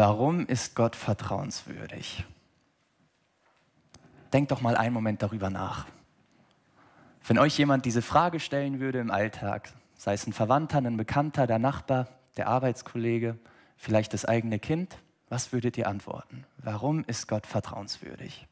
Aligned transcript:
Warum 0.00 0.46
ist 0.46 0.74
Gott 0.74 0.96
vertrauenswürdig? 0.96 2.24
Denkt 4.32 4.50
doch 4.50 4.62
mal 4.62 4.74
einen 4.74 4.94
Moment 4.94 5.22
darüber 5.22 5.50
nach. 5.50 5.84
Wenn 7.26 7.38
euch 7.38 7.58
jemand 7.58 7.84
diese 7.84 8.00
Frage 8.00 8.40
stellen 8.40 8.80
würde 8.80 8.98
im 8.98 9.10
Alltag, 9.10 9.70
sei 9.98 10.14
es 10.14 10.26
ein 10.26 10.32
Verwandter, 10.32 10.78
ein 10.78 10.96
Bekannter, 10.96 11.46
der 11.46 11.58
Nachbar, 11.58 12.08
der 12.38 12.48
Arbeitskollege, 12.48 13.36
vielleicht 13.76 14.14
das 14.14 14.24
eigene 14.24 14.58
Kind, 14.58 14.96
was 15.28 15.52
würdet 15.52 15.76
ihr 15.76 15.86
antworten? 15.86 16.46
Warum 16.56 17.04
ist 17.04 17.28
Gott 17.28 17.46
vertrauenswürdig? 17.46 18.48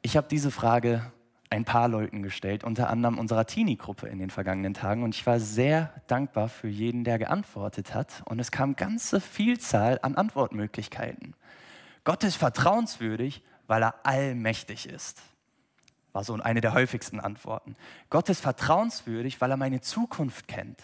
Ich 0.00 0.16
habe 0.16 0.28
diese 0.28 0.50
Frage 0.50 1.12
ein 1.50 1.64
paar 1.64 1.88
Leuten 1.88 2.22
gestellt, 2.22 2.64
unter 2.64 2.90
anderem 2.90 3.18
unserer 3.18 3.46
Teenie-Gruppe 3.46 4.08
in 4.08 4.18
den 4.18 4.30
vergangenen 4.30 4.74
Tagen. 4.74 5.02
Und 5.02 5.14
ich 5.14 5.26
war 5.26 5.40
sehr 5.40 5.92
dankbar 6.06 6.48
für 6.48 6.68
jeden, 6.68 7.04
der 7.04 7.18
geantwortet 7.18 7.94
hat. 7.94 8.22
Und 8.26 8.38
es 8.38 8.50
kam 8.50 8.76
ganze 8.76 9.20
Vielzahl 9.20 9.98
an 10.02 10.14
Antwortmöglichkeiten. 10.14 11.34
Gott 12.04 12.24
ist 12.24 12.36
vertrauenswürdig, 12.36 13.42
weil 13.66 13.82
er 13.82 13.94
allmächtig 14.04 14.88
ist. 14.88 15.22
War 16.12 16.24
so 16.24 16.34
eine 16.34 16.60
der 16.60 16.72
häufigsten 16.74 17.20
Antworten. 17.20 17.76
Gott 18.10 18.28
ist 18.28 18.40
vertrauenswürdig, 18.40 19.40
weil 19.40 19.50
er 19.50 19.56
meine 19.56 19.80
Zukunft 19.80 20.48
kennt. 20.48 20.80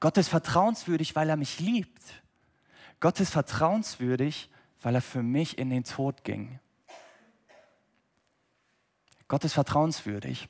Gott 0.00 0.16
ist 0.16 0.28
vertrauenswürdig, 0.28 1.16
weil 1.16 1.28
er 1.28 1.36
mich 1.36 1.58
liebt. 1.58 2.02
Gott 3.00 3.20
ist 3.20 3.30
vertrauenswürdig, 3.30 4.50
weil 4.82 4.94
er 4.94 5.02
für 5.02 5.22
mich 5.22 5.58
in 5.58 5.70
den 5.70 5.84
Tod 5.84 6.24
ging. 6.24 6.60
Gott 9.28 9.44
ist 9.44 9.52
vertrauenswürdig. 9.52 10.48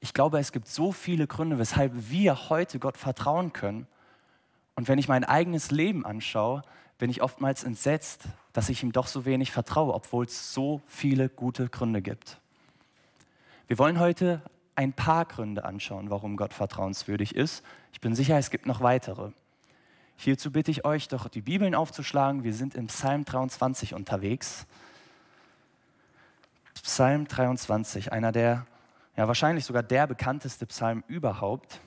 Ich 0.00 0.12
glaube, 0.12 0.38
es 0.38 0.52
gibt 0.52 0.68
so 0.68 0.92
viele 0.92 1.26
Gründe, 1.26 1.58
weshalb 1.58 1.92
wir 2.10 2.50
heute 2.50 2.78
Gott 2.78 2.98
vertrauen 2.98 3.52
können. 3.54 3.86
Und 4.74 4.88
wenn 4.88 4.98
ich 4.98 5.08
mein 5.08 5.24
eigenes 5.24 5.70
Leben 5.70 6.04
anschaue, 6.04 6.62
bin 6.98 7.10
ich 7.10 7.22
oftmals 7.22 7.64
entsetzt, 7.64 8.24
dass 8.52 8.68
ich 8.68 8.82
ihm 8.82 8.92
doch 8.92 9.06
so 9.06 9.24
wenig 9.24 9.50
vertraue, 9.50 9.94
obwohl 9.94 10.26
es 10.26 10.52
so 10.52 10.82
viele 10.86 11.28
gute 11.28 11.68
Gründe 11.68 12.02
gibt. 12.02 12.38
Wir 13.66 13.78
wollen 13.78 13.98
heute 13.98 14.42
ein 14.76 14.92
paar 14.92 15.24
Gründe 15.24 15.64
anschauen, 15.64 16.10
warum 16.10 16.36
Gott 16.36 16.52
vertrauenswürdig 16.52 17.34
ist. 17.34 17.64
Ich 17.92 18.00
bin 18.00 18.14
sicher, 18.14 18.36
es 18.36 18.50
gibt 18.50 18.66
noch 18.66 18.80
weitere. 18.80 19.30
Hierzu 20.16 20.50
bitte 20.50 20.70
ich 20.70 20.84
euch 20.84 21.08
doch, 21.08 21.28
die 21.28 21.40
Bibeln 21.40 21.74
aufzuschlagen. 21.74 22.44
Wir 22.44 22.54
sind 22.54 22.74
im 22.74 22.88
Psalm 22.88 23.24
23 23.24 23.94
unterwegs. 23.94 24.66
Psalm 26.84 27.26
23, 27.26 28.12
einer 28.12 28.30
der, 28.30 28.66
ja 29.16 29.26
wahrscheinlich 29.26 29.64
sogar 29.64 29.82
der 29.82 30.06
bekannteste 30.06 30.66
Psalm 30.66 31.02
überhaupt. 31.08 31.80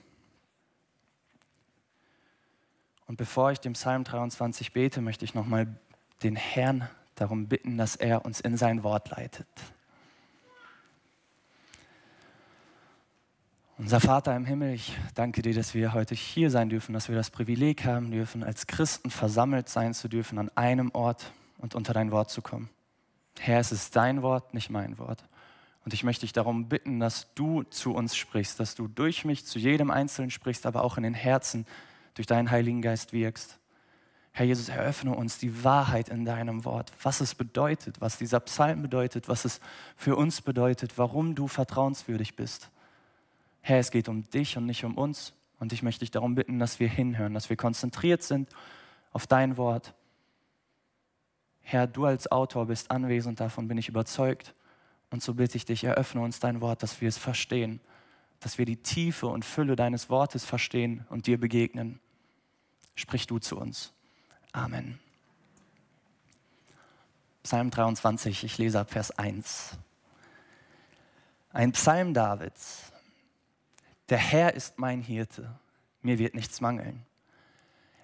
Und 3.06 3.16
bevor 3.16 3.52
ich 3.52 3.59
dem 3.59 3.73
Psalm 3.73 4.04
23 4.04 4.73
bete, 4.73 5.02
möchte 5.02 5.23
ich 5.23 5.36
nochmal 5.36 5.67
den 6.23 6.36
Herrn 6.36 6.89
darum 7.14 7.48
bitten, 7.48 7.78
dass 7.78 7.95
er 7.95 8.26
uns 8.26 8.42
in 8.42 8.58
sein 8.58 8.81
Wort 8.81 9.12
leitet. 9.12 9.48
Unser 13.78 14.00
Vater 14.00 14.36
im 14.36 14.45
Himmel, 14.45 14.73
ich 14.73 14.98
danke 15.14 15.44
dir, 15.44 15.54
dass 15.54 15.76
wir 15.76 15.94
heute 15.94 16.16
hier 16.16 16.50
sein 16.50 16.70
dürfen, 16.70 16.94
dass 16.94 17.08
wir 17.08 17.16
das 17.16 17.30
Privileg 17.30 17.86
haben 17.86 18.09
dürfen, 18.09 18.44
als 18.44 18.66
Christen 18.66 19.11
versammelt 19.11 19.70
sein 19.70 19.94
zu 19.94 20.08
dürfen, 20.08 20.39
an 20.39 20.50
einem 20.56 20.89
Ort 20.95 21.32
und 21.59 21.76
unter 21.76 21.94
dein 21.94 22.09
Wort 22.09 22.32
zu 22.32 22.42
kommen. 22.42 22.72
Herr, 23.40 23.60
es 23.60 23.72
ist 23.72 23.96
dein 23.96 24.22
Wort, 24.22 24.54
nicht 24.54 24.70
mein 24.70 24.98
Wort. 24.98 25.24
Und 25.86 25.94
ich 25.94 26.04
möchte 26.04 26.22
dich 26.22 26.34
darum 26.34 26.68
bitten, 26.68 27.00
dass 27.00 27.34
du 27.34 27.64
zu 27.64 27.94
uns 27.94 28.16
sprichst, 28.16 28.60
dass 28.60 28.76
du 28.76 28.88
durch 28.88 29.24
mich 29.24 29.46
zu 29.46 29.58
jedem 29.58 29.90
Einzelnen 29.90 30.32
sprichst, 30.32 30.66
aber 30.66 30.84
auch 30.84 30.98
in 30.98 31.04
den 31.04 31.14
Herzen 31.14 31.66
durch 32.16 32.28
deinen 32.28 32.52
Heiligen 32.52 32.82
Geist 32.82 33.14
wirkst. 33.14 33.58
Herr 34.34 34.46
Jesus, 34.46 34.70
eröffne 34.70 35.16
uns 35.16 35.40
die 35.40 35.64
Wahrheit 35.64 36.10
in 36.10 36.26
deinem 36.26 36.66
Wort, 36.66 36.92
was 37.02 37.22
es 37.22 37.34
bedeutet, 37.34 38.02
was 38.02 38.17
dieser 38.17 38.39
Psalm 38.42 38.82
bedeutet, 38.82 39.30
was 39.30 39.45
es 39.45 39.61
für 39.95 40.16
uns 40.16 40.42
bedeutet, 40.42 40.98
warum 40.98 41.34
du 41.34 41.48
vertrauenswürdig 41.48 42.36
bist. 42.36 42.70
Herr, 43.61 43.80
es 43.80 43.90
geht 43.90 44.10
um 44.10 44.30
dich 44.30 44.58
und 44.58 44.66
nicht 44.66 44.84
um 44.84 44.95
uns. 44.95 45.34
Und 45.60 45.73
ich 45.73 45.82
möchte 45.82 46.02
dich 46.02 46.11
darum 46.11 46.36
bitten, 46.36 46.60
dass 46.60 46.80
wir 46.80 46.88
hinhören, 46.88 47.34
dass 47.34 47.50
wir 47.50 47.58
konzentriert 47.58 48.23
sind 48.23 48.50
auf 49.11 49.26
dein 49.26 49.58
Wort 49.58 49.94
Herr, 51.70 51.86
du 51.86 52.05
als 52.05 52.32
Autor 52.32 52.67
bist 52.67 52.92
anwesend, 52.92 53.42
davon 53.42 53.67
bin 53.67 53.78
ich 53.78 53.89
überzeugt. 53.89 54.55
Und 55.10 55.22
so 55.22 55.33
bitte 55.33 55.58
ich 55.58 55.66
dich, 55.66 55.83
eröffne 55.83 56.22
uns 56.22 56.39
dein 56.39 56.61
Wort, 56.61 56.82
dass 56.82 57.02
wir 57.02 57.10
es 57.10 57.17
verstehen, 57.17 57.82
dass 58.39 58.58
wir 58.58 58.66
die 58.66 58.78
Tiefe 58.78 59.28
und 59.28 59.44
Fülle 59.44 59.76
deines 59.76 60.10
Wortes 60.10 60.45
verstehen 60.45 61.05
und 61.10 61.28
dir 61.28 61.38
begegnen. 61.38 62.00
Sprich 62.95 63.28
du 63.28 63.39
zu 63.39 63.58
uns. 63.58 63.92
Amen. 64.54 64.98
Psalm 67.44 67.70
23, 67.70 68.45
ich 68.45 68.58
lese 68.58 68.80
ab 68.80 68.89
Vers 68.89 69.11
1. 69.11 69.78
Ein 71.52 71.73
Psalm 71.73 72.14
Davids. 72.14 72.94
Der 74.08 74.20
Herr 74.20 74.54
ist 74.54 74.80
mein 74.80 75.02
Hirte, 75.02 75.54
mir 76.02 76.17
wird 76.17 76.34
nichts 76.34 76.61
mangeln. 76.61 77.05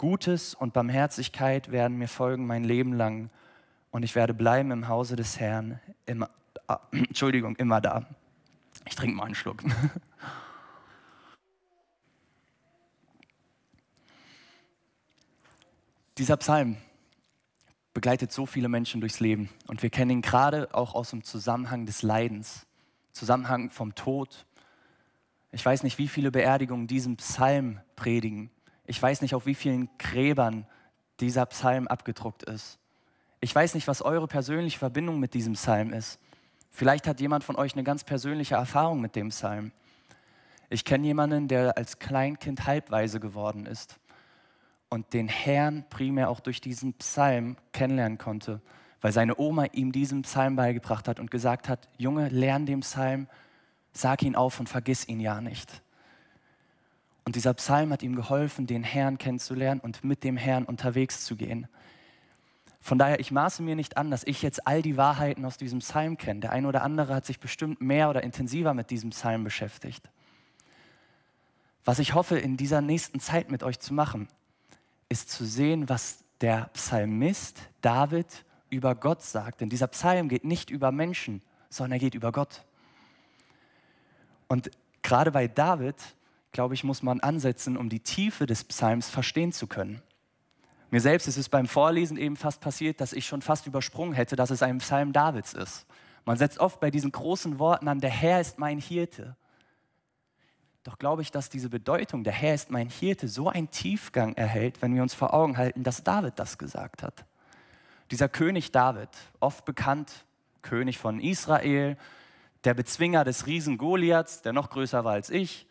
Gutes 0.00 0.54
und 0.54 0.72
Barmherzigkeit 0.72 1.70
werden 1.72 1.98
mir 1.98 2.08
folgen 2.08 2.46
mein 2.46 2.64
Leben 2.64 2.94
lang 2.94 3.28
und 3.90 4.02
ich 4.02 4.14
werde 4.14 4.32
bleiben 4.32 4.70
im 4.70 4.88
Hause 4.88 5.14
des 5.14 5.38
Herrn, 5.38 5.78
immer, 6.06 6.30
ah, 6.68 6.78
Entschuldigung, 6.90 7.54
immer 7.56 7.82
da. 7.82 8.06
Ich 8.86 8.94
trinke 8.94 9.14
mal 9.14 9.26
einen 9.26 9.34
Schluck. 9.34 9.62
Dieser 16.16 16.38
Psalm 16.38 16.78
begleitet 17.92 18.32
so 18.32 18.46
viele 18.46 18.70
Menschen 18.70 19.02
durchs 19.02 19.20
Leben 19.20 19.50
und 19.66 19.82
wir 19.82 19.90
kennen 19.90 20.12
ihn 20.12 20.22
gerade 20.22 20.74
auch 20.74 20.94
aus 20.94 21.10
dem 21.10 21.24
Zusammenhang 21.24 21.84
des 21.84 22.00
Leidens, 22.00 22.66
Zusammenhang 23.12 23.68
vom 23.68 23.94
Tod. 23.94 24.46
Ich 25.52 25.62
weiß 25.62 25.82
nicht, 25.82 25.98
wie 25.98 26.08
viele 26.08 26.30
Beerdigungen 26.30 26.86
diesen 26.86 27.18
Psalm 27.18 27.80
predigen 27.96 28.50
ich 28.90 29.00
weiß 29.00 29.22
nicht, 29.22 29.36
auf 29.36 29.46
wie 29.46 29.54
vielen 29.54 29.88
Gräbern 29.98 30.66
dieser 31.20 31.46
Psalm 31.46 31.86
abgedruckt 31.86 32.42
ist. 32.42 32.80
Ich 33.40 33.54
weiß 33.54 33.74
nicht, 33.74 33.86
was 33.86 34.02
eure 34.02 34.26
persönliche 34.26 34.80
Verbindung 34.80 35.20
mit 35.20 35.32
diesem 35.32 35.52
Psalm 35.52 35.92
ist. 35.92 36.18
Vielleicht 36.70 37.06
hat 37.06 37.20
jemand 37.20 37.44
von 37.44 37.54
euch 37.54 37.74
eine 37.74 37.84
ganz 37.84 38.02
persönliche 38.02 38.56
Erfahrung 38.56 39.00
mit 39.00 39.14
dem 39.14 39.28
Psalm. 39.28 39.70
Ich 40.70 40.84
kenne 40.84 41.06
jemanden, 41.06 41.46
der 41.46 41.78
als 41.78 42.00
Kleinkind 42.00 42.66
halbweise 42.66 43.20
geworden 43.20 43.64
ist 43.64 44.00
und 44.88 45.12
den 45.12 45.28
Herrn 45.28 45.84
primär 45.88 46.28
auch 46.28 46.40
durch 46.40 46.60
diesen 46.60 46.94
Psalm 46.94 47.58
kennenlernen 47.72 48.18
konnte, 48.18 48.60
weil 49.00 49.12
seine 49.12 49.38
Oma 49.38 49.66
ihm 49.66 49.92
diesen 49.92 50.22
Psalm 50.22 50.56
beigebracht 50.56 51.06
hat 51.06 51.20
und 51.20 51.30
gesagt 51.30 51.68
hat, 51.68 51.88
Junge, 51.96 52.28
lern 52.28 52.66
den 52.66 52.80
Psalm, 52.80 53.28
sag 53.92 54.24
ihn 54.24 54.34
auf 54.34 54.58
und 54.58 54.68
vergiss 54.68 55.06
ihn 55.06 55.20
ja 55.20 55.40
nicht. 55.40 55.80
Und 57.24 57.36
dieser 57.36 57.54
Psalm 57.54 57.92
hat 57.92 58.02
ihm 58.02 58.16
geholfen, 58.16 58.66
den 58.66 58.82
Herrn 58.82 59.18
kennenzulernen 59.18 59.80
und 59.80 60.04
mit 60.04 60.24
dem 60.24 60.36
Herrn 60.36 60.64
unterwegs 60.64 61.24
zu 61.24 61.36
gehen. 61.36 61.68
Von 62.80 62.98
daher, 62.98 63.20
ich 63.20 63.30
maße 63.30 63.62
mir 63.62 63.76
nicht 63.76 63.98
an, 63.98 64.10
dass 64.10 64.24
ich 64.24 64.40
jetzt 64.40 64.66
all 64.66 64.80
die 64.80 64.96
Wahrheiten 64.96 65.44
aus 65.44 65.58
diesem 65.58 65.80
Psalm 65.80 66.16
kenne. 66.16 66.40
Der 66.40 66.52
eine 66.52 66.66
oder 66.66 66.82
andere 66.82 67.14
hat 67.14 67.26
sich 67.26 67.38
bestimmt 67.38 67.80
mehr 67.80 68.08
oder 68.08 68.22
intensiver 68.22 68.72
mit 68.72 68.90
diesem 68.90 69.10
Psalm 69.10 69.44
beschäftigt. 69.44 70.08
Was 71.84 71.98
ich 71.98 72.14
hoffe, 72.14 72.38
in 72.38 72.56
dieser 72.56 72.80
nächsten 72.80 73.20
Zeit 73.20 73.50
mit 73.50 73.62
euch 73.62 73.80
zu 73.80 73.92
machen, 73.92 74.28
ist 75.08 75.30
zu 75.30 75.44
sehen, 75.44 75.88
was 75.88 76.24
der 76.40 76.70
Psalmist 76.72 77.60
David 77.82 78.44
über 78.70 78.94
Gott 78.94 79.22
sagt. 79.22 79.60
Denn 79.60 79.68
dieser 79.68 79.88
Psalm 79.88 80.28
geht 80.28 80.44
nicht 80.44 80.70
über 80.70 80.90
Menschen, 80.90 81.42
sondern 81.68 81.92
er 81.92 81.98
geht 81.98 82.14
über 82.14 82.32
Gott. 82.32 82.64
Und 84.48 84.70
gerade 85.02 85.30
bei 85.32 85.48
David 85.48 85.96
glaube 86.52 86.74
ich, 86.74 86.84
muss 86.84 87.02
man 87.02 87.20
ansetzen, 87.20 87.76
um 87.76 87.88
die 87.88 88.00
Tiefe 88.00 88.46
des 88.46 88.64
Psalms 88.64 89.08
verstehen 89.08 89.52
zu 89.52 89.66
können. 89.66 90.02
Mir 90.90 91.00
selbst 91.00 91.28
ist 91.28 91.36
es 91.36 91.48
beim 91.48 91.66
Vorlesen 91.66 92.16
eben 92.16 92.36
fast 92.36 92.60
passiert, 92.60 93.00
dass 93.00 93.12
ich 93.12 93.26
schon 93.26 93.42
fast 93.42 93.66
übersprungen 93.66 94.12
hätte, 94.12 94.34
dass 94.34 94.50
es 94.50 94.62
ein 94.62 94.78
Psalm 94.78 95.12
Davids 95.12 95.52
ist. 95.52 95.86
Man 96.24 96.36
setzt 96.36 96.58
oft 96.58 96.80
bei 96.80 96.90
diesen 96.90 97.12
großen 97.12 97.58
Worten 97.58 97.86
an, 97.88 98.00
der 98.00 98.10
Herr 98.10 98.40
ist 98.40 98.58
mein 98.58 98.78
Hirte. 98.78 99.36
Doch 100.82 100.98
glaube 100.98 101.22
ich, 101.22 101.30
dass 101.30 101.48
diese 101.48 101.68
Bedeutung, 101.68 102.24
der 102.24 102.32
Herr 102.32 102.54
ist 102.54 102.70
mein 102.70 102.88
Hirte, 102.88 103.28
so 103.28 103.48
einen 103.48 103.70
Tiefgang 103.70 104.34
erhält, 104.34 104.82
wenn 104.82 104.94
wir 104.94 105.02
uns 105.02 105.14
vor 105.14 105.34
Augen 105.34 105.56
halten, 105.56 105.84
dass 105.84 106.02
David 106.02 106.38
das 106.38 106.58
gesagt 106.58 107.02
hat. 107.02 107.24
Dieser 108.10 108.28
König 108.28 108.72
David, 108.72 109.10
oft 109.38 109.64
bekannt, 109.64 110.24
König 110.62 110.98
von 110.98 111.20
Israel, 111.20 111.96
der 112.64 112.74
Bezwinger 112.74 113.24
des 113.24 113.46
Riesen 113.46 113.78
Goliaths, 113.78 114.42
der 114.42 114.52
noch 114.52 114.70
größer 114.70 115.04
war 115.04 115.12
als 115.12 115.30
ich, 115.30 115.66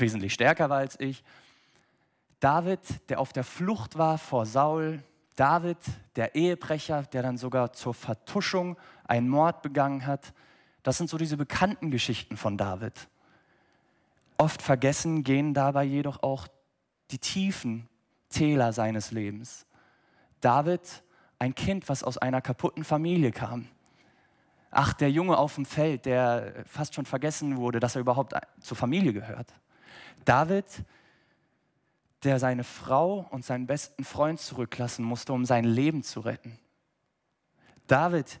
wesentlich 0.00 0.34
stärker 0.34 0.70
war 0.70 0.78
als 0.78 0.98
ich. 1.00 1.22
David, 2.40 2.80
der 3.08 3.20
auf 3.20 3.32
der 3.32 3.44
Flucht 3.44 3.96
war 3.96 4.18
vor 4.18 4.46
Saul. 4.46 5.02
David, 5.36 5.78
der 6.16 6.34
Ehebrecher, 6.34 7.04
der 7.04 7.22
dann 7.22 7.38
sogar 7.38 7.72
zur 7.72 7.94
Vertuschung 7.94 8.76
einen 9.04 9.28
Mord 9.28 9.62
begangen 9.62 10.06
hat. 10.06 10.32
Das 10.82 10.98
sind 10.98 11.08
so 11.08 11.16
diese 11.16 11.36
bekannten 11.36 11.90
Geschichten 11.90 12.36
von 12.36 12.58
David. 12.58 13.08
Oft 14.38 14.60
vergessen 14.60 15.22
gehen 15.22 15.54
dabei 15.54 15.84
jedoch 15.84 16.22
auch 16.22 16.48
die 17.12 17.18
tiefen 17.18 17.88
Täler 18.28 18.72
seines 18.72 19.12
Lebens. 19.12 19.66
David, 20.40 21.04
ein 21.38 21.54
Kind, 21.54 21.88
was 21.88 22.02
aus 22.02 22.18
einer 22.18 22.40
kaputten 22.40 22.82
Familie 22.82 23.30
kam. 23.30 23.68
Ach, 24.70 24.94
der 24.94 25.10
Junge 25.10 25.36
auf 25.36 25.54
dem 25.54 25.66
Feld, 25.66 26.06
der 26.06 26.64
fast 26.66 26.94
schon 26.94 27.04
vergessen 27.04 27.56
wurde, 27.56 27.78
dass 27.78 27.94
er 27.94 28.00
überhaupt 28.00 28.34
zur 28.60 28.76
Familie 28.76 29.12
gehört. 29.12 29.52
David, 30.24 30.66
der 32.24 32.38
seine 32.38 32.64
Frau 32.64 33.26
und 33.30 33.44
seinen 33.44 33.66
besten 33.66 34.04
Freund 34.04 34.40
zurücklassen 34.40 35.04
musste, 35.04 35.32
um 35.32 35.44
sein 35.44 35.64
Leben 35.64 36.02
zu 36.02 36.20
retten. 36.20 36.58
David, 37.86 38.40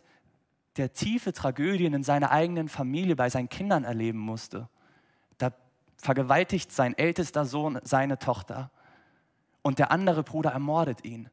der 0.76 0.92
tiefe 0.92 1.32
Tragödien 1.32 1.92
in 1.94 2.04
seiner 2.04 2.30
eigenen 2.30 2.68
Familie 2.68 3.16
bei 3.16 3.28
seinen 3.28 3.48
Kindern 3.48 3.84
erleben 3.84 4.18
musste. 4.18 4.68
Da 5.38 5.52
vergewaltigt 5.96 6.72
sein 6.72 6.96
ältester 6.96 7.44
Sohn 7.44 7.78
seine 7.82 8.18
Tochter 8.18 8.70
und 9.62 9.78
der 9.78 9.90
andere 9.90 10.22
Bruder 10.22 10.50
ermordet 10.50 11.04
ihn. 11.04 11.28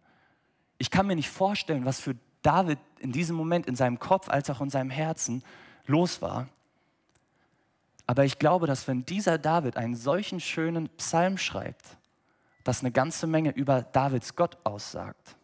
Ich 0.77 0.92
kann 0.92 1.07
mir 1.07 1.15
nicht 1.15 1.30
vorstellen, 1.30 1.85
was 1.85 2.00
für 2.00 2.15
David 2.42 2.80
in 3.00 3.12
diesem 3.12 3.35
Moment 3.35 3.68
in 3.68 3.75
seinem 3.75 4.00
Kopf 4.00 4.30
als 4.30 4.50
auch 4.50 4.62
in 4.62 4.69
seinem 4.69 4.89
Herzen 4.89 5.44
los 5.85 6.21
war. 6.21 6.47
Aber 8.09 8.25
ich 8.25 8.39
glaube, 8.39 8.65
dass 8.65 8.88
wenn 8.88 9.06
dieser 9.06 9.38
David 9.38 9.77
einen 9.77 9.94
solchen 9.94 10.39
schönen 10.39 10.89
Psalm 10.97 11.38
schreibt, 11.38 11.85
das 12.63 12.79
eine 12.79 12.89
ganze 12.89 13.27
Menge 13.27 13.51
über 13.51 13.83
Davids 13.83 14.35
Gott 14.35 14.57
aussagt. 14.63 15.38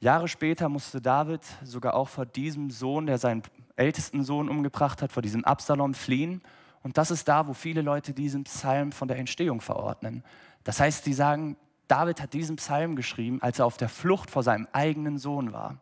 Jahre 0.00 0.26
später 0.26 0.68
musste 0.68 1.00
David 1.00 1.42
sogar 1.62 1.94
auch 1.94 2.08
vor 2.08 2.26
diesem 2.26 2.72
Sohn, 2.72 3.06
der 3.06 3.18
seinen 3.18 3.44
ältesten 3.76 4.24
Sohn 4.24 4.48
umgebracht 4.48 5.00
hat, 5.00 5.12
vor 5.12 5.22
diesem 5.22 5.44
Absalom 5.44 5.94
fliehen. 5.94 6.42
Und 6.82 6.98
das 6.98 7.12
ist 7.12 7.28
da, 7.28 7.46
wo 7.46 7.54
viele 7.54 7.80
Leute 7.80 8.12
diesen 8.12 8.42
Psalm 8.42 8.90
von 8.90 9.06
der 9.06 9.18
Entstehung 9.18 9.60
verordnen. 9.60 10.24
Das 10.64 10.80
heißt, 10.80 11.04
sie 11.04 11.14
sagen, 11.14 11.56
David 11.86 12.20
hat 12.20 12.32
diesen 12.32 12.56
Psalm 12.56 12.96
geschrieben, 12.96 13.40
als 13.42 13.60
er 13.60 13.66
auf 13.66 13.76
der 13.76 13.88
Flucht 13.88 14.28
vor 14.28 14.42
seinem 14.42 14.66
eigenen 14.72 15.18
Sohn 15.18 15.52
war. 15.52 15.78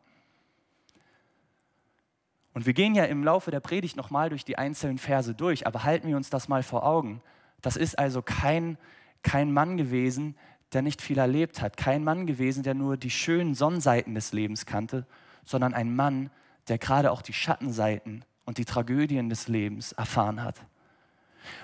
Und 2.54 2.66
wir 2.66 2.74
gehen 2.74 2.94
ja 2.94 3.04
im 3.04 3.24
Laufe 3.24 3.50
der 3.50 3.60
Predigt 3.60 3.96
nochmal 3.96 4.28
durch 4.28 4.44
die 4.44 4.58
einzelnen 4.58 4.98
Verse 4.98 5.34
durch, 5.34 5.66
aber 5.66 5.84
halten 5.84 6.08
wir 6.08 6.16
uns 6.16 6.30
das 6.30 6.48
mal 6.48 6.62
vor 6.62 6.84
Augen. 6.84 7.22
Das 7.62 7.76
ist 7.76 7.98
also 7.98 8.20
kein, 8.22 8.76
kein 9.22 9.52
Mann 9.52 9.76
gewesen, 9.76 10.36
der 10.72 10.82
nicht 10.82 11.00
viel 11.00 11.18
erlebt 11.18 11.60
hat, 11.60 11.76
kein 11.76 12.04
Mann 12.04 12.26
gewesen, 12.26 12.62
der 12.62 12.74
nur 12.74 12.96
die 12.96 13.10
schönen 13.10 13.54
Sonnenseiten 13.54 14.14
des 14.14 14.32
Lebens 14.32 14.66
kannte, 14.66 15.06
sondern 15.44 15.74
ein 15.74 15.94
Mann, 15.94 16.30
der 16.68 16.78
gerade 16.78 17.10
auch 17.10 17.22
die 17.22 17.32
Schattenseiten 17.32 18.24
und 18.44 18.58
die 18.58 18.64
Tragödien 18.64 19.28
des 19.28 19.48
Lebens 19.48 19.92
erfahren 19.92 20.42
hat. 20.42 20.62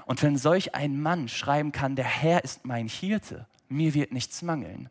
Und 0.07 0.23
wenn 0.23 0.37
solch 0.37 0.75
ein 0.75 1.01
Mann 1.01 1.29
schreiben 1.29 1.73
kann, 1.73 1.97
der 1.97 2.05
Herr 2.05 2.45
ist 2.45 2.65
mein 2.65 2.89
Hirte, 2.89 3.47
mir 3.69 3.95
wird 3.95 4.13
nichts 4.13 4.43
mangeln. 4.43 4.89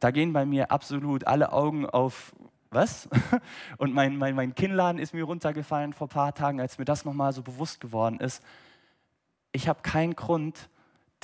Da 0.00 0.10
gehen 0.10 0.32
bei 0.32 0.44
mir 0.44 0.70
absolut 0.70 1.26
alle 1.26 1.52
Augen 1.52 1.86
auf, 1.86 2.34
was? 2.76 3.08
Und 3.78 3.92
mein, 3.92 4.16
mein, 4.16 4.36
mein 4.36 4.54
Kinnladen 4.54 5.00
ist 5.00 5.12
mir 5.12 5.24
runtergefallen 5.24 5.92
vor 5.92 6.06
ein 6.06 6.10
paar 6.10 6.34
Tagen, 6.34 6.60
als 6.60 6.78
mir 6.78 6.84
das 6.84 7.04
nochmal 7.04 7.32
so 7.32 7.42
bewusst 7.42 7.80
geworden 7.80 8.20
ist. 8.20 8.42
Ich 9.50 9.66
habe 9.66 9.82
keinen 9.82 10.14
Grund, 10.14 10.68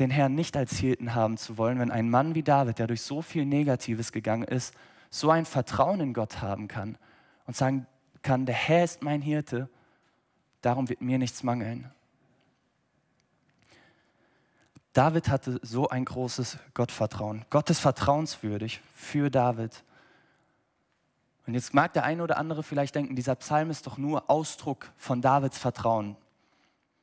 den 0.01 0.11
Herrn 0.11 0.35
nicht 0.35 0.57
als 0.57 0.77
Hirten 0.79 1.15
haben 1.15 1.37
zu 1.37 1.59
wollen, 1.59 1.79
wenn 1.79 1.91
ein 1.91 2.11
Mann 2.11 2.35
wie 2.35 2.43
David, 2.43 2.79
der 2.79 2.89
durch 2.89 3.03
so 3.03 3.23
viel 3.23 3.45
Negatives 3.45 4.11
gegangen 4.11 4.45
ist, 4.45 4.75
so 5.11 5.31
ein 5.31 5.45
Vertrauen 5.45 6.01
in 6.01 6.15
Gott 6.15 6.41
haben 6.41 6.67
kann 6.67 6.99
und 7.47 7.55
sagen 7.55 7.87
kann, 8.23 8.47
der 8.47 8.55
Herr 8.55 8.85
ist 8.85 9.03
mein 9.03 9.21
Hirte, 9.21 9.69
darum 10.63 10.89
wird 10.89 11.03
mir 11.03 11.19
nichts 11.19 11.43
mangeln. 11.43 11.91
David 14.93 15.29
hatte 15.29 15.59
so 15.63 15.89
ein 15.89 16.05
großes 16.05 16.59
Gottvertrauen. 16.75 17.45
Gott 17.51 17.71
ist 17.71 17.81
vertrauenswürdig 17.81 18.81
für 18.95 19.31
David. 19.31 19.85
Und 21.47 21.55
jetzt 21.55 21.75
mag 21.75 21.93
der 21.93 22.05
eine 22.05 22.23
oder 22.23 22.37
andere 22.39 22.62
vielleicht 22.62 22.94
denken, 22.94 23.17
dieser 23.17 23.35
Psalm 23.37 23.71
ist 23.71 23.87
doch 23.87 23.99
nur 23.99 24.31
Ausdruck 24.31 24.93
von 24.97 25.21
Davids 25.21 25.59
Vertrauen 25.59 26.17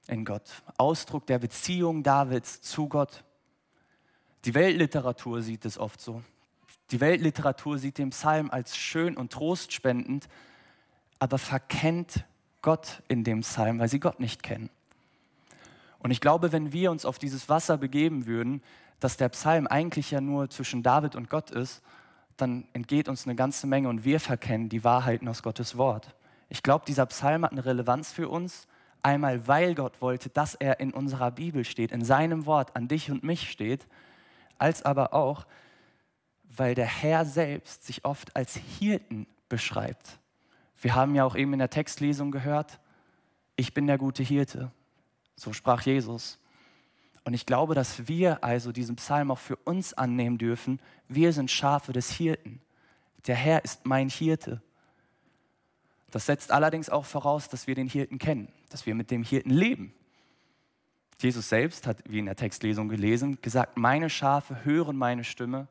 in 0.07 0.25
Gott, 0.25 0.49
Ausdruck 0.77 1.27
der 1.27 1.39
Beziehung 1.39 2.03
Davids 2.03 2.61
zu 2.61 2.87
Gott. 2.87 3.23
Die 4.45 4.53
Weltliteratur 4.53 5.41
sieht 5.41 5.65
es 5.65 5.77
oft 5.77 6.01
so. 6.01 6.23
Die 6.91 6.99
Weltliteratur 6.99 7.77
sieht 7.77 7.97
den 7.97 8.09
Psalm 8.09 8.49
als 8.49 8.75
schön 8.75 9.17
und 9.17 9.31
trostspendend, 9.31 10.27
aber 11.19 11.37
verkennt 11.37 12.25
Gott 12.61 13.03
in 13.07 13.23
dem 13.23 13.41
Psalm, 13.41 13.79
weil 13.79 13.89
sie 13.89 13.99
Gott 13.99 14.19
nicht 14.19 14.41
kennen. 14.41 14.69
Und 15.99 16.11
ich 16.11 16.21
glaube, 16.21 16.51
wenn 16.51 16.71
wir 16.71 16.91
uns 16.91 17.05
auf 17.05 17.19
dieses 17.19 17.49
Wasser 17.49 17.77
begeben 17.77 18.25
würden, 18.25 18.63
dass 18.99 19.17
der 19.17 19.29
Psalm 19.29 19.67
eigentlich 19.67 20.11
ja 20.11 20.21
nur 20.21 20.49
zwischen 20.49 20.81
David 20.81 21.15
und 21.15 21.29
Gott 21.29 21.51
ist, 21.51 21.81
dann 22.41 22.67
entgeht 22.73 23.09
uns 23.09 23.25
eine 23.25 23.35
ganze 23.35 23.67
Menge 23.67 23.89
und 23.89 24.03
wir 24.03 24.19
verkennen 24.19 24.69
die 24.69 24.83
Wahrheiten 24.83 25.27
aus 25.27 25.43
Gottes 25.43 25.77
Wort. 25.77 26.15
Ich 26.49 26.63
glaube, 26.63 26.85
dieser 26.87 27.05
Psalm 27.05 27.43
hat 27.43 27.51
eine 27.51 27.65
Relevanz 27.65 28.11
für 28.11 28.29
uns, 28.29 28.67
einmal 29.03 29.47
weil 29.47 29.75
Gott 29.75 30.01
wollte, 30.01 30.29
dass 30.29 30.55
er 30.55 30.79
in 30.79 30.93
unserer 30.93 31.31
Bibel 31.31 31.63
steht, 31.63 31.91
in 31.91 32.03
seinem 32.03 32.45
Wort 32.45 32.75
an 32.75 32.87
dich 32.87 33.11
und 33.11 33.23
mich 33.23 33.49
steht, 33.49 33.87
als 34.57 34.83
aber 34.83 35.13
auch, 35.13 35.45
weil 36.43 36.75
der 36.75 36.87
Herr 36.87 37.25
selbst 37.25 37.85
sich 37.85 38.05
oft 38.05 38.35
als 38.35 38.55
Hirten 38.55 39.27
beschreibt. 39.47 40.19
Wir 40.81 40.95
haben 40.95 41.15
ja 41.15 41.23
auch 41.25 41.35
eben 41.35 41.53
in 41.53 41.59
der 41.59 41.69
Textlesung 41.69 42.31
gehört, 42.31 42.79
ich 43.55 43.73
bin 43.73 43.87
der 43.87 43.97
gute 43.97 44.23
Hirte. 44.23 44.71
So 45.35 45.53
sprach 45.53 45.81
Jesus. 45.81 46.39
Und 47.23 47.33
ich 47.33 47.45
glaube, 47.45 47.75
dass 47.75 48.07
wir 48.07 48.43
also 48.43 48.71
diesen 48.71 48.95
Psalm 48.95 49.31
auch 49.31 49.39
für 49.39 49.55
uns 49.57 49.93
annehmen 49.93 50.37
dürfen. 50.37 50.79
Wir 51.07 51.33
sind 51.33 51.51
Schafe 51.51 51.93
des 51.93 52.11
Hirten. 52.11 52.61
Der 53.27 53.35
Herr 53.35 53.63
ist 53.63 53.85
mein 53.85 54.09
Hirte. 54.09 54.61
Das 56.11 56.25
setzt 56.25 56.51
allerdings 56.51 56.89
auch 56.89 57.05
voraus, 57.05 57.49
dass 57.49 57.67
wir 57.67 57.75
den 57.75 57.87
Hirten 57.87 58.17
kennen, 58.17 58.51
dass 58.69 58.85
wir 58.85 58.95
mit 58.95 59.11
dem 59.11 59.23
Hirten 59.23 59.51
leben. 59.51 59.93
Jesus 61.19 61.49
selbst 61.49 61.85
hat, 61.85 61.97
wie 62.07 62.19
in 62.19 62.25
der 62.25 62.35
Textlesung 62.35 62.87
gelesen, 62.87 63.39
gesagt, 63.41 63.77
meine 63.77 64.09
Schafe 64.09 64.63
hören 64.63 64.95
meine 64.95 65.23
Stimme, 65.23 65.67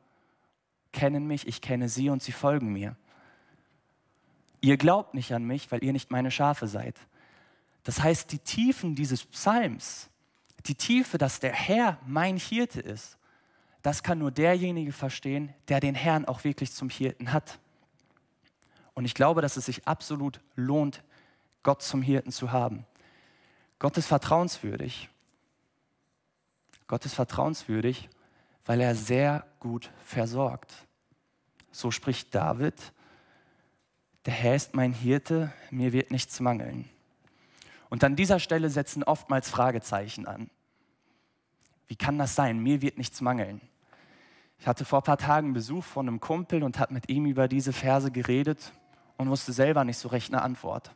kennen 0.91 1.27
mich, 1.27 1.47
ich 1.47 1.61
kenne 1.61 1.89
sie 1.89 2.09
und 2.09 2.21
sie 2.21 2.31
folgen 2.31 2.71
mir. 2.71 2.95
Ihr 4.61 4.77
glaubt 4.77 5.13
nicht 5.13 5.33
an 5.33 5.45
mich, 5.45 5.71
weil 5.71 5.83
ihr 5.83 5.93
nicht 5.93 6.11
meine 6.11 6.31
Schafe 6.31 6.67
seid. 6.67 6.95
Das 7.83 8.01
heißt, 8.01 8.31
die 8.31 8.39
Tiefen 8.39 8.95
dieses 8.95 9.25
Psalms, 9.25 10.08
die 10.65 10.75
Tiefe, 10.75 11.17
dass 11.17 11.39
der 11.39 11.53
Herr 11.53 11.97
mein 12.05 12.37
Hirte 12.37 12.81
ist, 12.81 13.17
das 13.81 14.03
kann 14.03 14.19
nur 14.19 14.31
derjenige 14.31 14.91
verstehen, 14.91 15.53
der 15.67 15.79
den 15.79 15.95
Herrn 15.95 16.25
auch 16.25 16.43
wirklich 16.43 16.71
zum 16.73 16.89
Hirten 16.89 17.31
hat. 17.31 17.59
Und 18.93 19.05
ich 19.05 19.13
glaube, 19.13 19.41
dass 19.41 19.55
es 19.55 19.65
sich 19.65 19.87
absolut 19.87 20.41
lohnt, 20.55 21.03
Gott 21.63 21.81
zum 21.81 22.01
Hirten 22.01 22.31
zu 22.31 22.51
haben. 22.51 22.85
Gott 23.79 23.97
ist 23.97 24.07
vertrauenswürdig. 24.07 25.09
Gott 26.87 27.05
ist 27.05 27.13
vertrauenswürdig, 27.13 28.09
weil 28.65 28.81
er 28.81 28.95
sehr 28.95 29.45
gut 29.59 29.91
versorgt. 30.03 30.73
So 31.71 31.91
spricht 31.91 32.35
David, 32.35 32.75
der 34.25 34.33
Herr 34.33 34.55
ist 34.55 34.75
mein 34.75 34.91
Hirte, 34.91 35.53
mir 35.69 35.93
wird 35.93 36.11
nichts 36.11 36.39
mangeln. 36.39 36.89
Und 37.89 38.03
an 38.03 38.15
dieser 38.15 38.39
Stelle 38.39 38.69
setzen 38.69 39.03
oftmals 39.03 39.49
Fragezeichen 39.49 40.27
an. 40.27 40.49
Wie 41.87 41.95
kann 41.95 42.17
das 42.17 42.35
sein? 42.35 42.59
Mir 42.59 42.81
wird 42.81 42.97
nichts 42.97 43.19
mangeln. 43.19 43.61
Ich 44.59 44.67
hatte 44.67 44.85
vor 44.85 44.99
ein 44.99 45.03
paar 45.03 45.17
Tagen 45.17 45.53
Besuch 45.53 45.83
von 45.83 46.07
einem 46.07 46.19
Kumpel 46.19 46.63
und 46.63 46.79
habe 46.79 46.93
mit 46.93 47.09
ihm 47.09 47.25
über 47.25 47.47
diese 47.47 47.73
Verse 47.73 48.11
geredet 48.11 48.71
und 49.17 49.29
wusste 49.29 49.53
selber 49.53 49.83
nicht 49.83 49.97
so 49.97 50.09
recht 50.09 50.31
eine 50.31 50.41
Antwort. 50.41 50.91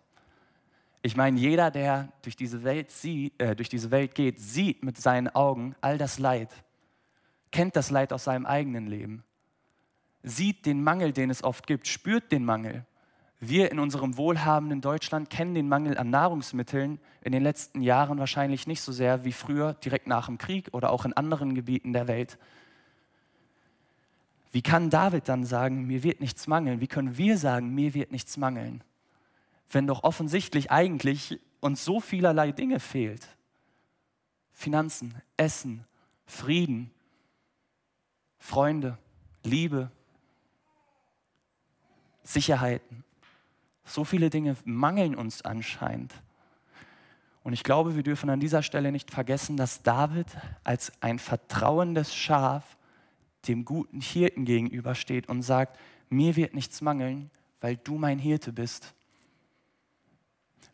Ich 1.01 1.17
meine, 1.17 1.39
jeder, 1.39 1.71
der 1.71 2.09
durch 2.21 2.35
diese, 2.35 2.63
Welt 2.63 2.91
sieht, 2.91 3.41
äh, 3.41 3.55
durch 3.55 3.69
diese 3.69 3.91
Welt 3.91 4.15
geht, 4.15 4.39
sieht 4.39 4.83
mit 4.83 4.97
seinen 4.97 5.27
Augen 5.29 5.75
all 5.81 5.97
das 5.97 6.19
Leid, 6.19 6.49
kennt 7.51 7.75
das 7.75 7.89
Leid 7.89 8.13
aus 8.13 8.25
seinem 8.25 8.45
eigenen 8.45 8.87
Leben, 8.87 9.23
sieht 10.23 10.65
den 10.65 10.81
Mangel, 10.81 11.11
den 11.11 11.29
es 11.29 11.43
oft 11.43 11.67
gibt, 11.67 11.87
spürt 11.87 12.31
den 12.31 12.45
Mangel, 12.45 12.85
Wir 13.45 13.73
in 13.73 13.79
unserem 13.79 14.15
wohlhabenden 14.15 14.79
Deutschland 14.79 15.29
kennen 15.29 15.53
den 15.53 15.67
Mangel 15.67 15.97
an 15.97 16.09
Nahrungsmitteln 16.09 16.97
in 17.23 17.33
den 17.33 17.43
letzten 17.43 17.81
Jahren 17.81 18.17
wahrscheinlich 18.17 18.67
nicht 18.67 18.79
so 18.79 18.93
sehr 18.93 19.25
wie 19.25 19.33
früher, 19.33 19.73
direkt 19.73 20.07
nach 20.07 20.27
dem 20.27 20.37
Krieg 20.37 20.69
oder 20.71 20.91
auch 20.91 21.03
in 21.03 21.11
anderen 21.11 21.53
Gebieten 21.53 21.91
der 21.91 22.07
Welt. 22.07 22.37
Wie 24.53 24.61
kann 24.61 24.89
David 24.89 25.27
dann 25.27 25.43
sagen, 25.43 25.85
mir 25.87 26.03
wird 26.03 26.21
nichts 26.21 26.47
mangeln? 26.47 26.79
Wie 26.79 26.87
können 26.87 27.17
wir 27.17 27.37
sagen, 27.37 27.75
mir 27.75 27.93
wird 27.93 28.13
nichts 28.13 28.37
mangeln? 28.37 28.81
Wenn 29.69 29.87
doch 29.87 30.03
offensichtlich 30.05 30.71
eigentlich 30.71 31.37
uns 31.59 31.83
so 31.83 31.99
vielerlei 31.99 32.53
Dinge 32.53 32.79
fehlt. 32.79 33.27
Finanzen, 34.53 35.15
Essen, 35.35 35.83
Frieden, 36.25 36.91
Freunde, 38.37 38.97
Liebe, 39.43 39.91
Sicherheiten. 42.23 43.03
So 43.85 44.03
viele 44.03 44.29
Dinge 44.29 44.55
mangeln 44.65 45.15
uns 45.15 45.41
anscheinend. 45.41 46.13
Und 47.43 47.53
ich 47.53 47.63
glaube, 47.63 47.95
wir 47.95 48.03
dürfen 48.03 48.29
an 48.29 48.39
dieser 48.39 48.63
Stelle 48.63 48.91
nicht 48.91 49.11
vergessen, 49.11 49.57
dass 49.57 49.83
David 49.83 50.27
als 50.63 50.91
ein 51.01 51.19
vertrauendes 51.19 52.15
Schaf 52.15 52.77
dem 53.47 53.65
guten 53.65 53.99
Hirten 53.99 54.45
gegenübersteht 54.45 55.27
und 55.27 55.41
sagt, 55.41 55.77
mir 56.09 56.37
wird 56.37 56.53
nichts 56.53 56.81
mangeln, 56.81 57.29
weil 57.59 57.75
du 57.75 57.97
mein 57.97 58.19
Hirte 58.19 58.53
bist. 58.53 58.93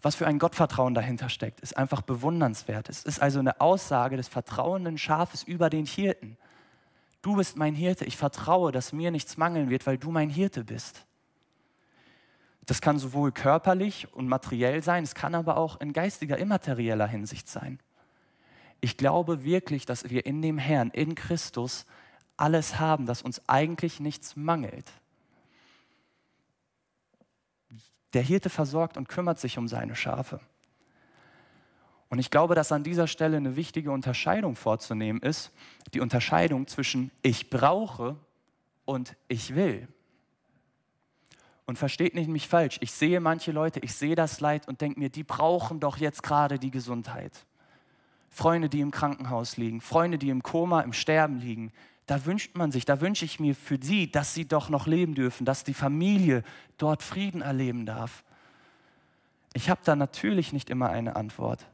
Was 0.01 0.16
für 0.16 0.28
ein 0.28 0.39
Gottvertrauen 0.39 0.94
dahinter 0.94 1.28
steckt, 1.28 1.60
ist 1.60 1.75
einfach 1.75 2.01
bewundernswert. 2.01 2.88
Es 2.88 3.04
ist 3.04 3.22
also 3.22 3.39
eine 3.39 3.60
Aussage 3.60 4.16
des 4.16 4.28
vertrauenden 4.28 4.98
Schafes 4.98 5.44
über 5.44 5.70
den 5.70 5.86
Hirten. 5.86 6.38
Du 7.22 7.36
bist 7.36 7.58
mein 7.58 7.75
Hirte, 7.75 8.06
ich 8.06 8.16
vertraue, 8.16 8.72
dass 8.72 8.94
mir 8.94 9.12
nichts 9.12 9.36
mangeln 9.36 9.70
wird, 9.70 9.86
weil 9.88 9.98
du 9.98 10.12
mein 10.12 10.30
Hirte 10.30 10.63
bist. 10.63 11.06
Das 12.70 12.82
kann 12.82 13.00
sowohl 13.00 13.32
körperlich 13.32 14.14
und 14.14 14.28
materiell 14.28 14.84
sein, 14.84 15.04
es 15.04 15.16
kann 15.16 15.34
aber 15.34 15.58
auch 15.58 15.82
in 15.82 15.92
geistiger, 15.92 16.38
immaterieller 16.38 17.08
Hinsicht 17.08 17.50
sein. 17.50 17.80
Ich 18.80 18.96
glaube 18.96 19.44
wirklich, 19.44 19.88
dass 19.88 20.08
wir 20.12 20.28
in 20.28 20.44
dem 20.44 20.60
Herrn, 20.60 20.92
in 20.92 21.16
Christus, 21.16 21.88
alles 22.38 22.80
haben, 22.80 23.08
dass 23.08 23.24
uns 23.24 23.42
eigentlich 23.50 24.00
nichts 24.00 24.36
mangelt. 24.36 24.86
Der 28.14 28.22
Hirte 28.22 28.52
versorgt 28.52 28.98
und 28.98 29.10
kümmert 29.10 29.40
sich 29.40 29.58
um 29.58 29.68
seine 29.68 29.96
Schafe. 29.96 30.40
Und 32.10 32.20
ich 32.20 32.30
glaube, 32.30 32.54
dass 32.54 32.72
an 32.72 32.84
dieser 32.84 33.08
Stelle 33.08 33.38
eine 33.38 33.56
wichtige 33.56 33.90
Unterscheidung 33.90 34.56
vorzunehmen 34.56 35.24
ist, 35.24 35.52
die 35.96 36.02
Unterscheidung 36.02 36.68
zwischen 36.68 37.10
ich 37.24 37.50
brauche 37.50 38.16
und 38.86 39.16
ich 39.28 39.56
will. 39.56 39.88
Und 41.70 41.78
versteht 41.78 42.16
nicht 42.16 42.28
mich 42.28 42.48
falsch, 42.48 42.80
ich 42.82 42.92
sehe 42.92 43.20
manche 43.20 43.52
Leute, 43.52 43.80
ich 43.82 43.94
sehe 43.94 44.16
das 44.16 44.40
Leid 44.40 44.68
und 44.68 44.82
denke 44.82 45.00
mir, 45.00 45.10
die 45.10 45.22
brauchen 45.22 45.80
doch 45.80 45.98
jetzt 45.98 46.24
gerade 46.24 46.58
die 46.58 46.72
Gesundheit. 46.72 47.46
Freunde, 48.28 48.70
die 48.70 48.80
im 48.80 48.90
Krankenhaus 48.90 49.56
liegen, 49.56 49.80
Freunde, 49.80 50.18
die 50.18 50.32
im 50.32 50.42
Koma, 50.42 50.82
im 50.82 50.94
Sterben 50.94 51.38
liegen, 51.38 51.72
da 52.08 52.26
wünscht 52.26 52.58
man 52.58 52.72
sich, 52.72 52.86
da 52.86 53.02
wünsche 53.02 53.24
ich 53.24 53.40
mir 53.40 53.54
für 53.54 53.78
sie, 53.80 54.12
dass 54.12 54.34
sie 54.34 54.48
doch 54.48 54.70
noch 54.70 54.88
leben 54.88 55.14
dürfen, 55.14 55.46
dass 55.46 55.64
die 55.64 55.76
Familie 55.76 56.42
dort 56.80 57.04
Frieden 57.04 57.44
erleben 57.44 57.86
darf. 57.86 58.24
Ich 59.54 59.70
habe 59.70 59.82
da 59.84 59.96
natürlich 59.96 60.52
nicht 60.52 60.72
immer 60.72 60.90
eine 60.90 61.16
Antwort. 61.16 61.68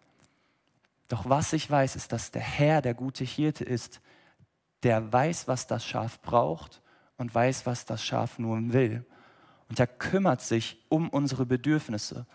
Doch 1.08 1.30
was 1.30 1.54
ich 1.54 1.72
weiß, 1.72 1.96
ist, 1.96 2.12
dass 2.12 2.32
der 2.32 2.42
Herr 2.42 2.82
der 2.82 2.96
gute 2.96 3.24
Hirte 3.24 3.64
ist, 3.64 4.02
der 4.84 5.14
weiß, 5.14 5.48
was 5.48 5.68
das 5.68 5.86
Schaf 5.86 6.20
braucht 6.20 6.82
und 7.16 7.34
weiß, 7.34 7.66
was 7.66 7.86
das 7.86 8.04
Schaf 8.04 8.40
nur 8.40 8.74
will. 8.74 9.06
Und 9.70 9.80
er 9.80 9.88
kümmert 9.88 10.42
sich 10.42 10.84
um 10.90 11.10
unsere 11.10 11.46
Bedürfnisse. 11.46 12.26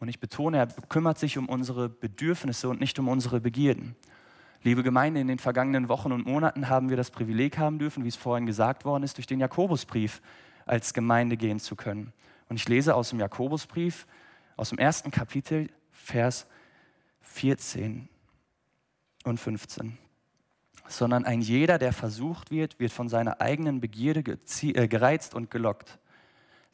Und 0.00 0.08
ich 0.08 0.20
betone, 0.20 0.58
er 0.58 0.66
kümmert 0.88 1.18
sich 1.18 1.38
um 1.38 1.48
unsere 1.48 1.88
Bedürfnisse 1.88 2.68
und 2.68 2.80
nicht 2.80 2.98
um 2.98 3.08
unsere 3.08 3.40
Begierden. 3.40 3.96
Liebe 4.62 4.82
Gemeinde, 4.82 5.20
in 5.20 5.28
den 5.28 5.38
vergangenen 5.38 5.88
Wochen 5.88 6.12
und 6.12 6.26
Monaten 6.26 6.68
haben 6.68 6.90
wir 6.90 6.96
das 6.96 7.10
Privileg 7.10 7.58
haben 7.58 7.78
dürfen, 7.78 8.04
wie 8.04 8.08
es 8.08 8.16
vorhin 8.16 8.46
gesagt 8.46 8.84
worden 8.84 9.04
ist, 9.04 9.16
durch 9.16 9.26
den 9.26 9.40
Jakobusbrief 9.40 10.20
als 10.66 10.94
Gemeinde 10.94 11.36
gehen 11.36 11.60
zu 11.60 11.76
können. 11.76 12.12
Und 12.48 12.56
ich 12.56 12.68
lese 12.68 12.94
aus 12.94 13.10
dem 13.10 13.20
Jakobusbrief, 13.20 14.06
aus 14.56 14.70
dem 14.70 14.78
ersten 14.78 15.10
Kapitel, 15.10 15.70
Vers 15.90 16.46
14 17.20 18.08
und 19.24 19.38
15. 19.38 19.98
Sondern 20.88 21.24
ein 21.24 21.40
jeder, 21.40 21.78
der 21.78 21.92
versucht 21.92 22.50
wird, 22.50 22.80
wird 22.80 22.92
von 22.92 23.08
seiner 23.08 23.40
eigenen 23.40 23.80
Begierde 23.80 24.38
äh, 24.62 24.88
gereizt 24.88 25.34
und 25.34 25.50
gelockt. 25.50 25.98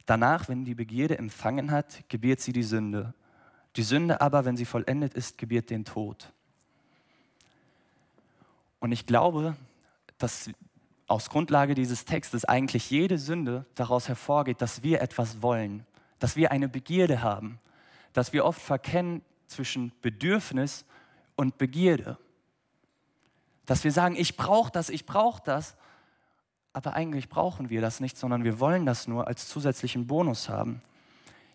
Danach, 0.05 0.47
wenn 0.49 0.65
die 0.65 0.75
Begierde 0.75 1.17
empfangen 1.17 1.71
hat, 1.71 2.07
gebiert 2.09 2.39
sie 2.39 2.53
die 2.53 2.63
Sünde. 2.63 3.13
Die 3.75 3.83
Sünde 3.83 4.21
aber, 4.21 4.45
wenn 4.45 4.57
sie 4.57 4.65
vollendet 4.65 5.13
ist, 5.13 5.37
gebiert 5.37 5.69
den 5.69 5.83
Tod. 5.83 6.31
Und 8.79 8.91
ich 8.91 9.05
glaube, 9.05 9.55
dass 10.17 10.49
aus 11.07 11.29
Grundlage 11.29 11.75
dieses 11.75 12.05
Textes 12.05 12.45
eigentlich 12.45 12.89
jede 12.89 13.17
Sünde 13.17 13.65
daraus 13.75 14.07
hervorgeht, 14.07 14.61
dass 14.61 14.83
wir 14.83 15.01
etwas 15.01 15.41
wollen, 15.41 15.85
dass 16.19 16.35
wir 16.35 16.51
eine 16.51 16.69
Begierde 16.69 17.21
haben, 17.21 17.59
dass 18.13 18.33
wir 18.33 18.45
oft 18.45 18.61
verkennen 18.61 19.21
zwischen 19.47 19.91
Bedürfnis 20.01 20.85
und 21.35 21.57
Begierde. 21.57 22.17
Dass 23.65 23.83
wir 23.83 23.91
sagen, 23.91 24.15
ich 24.15 24.37
brauche 24.37 24.71
das, 24.71 24.89
ich 24.89 25.05
brauche 25.05 25.41
das, 25.43 25.75
aber 26.75 26.93
eigentlich 26.93 27.29
brauchen 27.29 27.69
wir 27.69 27.79
das 27.79 28.01
nicht, 28.01 28.17
sondern 28.17 28.43
wir 28.43 28.59
wollen 28.59 28.85
das 28.85 29.07
nur 29.07 29.27
als 29.27 29.47
zusätzlichen 29.47 30.07
Bonus 30.07 30.49
haben. 30.49 30.81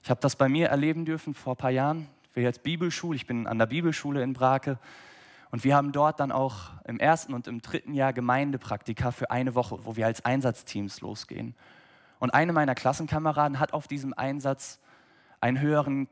Ich 0.03 0.09
habe 0.09 0.19
das 0.23 0.35
bei 0.35 0.49
mir 0.49 0.69
erleben 0.69 1.05
dürfen 1.05 1.35
vor 1.35 1.53
ein 1.53 1.57
paar 1.59 1.71
Jahren. 1.71 2.09
Wir 2.33 2.43
jetzt 2.43 2.63
Bibelschule, 2.63 3.17
ich 3.17 3.27
bin 3.27 3.47
an 3.47 3.59
der 3.59 3.67
Bibelschule 3.67 4.23
in 4.23 4.33
Brake 4.33 4.79
und 5.51 5.63
wir 5.63 5.77
haben 5.77 5.93
dort 5.93 6.21
dann 6.21 6.33
auch 6.33 6.71
im 6.87 6.99
ersten 6.99 7.35
und 7.35 7.49
im 7.49 7.61
dritten 7.61 7.93
Jahr 7.93 8.15
Gemeindepraktika 8.15 9.11
für 9.11 9.31
eine 9.31 9.55
Woche, 9.55 9.85
wo 9.85 9.95
wir 9.95 10.07
als 10.07 10.25
Einsatzteams 10.25 11.03
losgehen. 11.03 11.55
Und 12.19 12.31
eine 12.31 12.55
meiner 12.55 12.75
Klassenkameraden 12.75 13.61
hat 13.61 13.75
auf 13.75 13.89
diesem 13.89 14.15
Einsatz 14.15 14.81
einen 15.43 15.61
höheren 15.61 16.09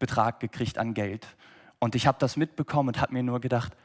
Betrag 0.00 0.40
gekriegt 0.40 0.78
an 0.78 0.94
Geld. 0.94 1.28
Und 1.78 1.94
ich 1.94 2.08
habe 2.08 2.18
das 2.18 2.36
mitbekommen 2.36 2.88
und 2.88 3.00
habe 3.00 3.12
mir 3.12 3.22
nur 3.22 3.40
gedacht, 3.40 3.76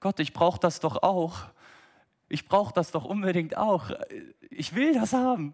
Gott, 0.00 0.18
ich 0.18 0.32
brauche 0.32 0.60
das 0.60 0.80
doch 0.80 1.02
auch. 1.02 1.42
Ich 2.34 2.48
brauche 2.48 2.74
das 2.74 2.90
doch 2.90 3.04
unbedingt 3.04 3.56
auch. 3.56 3.92
Ich 4.50 4.74
will 4.74 4.92
das 4.92 5.12
haben. 5.12 5.52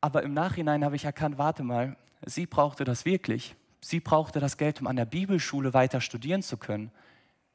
Aber 0.00 0.22
im 0.22 0.32
Nachhinein 0.32 0.84
habe 0.84 0.94
ich 0.94 1.04
erkannt, 1.04 1.38
warte 1.38 1.64
mal, 1.64 1.96
sie 2.24 2.46
brauchte 2.46 2.84
das 2.84 3.04
wirklich. 3.04 3.56
Sie 3.80 3.98
brauchte 3.98 4.38
das 4.38 4.58
Geld, 4.58 4.80
um 4.80 4.86
an 4.86 4.94
der 4.94 5.06
Bibelschule 5.06 5.74
weiter 5.74 6.00
studieren 6.00 6.40
zu 6.40 6.56
können. 6.56 6.92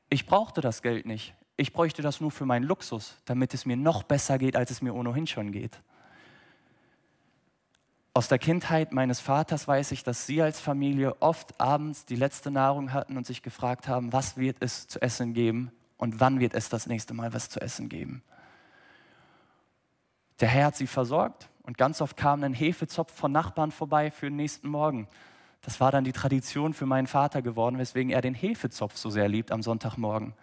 Ich 0.10 0.26
brauchte 0.26 0.60
das 0.60 0.82
Geld 0.82 1.06
nicht. 1.06 1.34
Ich 1.56 1.72
bräuchte 1.72 2.02
das 2.02 2.20
nur 2.20 2.32
für 2.32 2.46
meinen 2.46 2.64
Luxus, 2.66 3.16
damit 3.24 3.54
es 3.54 3.66
mir 3.66 3.78
noch 3.78 4.04
besser 4.04 4.38
geht, 4.38 4.58
als 4.58 4.72
es 4.72 4.82
mir 4.82 4.94
ohnehin 4.94 5.26
schon 5.26 5.54
geht. 5.54 5.80
Aus 8.14 8.28
der 8.28 8.40
Kindheit 8.40 8.92
meines 8.92 9.22
Vaters 9.22 9.70
weiß 9.70 9.94
ich, 9.94 10.04
dass 10.04 10.28
sie 10.28 10.42
als 10.42 10.60
Familie 10.60 11.22
oft 11.22 11.62
abends 11.62 12.06
die 12.06 12.18
letzte 12.18 12.52
Nahrung 12.52 12.92
hatten 12.92 13.16
und 13.16 13.26
sich 13.26 13.42
gefragt 13.42 13.88
haben, 13.88 14.12
was 14.12 14.36
wird 14.36 14.58
es 14.60 14.90
zu 14.90 15.02
essen 15.02 15.34
geben 15.34 15.72
und 15.96 16.20
wann 16.20 16.42
wird 16.42 16.54
es 16.54 16.68
das 16.68 16.88
nächste 16.88 17.14
Mal 17.14 17.34
was 17.34 17.48
zu 17.48 17.62
essen 17.62 17.88
geben. 17.88 18.22
Der 20.44 20.50
Herr 20.50 20.66
hat 20.66 20.76
sie 20.76 20.88
versorgt 20.88 21.48
und 21.62 21.78
ganz 21.78 22.02
oft 22.02 22.18
kam 22.18 22.44
ein 22.44 22.54
Hefezopf 22.54 23.14
von 23.14 23.32
Nachbarn 23.32 23.72
vorbei 23.72 24.12
für 24.12 24.26
den 24.26 24.36
nächsten 24.36 24.68
Morgen. 24.68 25.08
Das 25.62 25.80
war 25.80 25.90
dann 25.90 26.04
die 26.04 26.12
Tradition 26.12 26.74
für 26.74 26.86
meinen 26.86 27.08
Vater 27.08 27.42
geworden, 27.42 27.78
weswegen 27.78 28.12
er 28.12 28.20
den 28.20 28.34
Hefezopf 28.34 28.98
so 28.98 29.10
sehr 29.10 29.30
liebt 29.30 29.54
am 29.54 29.64
Sonntagmorgen. 29.64 30.34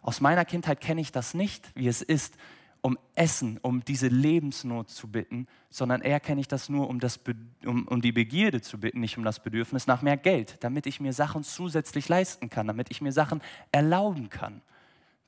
Aus 0.00 0.22
meiner 0.22 0.46
Kindheit 0.46 0.80
kenne 0.80 1.02
ich 1.02 1.12
das 1.12 1.34
nicht, 1.34 1.70
wie 1.74 1.86
es 1.86 2.00
ist, 2.00 2.38
um 2.80 2.98
Essen, 3.14 3.58
um 3.60 3.84
diese 3.84 4.08
Lebensnot 4.08 4.88
zu 4.88 5.06
bitten, 5.06 5.48
sondern 5.68 6.00
eher 6.00 6.18
kenne 6.18 6.40
ich 6.40 6.48
das 6.48 6.70
nur, 6.70 6.88
um, 6.88 6.98
das, 6.98 7.20
um, 7.66 7.86
um 7.88 8.00
die 8.00 8.12
Begierde 8.12 8.62
zu 8.62 8.80
bitten, 8.80 9.00
nicht 9.00 9.18
um 9.18 9.24
das 9.24 9.40
Bedürfnis 9.40 9.86
nach 9.86 10.00
mehr 10.00 10.16
Geld, 10.16 10.56
damit 10.64 10.86
ich 10.86 10.98
mir 10.98 11.12
Sachen 11.12 11.44
zusätzlich 11.44 12.08
leisten 12.08 12.48
kann, 12.48 12.68
damit 12.68 12.90
ich 12.90 13.02
mir 13.02 13.12
Sachen 13.12 13.42
erlauben 13.70 14.30
kann. 14.30 14.62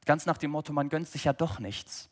Ganz 0.07 0.25
nach 0.25 0.39
dem 0.39 0.53
Motto, 0.53 0.73
man 0.73 0.89
gönnt 0.89 1.09
sich 1.09 1.25
ja 1.25 1.35
doch 1.35 1.59
nichts. 1.59 2.09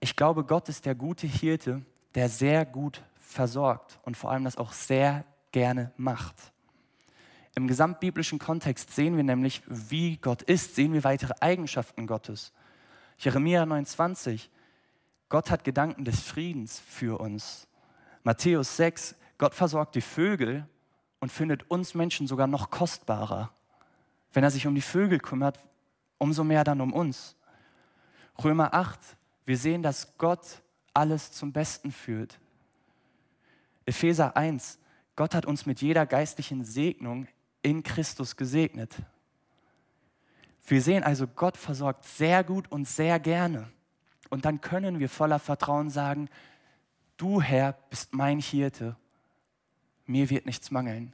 Ich 0.00 0.16
glaube, 0.16 0.44
Gott 0.44 0.68
ist 0.70 0.86
der 0.86 0.94
gute 0.94 1.26
Hirte, 1.26 1.82
der 2.14 2.28
sehr 2.28 2.64
gut 2.64 3.02
versorgt 3.20 3.98
und 4.02 4.16
vor 4.16 4.30
allem 4.30 4.44
das 4.44 4.56
auch 4.56 4.72
sehr 4.72 5.24
gerne 5.52 5.92
macht. 5.96 6.34
Im 7.54 7.68
gesamtbiblischen 7.68 8.38
Kontext 8.38 8.94
sehen 8.94 9.16
wir 9.16 9.24
nämlich, 9.24 9.62
wie 9.66 10.16
Gott 10.16 10.42
ist, 10.42 10.74
sehen 10.74 10.94
wir 10.94 11.04
weitere 11.04 11.34
Eigenschaften 11.40 12.06
Gottes. 12.06 12.52
Jeremia 13.18 13.66
29, 13.66 14.50
Gott 15.28 15.50
hat 15.50 15.64
Gedanken 15.64 16.04
des 16.04 16.20
Friedens 16.20 16.80
für 16.80 17.20
uns. 17.20 17.68
Matthäus 18.22 18.76
6, 18.76 19.14
Gott 19.36 19.54
versorgt 19.54 19.94
die 19.94 20.00
Vögel 20.00 20.66
und 21.18 21.30
findet 21.30 21.70
uns 21.70 21.94
Menschen 21.94 22.26
sogar 22.26 22.46
noch 22.46 22.70
kostbarer. 22.70 23.50
Wenn 24.32 24.44
er 24.44 24.50
sich 24.50 24.66
um 24.66 24.74
die 24.74 24.80
Vögel 24.80 25.18
kümmert, 25.18 25.58
umso 26.18 26.44
mehr 26.44 26.64
dann 26.64 26.80
um 26.80 26.92
uns. 26.92 27.36
Römer 28.42 28.72
8, 28.72 28.98
wir 29.46 29.56
sehen, 29.56 29.82
dass 29.82 30.16
Gott 30.18 30.62
alles 30.94 31.32
zum 31.32 31.52
Besten 31.52 31.92
führt. 31.92 32.38
Epheser 33.86 34.36
1, 34.36 34.78
Gott 35.16 35.34
hat 35.34 35.46
uns 35.46 35.66
mit 35.66 35.82
jeder 35.82 36.06
geistlichen 36.06 36.64
Segnung 36.64 37.26
in 37.62 37.82
Christus 37.82 38.36
gesegnet. 38.36 38.94
Wir 40.66 40.82
sehen 40.82 41.02
also, 41.02 41.26
Gott 41.26 41.56
versorgt 41.56 42.04
sehr 42.04 42.44
gut 42.44 42.70
und 42.70 42.86
sehr 42.86 43.18
gerne. 43.18 43.70
Und 44.28 44.44
dann 44.44 44.60
können 44.60 45.00
wir 45.00 45.08
voller 45.08 45.38
Vertrauen 45.38 45.90
sagen, 45.90 46.28
du 47.16 47.42
Herr 47.42 47.72
bist 47.90 48.14
mein 48.14 48.38
Hirte, 48.38 48.96
mir 50.06 50.30
wird 50.30 50.46
nichts 50.46 50.70
mangeln. 50.70 51.12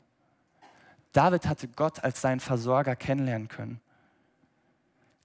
David 1.13 1.47
hatte 1.47 1.69
Gott 1.69 2.05
als 2.05 2.21
seinen 2.21 2.41
Versorger 2.41 2.95
kennenlernen 2.95 3.49
können. 3.49 3.81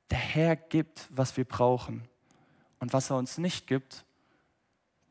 Der 0.09 0.17
Herr 0.17 0.55
gibt, 0.55 1.07
was 1.09 1.35
wir 1.35 1.45
brauchen. 1.45 2.07
Und 2.81 2.91
was 2.93 3.09
er 3.09 3.15
uns 3.15 3.37
nicht 3.37 3.67
gibt, 3.67 4.03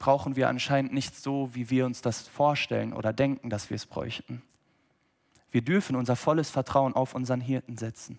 brauchen 0.00 0.34
wir 0.34 0.48
anscheinend 0.48 0.92
nicht 0.92 1.14
so, 1.14 1.54
wie 1.54 1.70
wir 1.70 1.86
uns 1.86 2.02
das 2.02 2.26
vorstellen 2.26 2.92
oder 2.92 3.12
denken, 3.12 3.48
dass 3.48 3.70
wir 3.70 3.76
es 3.76 3.86
bräuchten. 3.86 4.42
Wir 5.52 5.62
dürfen 5.62 5.94
unser 5.94 6.16
volles 6.16 6.50
Vertrauen 6.50 6.94
auf 6.94 7.14
unseren 7.14 7.40
Hirten 7.40 7.76
setzen. 7.76 8.18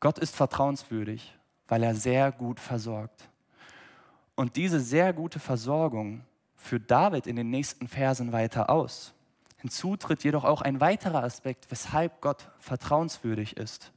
Gott 0.00 0.18
ist 0.18 0.34
vertrauenswürdig, 0.34 1.36
weil 1.68 1.82
er 1.82 1.94
sehr 1.94 2.32
gut 2.32 2.58
versorgt. 2.58 3.28
Und 4.34 4.56
diese 4.56 4.80
sehr 4.80 5.12
gute 5.12 5.38
Versorgung 5.38 6.24
führt 6.56 6.90
David 6.90 7.26
in 7.26 7.36
den 7.36 7.50
nächsten 7.50 7.86
Versen 7.86 8.32
weiter 8.32 8.70
aus. 8.70 9.12
Hinzu 9.58 9.96
tritt 9.96 10.24
jedoch 10.24 10.44
auch 10.44 10.62
ein 10.62 10.80
weiterer 10.80 11.22
Aspekt, 11.22 11.70
weshalb 11.70 12.22
Gott 12.22 12.48
vertrauenswürdig 12.60 13.58
ist. 13.58 13.92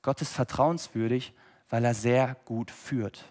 Gott 0.00 0.22
ist 0.22 0.32
vertrauenswürdig, 0.32 1.34
weil 1.68 1.84
er 1.84 1.94
sehr 1.94 2.36
gut 2.46 2.70
führt. 2.70 3.24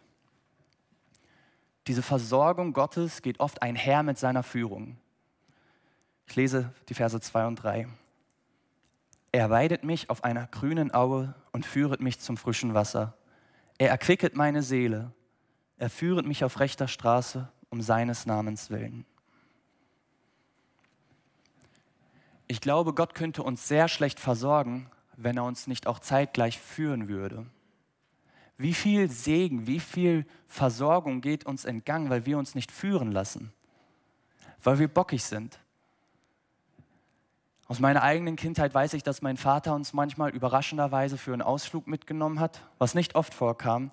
Diese 1.91 2.03
Versorgung 2.03 2.71
Gottes 2.71 3.21
geht 3.21 3.41
oft 3.41 3.61
einher 3.61 4.01
mit 4.01 4.17
seiner 4.17 4.43
Führung. 4.43 4.95
Ich 6.25 6.37
lese 6.37 6.73
die 6.87 6.93
Verse 6.93 7.19
2 7.19 7.47
und 7.47 7.55
3. 7.57 7.85
Er 9.33 9.49
weidet 9.49 9.83
mich 9.83 10.09
auf 10.09 10.23
einer 10.23 10.47
grünen 10.47 10.93
Aue 10.93 11.35
und 11.51 11.65
führet 11.65 11.99
mich 11.99 12.21
zum 12.21 12.37
frischen 12.37 12.73
Wasser. 12.73 13.17
Er 13.77 13.89
erquicket 13.89 14.37
meine 14.37 14.63
Seele. 14.63 15.11
Er 15.79 15.89
führet 15.89 16.25
mich 16.25 16.45
auf 16.45 16.61
rechter 16.61 16.87
Straße 16.87 17.51
um 17.69 17.81
seines 17.81 18.25
Namens 18.25 18.69
willen. 18.69 19.05
Ich 22.47 22.61
glaube, 22.61 22.93
Gott 22.93 23.15
könnte 23.15 23.43
uns 23.43 23.67
sehr 23.67 23.89
schlecht 23.89 24.21
versorgen, 24.21 24.89
wenn 25.17 25.35
er 25.35 25.43
uns 25.43 25.67
nicht 25.67 25.87
auch 25.87 25.99
zeitgleich 25.99 26.57
führen 26.57 27.09
würde. 27.09 27.47
Wie 28.61 28.73
viel 28.73 29.09
Segen, 29.09 29.65
wie 29.65 29.79
viel 29.79 30.25
Versorgung 30.47 31.21
geht 31.21 31.45
uns 31.45 31.65
entgangen, 31.65 32.09
weil 32.09 32.25
wir 32.25 32.37
uns 32.37 32.53
nicht 32.53 32.71
führen 32.71 33.11
lassen, 33.11 33.51
weil 34.63 34.77
wir 34.77 34.87
bockig 34.87 35.23
sind, 35.23 35.59
aus 37.71 37.79
meiner 37.79 38.03
eigenen 38.03 38.35
Kindheit 38.35 38.73
weiß 38.73 38.93
ich, 38.95 39.01
dass 39.01 39.21
mein 39.21 39.37
Vater 39.37 39.73
uns 39.73 39.93
manchmal 39.93 40.31
überraschenderweise 40.31 41.17
für 41.17 41.31
einen 41.31 41.41
Ausflug 41.41 41.87
mitgenommen 41.87 42.41
hat, 42.41 42.61
was 42.77 42.95
nicht 42.95 43.15
oft 43.15 43.33
vorkam. 43.33 43.91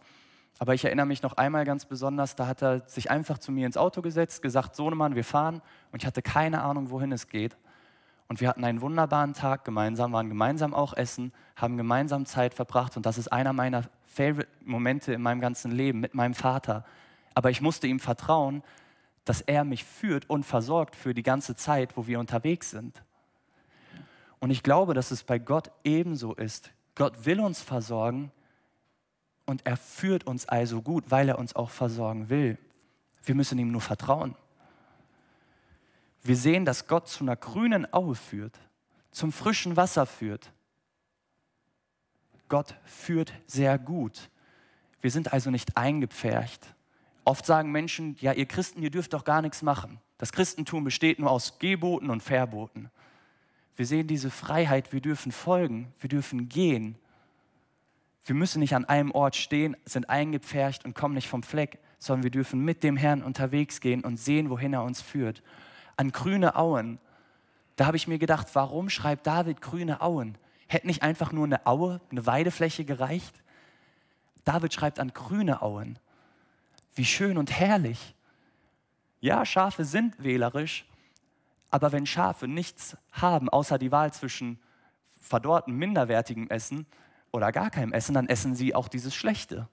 Aber 0.58 0.75
ich 0.75 0.84
erinnere 0.84 1.06
mich 1.06 1.22
noch 1.22 1.37
einmal 1.37 1.64
ganz 1.64 1.84
besonders, 1.84 2.34
da 2.34 2.48
hat 2.48 2.60
er 2.60 2.88
sich 2.88 3.10
einfach 3.10 3.38
zu 3.38 3.52
mir 3.52 3.66
ins 3.66 3.76
Auto 3.76 4.02
gesetzt, 4.02 4.42
gesagt, 4.42 4.75
Sohnemann, 4.75 5.14
wir 5.14 5.22
fahren. 5.22 5.62
Und 5.92 6.02
ich 6.02 6.06
hatte 6.06 6.22
keine 6.22 6.62
Ahnung, 6.62 6.90
wohin 6.90 7.12
es 7.12 7.28
geht. 7.28 7.56
Und 8.28 8.42
wir 8.42 8.49
hatten 8.49 8.64
einen 8.64 8.82
wunderbaren 8.82 9.32
Tag 9.32 9.64
gemeinsam, 9.64 10.12
waren 10.12 10.28
gemeinsam 10.28 10.75
auch 10.75 10.92
essen, 10.92 11.32
haben 11.56 11.78
gemeinsam 11.78 12.26
Zeit 12.26 12.52
verbracht. 12.52 12.97
Und 12.97 13.06
das 13.06 13.16
ist 13.16 13.32
einer 13.32 13.54
meiner 13.54 13.85
Favorite-Momente 14.06 15.14
in 15.14 15.23
meinem 15.23 15.40
ganzen 15.40 15.73
Leben 15.73 16.00
mit 16.00 16.14
meinem 16.14 16.35
Vater. 16.35 16.85
Aber 17.35 17.50
ich 17.50 17.62
musste 17.62 17.87
ihm 17.87 18.00
vertrauen, 18.00 18.62
dass 19.25 19.40
er 19.40 19.64
mich 19.64 19.85
führt 19.85 20.28
und 20.28 20.44
versorgt 20.44 20.94
für 20.94 21.14
die 21.14 21.23
ganze 21.23 21.56
Zeit, 21.56 21.97
wo 21.97 22.06
wir 22.06 22.20
unterwegs 22.20 22.70
sind. 22.70 23.02
Und 24.40 24.50
ich 24.50 24.62
glaube, 24.62 24.94
dass 24.94 25.11
es 25.11 25.25
bei 25.25 25.38
Gott 25.38 25.70
ebenso 25.85 26.35
ist. 26.35 26.70
Gott 26.94 27.26
will 27.26 27.40
uns 27.40 27.62
versorgen 27.62 28.30
und 29.47 29.66
er 29.66 29.76
führt 29.76 30.26
uns 30.26 30.47
also 30.47 30.82
gut, 30.82 31.04
weil 31.08 31.29
er 31.29 31.38
uns 31.38 31.57
auch 31.57 31.70
versorgen 31.70 32.29
will. 32.29 32.59
Wir 33.24 33.35
müssen 33.35 33.59
ihm 33.59 33.72
nur 33.72 33.81
vertrauen. 33.81 34.35
Wir 36.28 36.36
sehen, 36.36 36.66
dass 36.66 36.86
Gott 36.86 37.08
zu 37.08 37.24
einer 37.24 37.36
grünen 37.36 37.90
Aue 37.90 38.14
führt, 38.14 38.60
zum 39.12 39.32
frischen 39.32 39.78
Wasser 39.78 40.04
führt. 40.04 40.52
Gott 42.50 42.74
führt 42.84 43.32
sehr 43.46 43.78
gut. 43.78 44.28
Wir 45.00 45.10
sind 45.10 45.32
also 45.32 45.50
nicht 45.50 45.78
eingepfercht. 45.78 46.74
Oft 47.24 47.46
sagen 47.46 47.72
Menschen, 47.72 48.14
ja, 48.20 48.34
ihr 48.34 48.44
Christen, 48.44 48.82
ihr 48.82 48.90
dürft 48.90 49.14
doch 49.14 49.24
gar 49.24 49.40
nichts 49.40 49.62
machen. 49.62 50.00
Das 50.18 50.30
Christentum 50.30 50.84
besteht 50.84 51.18
nur 51.18 51.30
aus 51.30 51.58
Geboten 51.60 52.10
und 52.10 52.22
Verboten. 52.22 52.90
Wir 53.76 53.86
sehen 53.86 54.06
diese 54.06 54.30
Freiheit, 54.30 54.92
wir 54.92 55.00
dürfen 55.00 55.32
folgen, 55.32 55.94
wir 55.98 56.10
dürfen 56.10 56.50
gehen. 56.50 56.96
Wir 58.26 58.34
müssen 58.34 58.58
nicht 58.58 58.74
an 58.74 58.84
einem 58.84 59.12
Ort 59.12 59.34
stehen, 59.34 59.78
sind 59.86 60.10
eingepfercht 60.10 60.84
und 60.84 60.94
kommen 60.94 61.14
nicht 61.14 61.28
vom 61.28 61.42
Fleck, 61.42 61.78
sondern 61.98 62.24
wir 62.24 62.30
dürfen 62.30 62.62
mit 62.62 62.82
dem 62.82 62.98
Herrn 62.98 63.22
unterwegs 63.22 63.80
gehen 63.80 64.04
und 64.04 64.18
sehen, 64.18 64.50
wohin 64.50 64.74
er 64.74 64.82
uns 64.82 65.00
führt. 65.00 65.42
An 65.98 66.12
grüne 66.12 66.54
Auen, 66.54 67.00
da 67.74 67.87
habe 67.87 67.96
ich 67.96 68.06
mir 68.06 68.18
gedacht, 68.18 68.46
warum 68.54 68.88
schreibt 68.88 69.26
David 69.26 69.61
grüne 69.61 70.00
Auen? 70.00 70.38
Hätte 70.68 70.87
nicht 70.87 71.02
einfach 71.02 71.32
nur 71.32 71.44
eine 71.44 71.66
Aue, 71.66 72.00
eine 72.12 72.24
Weidefläche 72.24 72.84
gereicht? 72.84 73.42
David 74.44 74.72
schreibt 74.72 75.00
an 75.00 75.12
grüne 75.12 75.61
Auen. 75.61 75.98
Wie 76.94 77.04
schön 77.04 77.37
und 77.37 77.50
herrlich. 77.50 78.14
Ja, 79.20 79.44
Schafe 79.44 79.84
sind 79.84 80.22
wählerisch, 80.22 80.87
aber 81.68 81.90
wenn 81.90 82.06
Schafe 82.06 82.46
nichts 82.46 82.96
haben, 83.11 83.48
außer 83.48 83.76
die 83.76 83.90
Wahl 83.90 84.12
zwischen 84.12 84.61
verdorrtem, 85.20 85.76
minderwertigem 85.76 86.48
Essen 86.48 86.87
oder 87.32 87.50
gar 87.50 87.70
keinem 87.70 87.92
Essen, 87.92 88.14
dann 88.14 88.28
essen 88.28 88.54
sie 88.54 88.72
auch 88.72 88.87
dieses 88.87 89.16
Schlechte. 89.16 89.68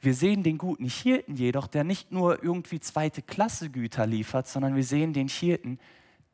Wir 0.00 0.14
sehen 0.14 0.42
den 0.42 0.58
guten 0.58 0.84
Hirten 0.84 1.36
jedoch, 1.36 1.66
der 1.66 1.84
nicht 1.84 2.12
nur 2.12 2.42
irgendwie 2.42 2.80
zweite 2.80 3.22
Klasse 3.22 3.70
Güter 3.70 4.06
liefert, 4.06 4.46
sondern 4.46 4.76
wir 4.76 4.84
sehen 4.84 5.12
den 5.12 5.28
Hirten, 5.28 5.78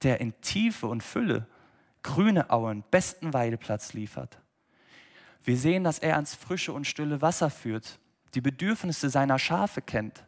der 0.03 0.21
in 0.21 0.39
Tiefe 0.41 0.87
und 0.87 1.03
Fülle 1.03 1.47
grüne 2.03 2.51
Auen, 2.51 2.83
besten 2.91 3.33
Weideplatz 3.33 3.93
liefert. 3.93 4.39
Wir 5.45 5.57
sehen, 5.57 5.85
dass 5.85 6.01
er 6.01 6.17
ans 6.17 6.35
frische 6.35 6.73
und 6.73 6.87
stille 6.87 7.23
Wasser 7.23 7.51
führt, 7.51 8.01
die 8.35 8.41
Bedürfnisse 8.41 9.09
seiner 9.09 9.39
Schafe 9.39 9.83
kennt, 9.83 10.25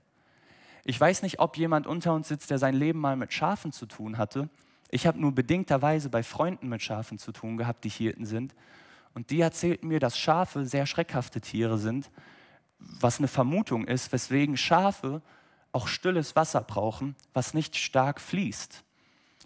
ich 0.85 1.01
weiß 1.01 1.23
nicht, 1.23 1.39
ob 1.39 1.57
jemand 1.57 1.87
unter 1.87 2.13
uns 2.13 2.29
sitzt, 2.29 2.51
der 2.51 2.59
sein 2.59 2.75
Leben 2.75 2.99
mal 2.99 3.17
mit 3.17 3.33
Schafen 3.33 3.73
zu 3.73 3.87
tun 3.87 4.19
hatte. 4.19 4.51
Ich 4.91 5.07
habe 5.07 5.19
nur 5.19 5.33
bedingterweise 5.33 6.11
bei 6.11 6.23
Freunden 6.23 6.69
mit 6.69 6.83
Schafen 6.83 7.19
zu 7.19 7.33
tun 7.33 7.57
gehabt, 7.57 7.85
die 7.85 7.89
Hirten 7.89 8.27
sind. 8.27 8.55
Und 9.15 9.31
die 9.31 9.41
erzählten 9.41 9.89
mir, 9.89 9.99
dass 9.99 10.19
Schafe 10.19 10.67
sehr 10.67 10.85
schreckhafte 10.85 11.41
Tiere 11.41 11.79
sind, 11.79 12.11
was 13.01 13.19
eine 13.19 13.29
Vermutung 13.29 13.87
ist, 13.87 14.13
weswegen 14.13 14.57
Schafe 14.57 15.23
auch 15.73 15.89
stilles 15.89 16.37
Wasser 16.37 16.61
brauchen, 16.61 17.17
was 17.33 17.55
nicht 17.55 17.77
stark 17.77 18.21
fließt. 18.21 18.85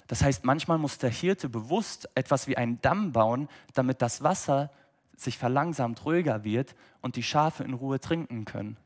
Das 0.07 0.23
heißt, 0.23 0.45
manchmal 0.45 0.79
muss 0.79 0.99
der 0.99 1.11
Hirte 1.11 1.49
bewusst 1.49 2.09
etwas 2.15 2.49
wie 2.49 2.57
einen 2.57 2.81
Damm 2.81 3.13
bauen, 3.13 3.49
damit 3.75 4.03
das 4.03 4.23
Wasser 4.23 4.71
sich 5.17 5.37
verlangsamt 5.37 6.05
ruhiger 6.05 6.45
wird 6.45 6.75
und 7.01 7.17
die 7.17 7.23
Schafe 7.23 7.65
in 7.65 7.75
Ruhe 7.75 8.01
trinken 8.01 8.45
können. 8.45 8.77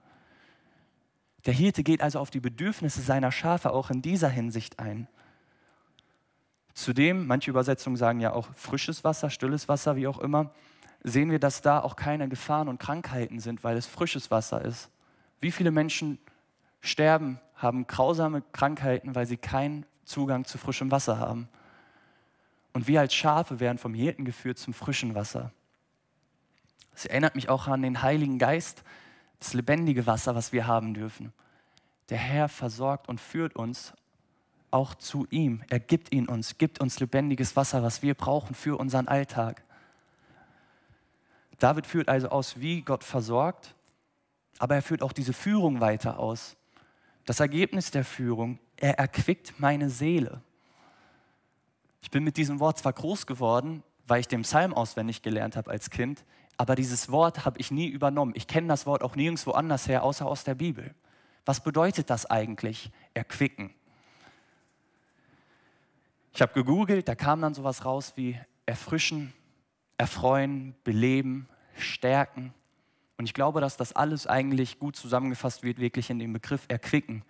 Der 1.47 1.55
Hirte 1.55 1.83
geht 1.83 2.01
also 2.01 2.19
auf 2.19 2.31
die 2.31 2.41
Bedürfnisse 2.41 3.03
seiner 3.03 3.33
Schafe 3.33 3.73
auch 3.73 3.91
in 3.91 4.03
dieser 4.03 4.29
Hinsicht 4.29 4.79
ein. 4.79 5.09
Zudem, 6.75 7.27
manche 7.27 7.51
Übersetzungen 7.51 7.97
sagen 7.97 8.21
ja 8.21 8.33
auch 8.33 8.49
frisches 8.55 9.05
Wasser, 9.05 9.29
stilles 9.29 9.69
Wasser, 9.69 9.97
wie 9.97 10.07
auch 10.07 10.19
immer, 10.19 10.53
sehen 11.03 11.31
wir, 11.31 11.39
dass 11.39 11.63
da 11.63 11.81
auch 11.81 11.97
keine 11.97 12.29
Gefahren 12.29 12.69
und 12.69 12.79
Krankheiten 12.79 13.41
sind, 13.41 13.65
weil 13.65 13.77
es 13.77 13.87
frisches 13.87 14.31
Wasser 14.31 14.65
ist. 14.65 14.91
Wie 15.41 15.51
viele 15.51 15.71
Menschen 15.71 16.19
sterben, 16.81 17.41
haben 17.57 17.87
grausame 17.87 18.43
Krankheiten, 18.53 19.15
weil 19.15 19.27
sie 19.27 19.37
keinen 19.37 19.87
Zugang 20.05 20.45
zu 20.45 20.59
frischem 20.59 20.91
Wasser 20.91 21.19
haben. 21.19 21.49
Und 22.73 22.89
wir 22.89 23.01
als 23.01 23.15
Schafe 23.15 23.61
werden 23.61 23.79
vom 23.79 23.95
Hirten 23.95 24.25
geführt 24.25 24.59
zum 24.59 24.75
frischen 24.75 25.15
Wasser. 25.15 25.53
Es 26.95 27.07
erinnert 27.07 27.35
mich 27.35 27.49
auch 27.49 27.69
an 27.69 27.83
den 27.83 28.03
Heiligen 28.03 28.39
Geist, 28.39 28.83
das 29.39 29.55
lebendige 29.55 30.07
Wasser, 30.07 30.35
was 30.35 30.53
wir 30.53 30.67
haben 30.67 30.95
dürfen. 30.95 31.33
Der 32.09 32.19
Herr 32.19 32.49
versorgt 32.49 33.09
und 33.09 33.21
führt 33.21 33.57
uns 33.57 33.93
auch 34.71 34.95
zu 34.95 35.27
ihm. 35.31 35.63
Er 35.69 35.81
gibt 35.81 36.13
ihn 36.13 36.29
uns, 36.29 36.59
gibt 36.59 36.81
uns 36.81 37.01
lebendiges 37.01 37.57
Wasser, 37.57 37.83
was 37.83 38.03
wir 38.03 38.15
brauchen 38.15 38.55
für 38.55 38.79
unseren 38.79 39.09
Alltag. 39.09 39.63
David 41.63 41.87
führt 41.87 42.09
also 42.09 42.29
aus, 42.29 42.61
wie 42.61 42.83
Gott 42.83 43.05
versorgt, 43.05 43.77
aber 44.59 44.75
er 44.75 44.83
führt 44.83 45.01
auch 45.01 45.13
diese 45.13 45.33
Führung 45.33 45.81
weiter 45.81 46.19
aus. 46.19 46.57
Das 47.25 47.39
Ergebnis 47.39 47.93
der 47.93 48.05
Führung, 48.05 48.59
er 48.77 48.99
erquickt 48.99 49.61
meine 49.61 49.89
Seele. 49.89 50.43
Ich 52.01 52.11
bin 52.11 52.25
mit 52.25 52.37
diesem 52.37 52.59
Wort 52.59 52.79
zwar 52.79 52.93
groß 52.93 53.27
geworden, 53.27 53.85
weil 54.09 54.19
ich 54.19 54.27
den 54.27 54.43
Psalm 54.43 54.75
auswendig 54.75 55.23
gelernt 55.23 55.55
habe 55.55 55.71
als 55.71 55.91
Kind, 55.91 56.25
aber 56.57 56.75
dieses 56.75 57.13
Wort 57.13 57.45
habe 57.45 57.61
ich 57.61 57.71
nie 57.71 57.87
übernommen. 57.87 58.33
Ich 58.35 58.49
kenne 58.49 58.67
das 58.67 58.85
Wort 58.85 59.05
auch 59.05 59.15
nirgendwo 59.15 59.53
anders 59.53 59.87
her, 59.87 60.03
außer 60.03 60.27
aus 60.27 60.43
der 60.43 60.57
Bibel. 60.57 60.93
Was 61.45 61.63
bedeutet 61.63 62.11
das 62.11 62.27
eigentlich, 62.27 62.91
erquicken? 63.15 63.73
Ich 66.35 66.43
habe 66.43 66.55
gegoogelt, 66.55 67.07
da 67.07 67.15
kam 67.15 67.41
dann 67.41 67.55
sowas 67.55 67.85
raus 67.85 68.15
wie 68.17 68.37
erfrischen, 68.67 69.33
erfreuen, 69.97 70.75
beleben, 70.83 71.49
stärken. 71.77 72.53
Und 73.19 73.25
ich 73.25 73.35
glaube, 73.35 73.61
dass 73.61 73.77
das 73.77 73.95
alles 73.95 74.27
eigentlich 74.27 74.79
gut 74.79 74.97
zusammengefasst 74.97 75.63
wird, 75.63 75.79
wirklich 75.79 76.11
in 76.11 76.19
dem 76.19 76.33
Begriff 76.33 76.65
erquicken. 76.69 77.25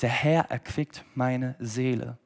Der 0.00 0.10
Herr 0.10 0.50
erquickt 0.50 1.04
meine 1.14 1.56
Seele. 1.58 2.18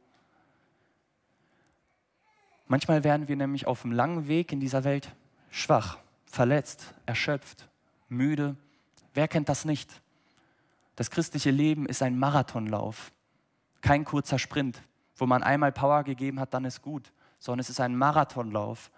Manchmal 2.67 3.03
werden 3.03 3.27
wir 3.27 3.37
nämlich 3.37 3.67
auf 3.67 3.83
dem 3.83 3.93
langen 3.93 4.29
Weg 4.29 4.53
in 4.53 4.61
dieser 4.61 4.85
Welt 4.85 5.15
schwach, 5.51 5.99
verletzt, 6.25 6.95
erschöpft, 7.05 7.69
müde. 8.09 8.57
Wer 9.13 9.27
kennt 9.27 9.49
das 9.49 9.65
nicht? 9.65 10.01
Das 10.95 11.11
christliche 11.11 11.51
Leben 11.51 11.87
ist 11.87 12.03
ein 12.03 12.19
Marathonlauf, 12.19 13.11
kein 13.81 14.05
kurzer 14.05 14.39
Sprint, 14.39 14.83
wo 15.17 15.27
man 15.27 15.43
einmal 15.43 15.73
Power 15.73 16.05
gegeben 16.05 16.39
hat, 16.39 16.55
dann 16.55 16.65
ist 16.65 16.83
gut, 16.83 17.13
sondern 17.39 17.61
es 17.61 17.71
ist 17.71 17.81
ein 17.81 17.97
Marathonlauf. 17.97 18.91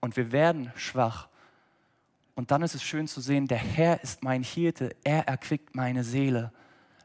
Und 0.00 0.16
wir 0.16 0.32
werden 0.32 0.72
schwach. 0.76 1.28
Und 2.36 2.50
dann 2.50 2.62
ist 2.62 2.74
es 2.74 2.82
schön 2.82 3.08
zu 3.08 3.20
sehen, 3.20 3.48
der 3.48 3.58
Herr 3.58 4.02
ist 4.02 4.22
mein 4.22 4.42
Hirte, 4.42 4.94
er 5.02 5.26
erquickt 5.26 5.74
meine 5.74 6.04
Seele. 6.04 6.52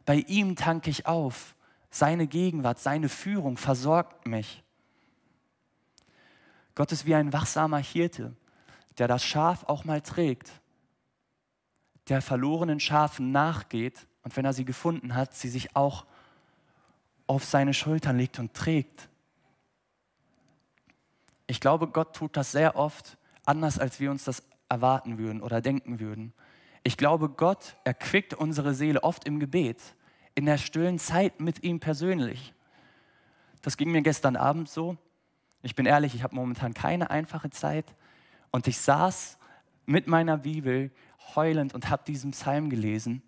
Bei 0.06 0.16
ihm 0.16 0.56
tanke 0.56 0.90
ich 0.90 1.08
auf. 1.08 1.56
Seine 1.90 2.28
Gegenwart, 2.28 2.80
seine 2.80 3.10
Führung 3.10 3.58
versorgt 3.58 4.28
mich. 4.28 4.62
Gott 6.76 6.92
ist 6.92 7.06
wie 7.06 7.16
ein 7.16 7.34
wachsamer 7.34 7.80
Hirte, 7.80 8.36
der 8.98 9.08
das 9.08 9.24
Schaf 9.24 9.64
auch 9.64 9.86
mal 9.86 10.02
trägt, 10.02 10.52
der 12.10 12.22
verlorenen 12.22 12.80
Schafen 12.80 13.32
nachgeht 13.32 14.08
und 14.24 14.36
wenn 14.36 14.46
er 14.46 14.54
sie 14.54 14.66
gefunden 14.66 15.16
hat, 15.16 15.34
sie 15.34 15.50
sich 15.50 15.76
auch 15.76 16.06
auf 17.28 17.46
seine 17.46 17.74
Schultern 17.74 18.18
legt 18.18 18.38
und 18.40 18.54
trägt. 18.54 19.10
Ich 21.48 21.62
glaube, 21.62 21.88
Gott 21.88 22.16
tut 22.16 22.36
das 22.36 22.52
sehr 22.52 22.76
oft 22.76 23.18
anders, 23.46 23.80
als 23.80 24.00
wir 24.00 24.12
uns 24.12 24.26
das 24.26 24.44
erwarten 24.72 25.18
würden 25.18 25.42
oder 25.42 25.62
denken 25.62 26.00
würden. 26.00 26.34
Ich 26.84 26.98
glaube, 26.98 27.30
Gott 27.30 27.76
erquickt 27.84 28.34
unsere 28.34 28.74
Seele 28.74 29.04
oft 29.04 29.26
im 29.26 29.40
Gebet, 29.40 29.78
in 30.34 30.46
der 30.46 30.58
stillen 30.58 30.98
Zeit 30.98 31.40
mit 31.40 31.64
ihm 31.64 31.80
persönlich. 31.80 32.54
Das 33.62 33.78
ging 33.78 33.92
mir 33.92 34.02
gestern 34.02 34.36
Abend 34.36 34.70
so. 34.70 34.98
Ich 35.62 35.76
bin 35.76 35.86
ehrlich, 35.86 36.16
ich 36.16 36.24
habe 36.24 36.36
momentan 36.36 36.74
keine 36.74 37.12
einfache 37.12 37.52
Zeit. 37.52 37.86
Und 38.50 38.68
ich 38.68 38.80
saß 38.80 39.38
mit 39.86 40.08
meiner 40.08 40.38
Bibel 40.38 40.90
heulend 41.36 41.76
und 41.76 41.90
habe 41.90 42.04
diesen 42.08 42.32
Psalm 42.32 42.70
gelesen, 42.70 43.22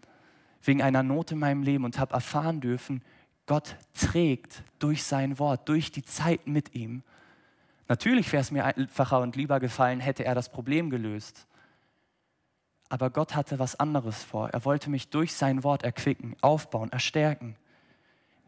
wegen 0.63 0.81
einer 0.81 1.03
Not 1.03 1.31
in 1.31 1.39
meinem 1.39 1.61
Leben 1.61 1.85
und 1.85 1.99
habe 1.99 2.13
erfahren 2.13 2.61
dürfen, 2.61 3.03
Gott 3.45 3.75
trägt 3.93 4.63
durch 4.79 5.03
sein 5.03 5.37
Wort, 5.37 5.67
durch 5.67 5.91
die 5.91 6.03
Zeit 6.03 6.47
mit 6.47 6.73
ihm. 6.73 7.03
Natürlich 7.87 8.31
wäre 8.31 8.41
es 8.41 8.51
mir 8.51 8.65
einfacher 8.65 9.19
und 9.19 9.35
lieber 9.35 9.59
gefallen, 9.59 9.99
hätte 9.99 10.23
er 10.23 10.35
das 10.35 10.49
Problem 10.49 10.89
gelöst. 10.89 11.47
Aber 12.89 13.09
Gott 13.09 13.35
hatte 13.35 13.59
was 13.59 13.79
anderes 13.79 14.23
vor. 14.23 14.49
Er 14.49 14.65
wollte 14.65 14.89
mich 14.89 15.09
durch 15.09 15.33
sein 15.33 15.63
Wort 15.63 15.83
erquicken, 15.83 16.35
aufbauen, 16.41 16.91
erstärken. 16.91 17.55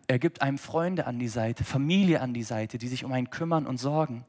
Er 0.08 0.20
gibt 0.20 0.42
einem 0.42 0.58
Freunde 0.58 1.08
an 1.08 1.20
die 1.20 1.28
Seite, 1.28 1.64
Familie 1.64 2.22
an 2.22 2.34
die 2.34 2.44
Seite, 2.44 2.78
die 2.78 2.88
sich 2.88 3.04
um 3.04 3.12
einen 3.12 3.30
kümmern 3.30 3.66
und 3.66 3.78
sorgen. 3.78 4.26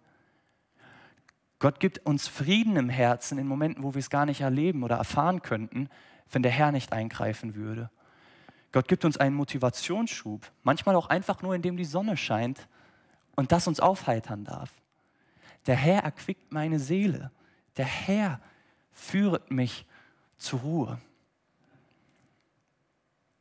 Gott 1.58 1.80
gibt 1.80 2.04
uns 2.06 2.28
Frieden 2.28 2.76
im 2.76 2.88
Herzen 2.88 3.38
in 3.38 3.46
Momenten, 3.46 3.82
wo 3.82 3.94
wir 3.94 4.00
es 4.00 4.10
gar 4.10 4.26
nicht 4.26 4.40
erleben 4.40 4.82
oder 4.82 4.96
erfahren 4.96 5.42
könnten, 5.42 5.88
wenn 6.30 6.42
der 6.42 6.52
Herr 6.52 6.72
nicht 6.72 6.92
eingreifen 6.92 7.54
würde. 7.54 7.90
Gott 8.72 8.88
gibt 8.88 9.04
uns 9.04 9.16
einen 9.16 9.36
Motivationsschub, 9.36 10.50
manchmal 10.62 10.96
auch 10.96 11.08
einfach 11.08 11.42
nur, 11.42 11.54
indem 11.54 11.76
die 11.76 11.84
Sonne 11.84 12.16
scheint 12.16 12.68
und 13.34 13.52
das 13.52 13.66
uns 13.68 13.80
aufheitern 13.80 14.44
darf. 14.44 14.70
Der 15.66 15.76
Herr 15.76 16.02
erquickt 16.02 16.52
meine 16.52 16.79
Seele. 16.79 17.31
Der 17.76 17.85
Herr 17.85 18.40
führet 18.92 19.50
mich 19.50 19.87
zur 20.38 20.61
Ruhe. 20.61 21.00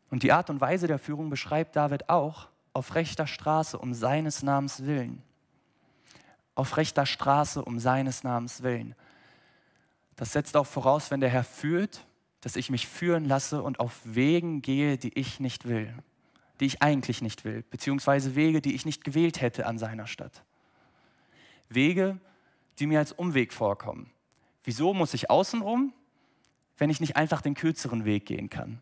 Und 0.09 0.23
die 0.23 0.31
Art 0.31 0.49
und 0.49 0.61
Weise 0.61 0.87
der 0.87 0.99
Führung 0.99 1.29
beschreibt 1.29 1.75
David 1.75 2.09
auch 2.09 2.49
auf 2.73 2.95
rechter 2.95 3.27
Straße 3.27 3.77
um 3.77 3.93
seines 3.93 4.43
Namens 4.43 4.85
willen. 4.85 5.21
Auf 6.55 6.77
rechter 6.77 7.05
Straße 7.05 7.63
um 7.63 7.79
seines 7.79 8.23
Namens 8.23 8.63
willen. 8.63 8.95
Das 10.15 10.31
setzt 10.31 10.55
auch 10.55 10.67
voraus, 10.67 11.11
wenn 11.11 11.19
der 11.19 11.29
Herr 11.29 11.43
führt, 11.43 12.05
dass 12.41 12.55
ich 12.55 12.69
mich 12.69 12.87
führen 12.87 13.25
lasse 13.25 13.61
und 13.61 13.79
auf 13.79 13.99
Wegen 14.03 14.61
gehe, 14.61 14.97
die 14.97 15.17
ich 15.17 15.39
nicht 15.39 15.67
will, 15.67 15.93
die 16.59 16.65
ich 16.65 16.81
eigentlich 16.81 17.21
nicht 17.21 17.43
will, 17.43 17.63
beziehungsweise 17.69 18.35
Wege, 18.35 18.61
die 18.61 18.75
ich 18.75 18.85
nicht 18.85 19.03
gewählt 19.03 19.41
hätte 19.41 19.65
an 19.65 19.77
seiner 19.77 20.07
Stadt. 20.07 20.43
Wege, 21.69 22.19
die 22.79 22.87
mir 22.87 22.99
als 22.99 23.11
Umweg 23.11 23.53
vorkommen. 23.53 24.11
Wieso 24.63 24.93
muss 24.93 25.13
ich 25.13 25.29
außenrum, 25.29 25.93
wenn 26.77 26.89
ich 26.89 26.99
nicht 26.99 27.15
einfach 27.15 27.41
den 27.41 27.53
kürzeren 27.53 28.05
Weg 28.05 28.25
gehen 28.25 28.49
kann? 28.49 28.81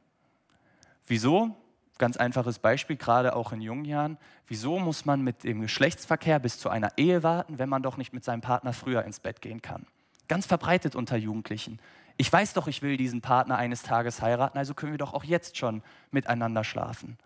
Wieso? 1.05 1.55
Ganz 1.99 2.17
einfaches 2.17 2.57
Beispiel, 2.59 2.95
gerade 2.95 3.35
auch 3.35 3.51
in 3.51 3.61
jungen 3.61 3.85
Jahren. 3.85 4.17
Wieso 4.47 4.79
muss 4.79 5.05
man 5.05 5.21
mit 5.21 5.43
dem 5.43 5.61
Geschlechtsverkehr 5.61 6.39
bis 6.39 6.57
zu 6.57 6.69
einer 6.69 6.97
Ehe 6.97 7.21
warten, 7.21 7.59
wenn 7.59 7.69
man 7.69 7.83
doch 7.83 7.97
nicht 7.97 8.13
mit 8.13 8.23
seinem 8.23 8.41
Partner 8.41 8.73
früher 8.73 9.03
ins 9.03 9.19
Bett 9.19 9.41
gehen 9.41 9.61
kann? 9.61 9.85
Ganz 10.27 10.45
verbreitet 10.45 10.95
unter 10.95 11.17
Jugendlichen. 11.17 11.79
Ich 12.17 12.31
weiß 12.31 12.53
doch, 12.53 12.67
ich 12.67 12.81
will 12.81 12.97
diesen 12.97 13.21
Partner 13.21 13.57
eines 13.57 13.83
Tages 13.83 14.21
heiraten, 14.21 14.57
also 14.57 14.73
können 14.73 14.93
wir 14.93 14.97
doch 14.97 15.13
auch 15.13 15.23
jetzt 15.23 15.57
schon 15.57 15.83
miteinander 16.11 16.63
schlafen. 16.63 17.17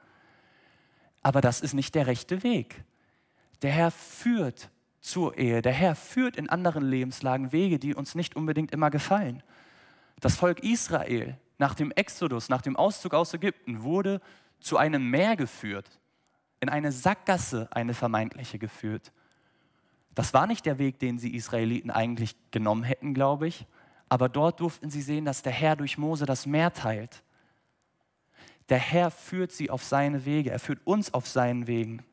Aber 1.22 1.42
das 1.42 1.62
ist 1.62 1.74
nicht 1.74 1.96
der 1.96 2.08
rechte 2.08 2.44
Weg. 2.44 2.84
Der 3.62 3.72
Herr 3.72 3.92
führt 3.92 4.70
zur 5.08 5.38
Ehe. 5.38 5.62
Der 5.62 5.74
Herr 5.74 5.96
führt 5.96 6.36
in 6.36 6.50
anderen 6.50 6.84
Lebenslagen 6.84 7.52
Wege, 7.52 7.80
die 7.80 7.96
uns 7.96 8.16
nicht 8.16 8.36
unbedingt 8.36 8.72
immer 8.72 8.90
gefallen. 8.90 9.42
Das 10.20 10.36
Volk 10.36 10.64
Israel 10.64 11.38
nach 11.58 11.74
dem 11.74 11.92
Exodus, 11.92 12.50
nach 12.50 12.62
dem 12.62 12.76
Auszug 12.76 13.14
aus 13.14 13.34
Ägypten, 13.34 13.84
wurde 13.84 14.22
zu 14.60 14.78
einem 14.78 15.10
Meer 15.10 15.36
geführt, 15.36 16.00
in 16.60 16.70
eine 16.70 16.92
Sackgasse, 16.92 17.68
eine 17.72 17.94
vermeintliche 17.94 18.60
geführt. 18.60 19.12
Das 20.16 20.34
war 20.34 20.48
nicht 20.48 20.66
der 20.66 20.80
Weg, 20.80 21.00
den 21.00 21.20
sie 21.20 21.36
Israeliten 21.36 21.92
eigentlich 21.92 22.36
genommen 22.52 22.84
hätten, 22.84 23.14
glaube 23.14 23.48
ich, 23.48 23.66
aber 24.10 24.30
dort 24.30 24.60
durften 24.60 24.90
sie 24.90 25.02
sehen, 25.02 25.26
dass 25.26 25.42
der 25.42 25.52
Herr 25.52 25.76
durch 25.76 25.98
Mose 25.98 26.26
das 26.26 26.46
Meer 26.46 26.74
teilt. 26.74 27.24
Der 28.70 28.80
Herr 28.80 29.12
führt 29.12 29.52
sie 29.52 29.70
auf 29.70 29.84
seine 29.84 30.26
Wege, 30.26 30.52
er 30.52 30.60
führt 30.60 30.86
uns 30.86 31.14
auf 31.14 31.28
seinen 31.28 31.68
Wegen. 31.68 32.04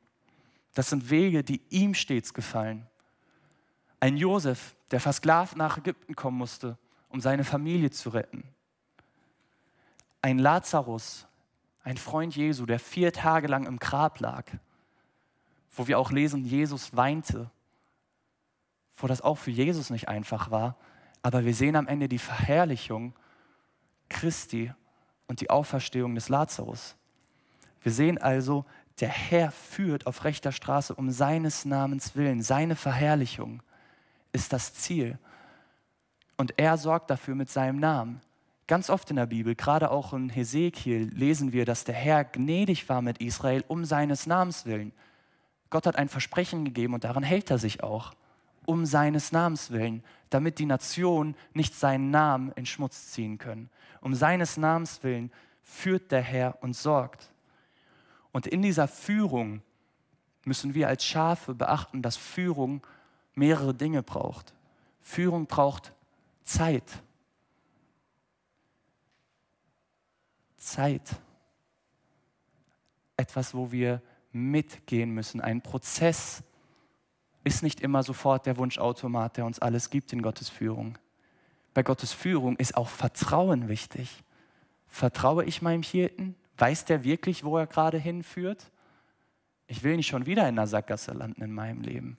Das 0.74 0.90
sind 0.90 1.08
Wege, 1.10 1.44
die 1.44 1.62
ihm 1.70 1.94
stets 1.94 2.34
gefallen. 2.34 2.86
Ein 4.00 4.16
Josef, 4.16 4.76
der 4.90 5.00
versklavt 5.00 5.56
nach 5.56 5.78
Ägypten 5.78 6.14
kommen 6.14 6.36
musste, 6.36 6.76
um 7.08 7.20
seine 7.20 7.44
Familie 7.44 7.90
zu 7.90 8.10
retten. 8.10 8.44
Ein 10.20 10.38
Lazarus, 10.38 11.26
ein 11.84 11.96
Freund 11.96 12.34
Jesu, 12.34 12.66
der 12.66 12.78
vier 12.78 13.12
Tage 13.12 13.46
lang 13.46 13.66
im 13.66 13.78
Grab 13.78 14.20
lag, 14.20 14.44
wo 15.70 15.86
wir 15.86 15.98
auch 15.98 16.10
lesen, 16.10 16.44
Jesus 16.44 16.96
weinte, 16.96 17.50
wo 18.96 19.06
das 19.06 19.22
auch 19.22 19.38
für 19.38 19.50
Jesus 19.50 19.90
nicht 19.90 20.08
einfach 20.08 20.50
war, 20.50 20.76
aber 21.22 21.44
wir 21.44 21.54
sehen 21.54 21.76
am 21.76 21.86
Ende 21.86 22.08
die 22.08 22.18
Verherrlichung 22.18 23.14
Christi 24.08 24.72
und 25.26 25.40
die 25.40 25.50
Auferstehung 25.50 26.14
des 26.14 26.28
Lazarus. 26.28 26.96
Wir 27.80 27.92
sehen 27.92 28.18
also, 28.18 28.64
der 29.00 29.08
Herr 29.08 29.50
führt 29.50 30.06
auf 30.06 30.24
rechter 30.24 30.52
Straße 30.52 30.94
um 30.94 31.10
seines 31.10 31.64
Namens 31.64 32.14
willen. 32.14 32.42
Seine 32.42 32.76
Verherrlichung 32.76 33.62
ist 34.32 34.52
das 34.52 34.74
Ziel. 34.74 35.18
Und 36.36 36.58
er 36.58 36.76
sorgt 36.76 37.10
dafür 37.10 37.34
mit 37.34 37.50
seinem 37.50 37.78
Namen. 37.78 38.20
Ganz 38.66 38.88
oft 38.88 39.10
in 39.10 39.16
der 39.16 39.26
Bibel, 39.26 39.54
gerade 39.54 39.90
auch 39.90 40.12
in 40.14 40.30
Hesekiel, 40.30 41.10
lesen 41.14 41.52
wir, 41.52 41.64
dass 41.64 41.84
der 41.84 41.94
Herr 41.94 42.24
gnädig 42.24 42.88
war 42.88 43.02
mit 43.02 43.18
Israel 43.18 43.64
um 43.68 43.84
seines 43.84 44.26
Namens 44.26 44.64
willen. 44.64 44.92
Gott 45.68 45.86
hat 45.86 45.96
ein 45.96 46.08
Versprechen 46.08 46.64
gegeben 46.64 46.94
und 46.94 47.04
daran 47.04 47.22
hält 47.22 47.50
er 47.50 47.58
sich 47.58 47.82
auch 47.82 48.14
um 48.64 48.86
seines 48.86 49.32
Namens 49.32 49.70
willen, 49.70 50.02
damit 50.30 50.58
die 50.58 50.66
Nationen 50.66 51.36
nicht 51.52 51.74
seinen 51.74 52.10
Namen 52.10 52.52
in 52.52 52.64
Schmutz 52.64 53.10
ziehen 53.10 53.36
können. 53.36 53.68
Um 54.00 54.14
seines 54.14 54.56
Namens 54.56 55.02
willen 55.02 55.30
führt 55.62 56.10
der 56.12 56.22
Herr 56.22 56.62
und 56.62 56.74
sorgt. 56.74 57.33
Und 58.34 58.48
in 58.48 58.62
dieser 58.62 58.88
Führung 58.88 59.62
müssen 60.44 60.74
wir 60.74 60.88
als 60.88 61.04
Schafe 61.04 61.54
beachten, 61.54 62.02
dass 62.02 62.16
Führung 62.16 62.84
mehrere 63.36 63.72
Dinge 63.72 64.02
braucht. 64.02 64.54
Führung 65.00 65.46
braucht 65.46 65.92
Zeit. 66.42 67.00
Zeit. 70.56 71.14
Etwas, 73.16 73.54
wo 73.54 73.70
wir 73.70 74.02
mitgehen 74.32 75.10
müssen, 75.10 75.40
ein 75.40 75.62
Prozess, 75.62 76.42
ist 77.44 77.62
nicht 77.62 77.80
immer 77.82 78.02
sofort 78.02 78.46
der 78.46 78.56
Wunschautomat, 78.56 79.36
der 79.36 79.46
uns 79.46 79.60
alles 79.60 79.90
gibt 79.90 80.12
in 80.12 80.22
Gottes 80.22 80.48
Führung. 80.48 80.98
Bei 81.72 81.84
Gottes 81.84 82.12
Führung 82.12 82.56
ist 82.56 82.76
auch 82.76 82.88
Vertrauen 82.88 83.68
wichtig. 83.68 84.24
Vertraue 84.88 85.44
ich 85.44 85.62
meinem 85.62 85.84
Hirten? 85.84 86.34
Weiß 86.58 86.84
der 86.84 87.04
wirklich, 87.04 87.44
wo 87.44 87.58
er 87.58 87.66
gerade 87.66 87.98
hinführt? 87.98 88.70
Ich 89.66 89.82
will 89.82 89.96
nicht 89.96 90.06
schon 90.06 90.26
wieder 90.26 90.48
in 90.48 90.56
der 90.56 90.66
Sackgasse 90.66 91.12
landen 91.12 91.42
in 91.42 91.52
meinem 91.52 91.80
Leben. 91.80 92.18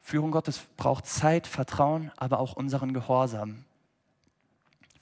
Führung 0.00 0.30
Gottes 0.30 0.60
braucht 0.76 1.06
Zeit, 1.06 1.46
Vertrauen, 1.46 2.10
aber 2.16 2.38
auch 2.38 2.54
unseren 2.54 2.92
Gehorsam. 2.92 3.64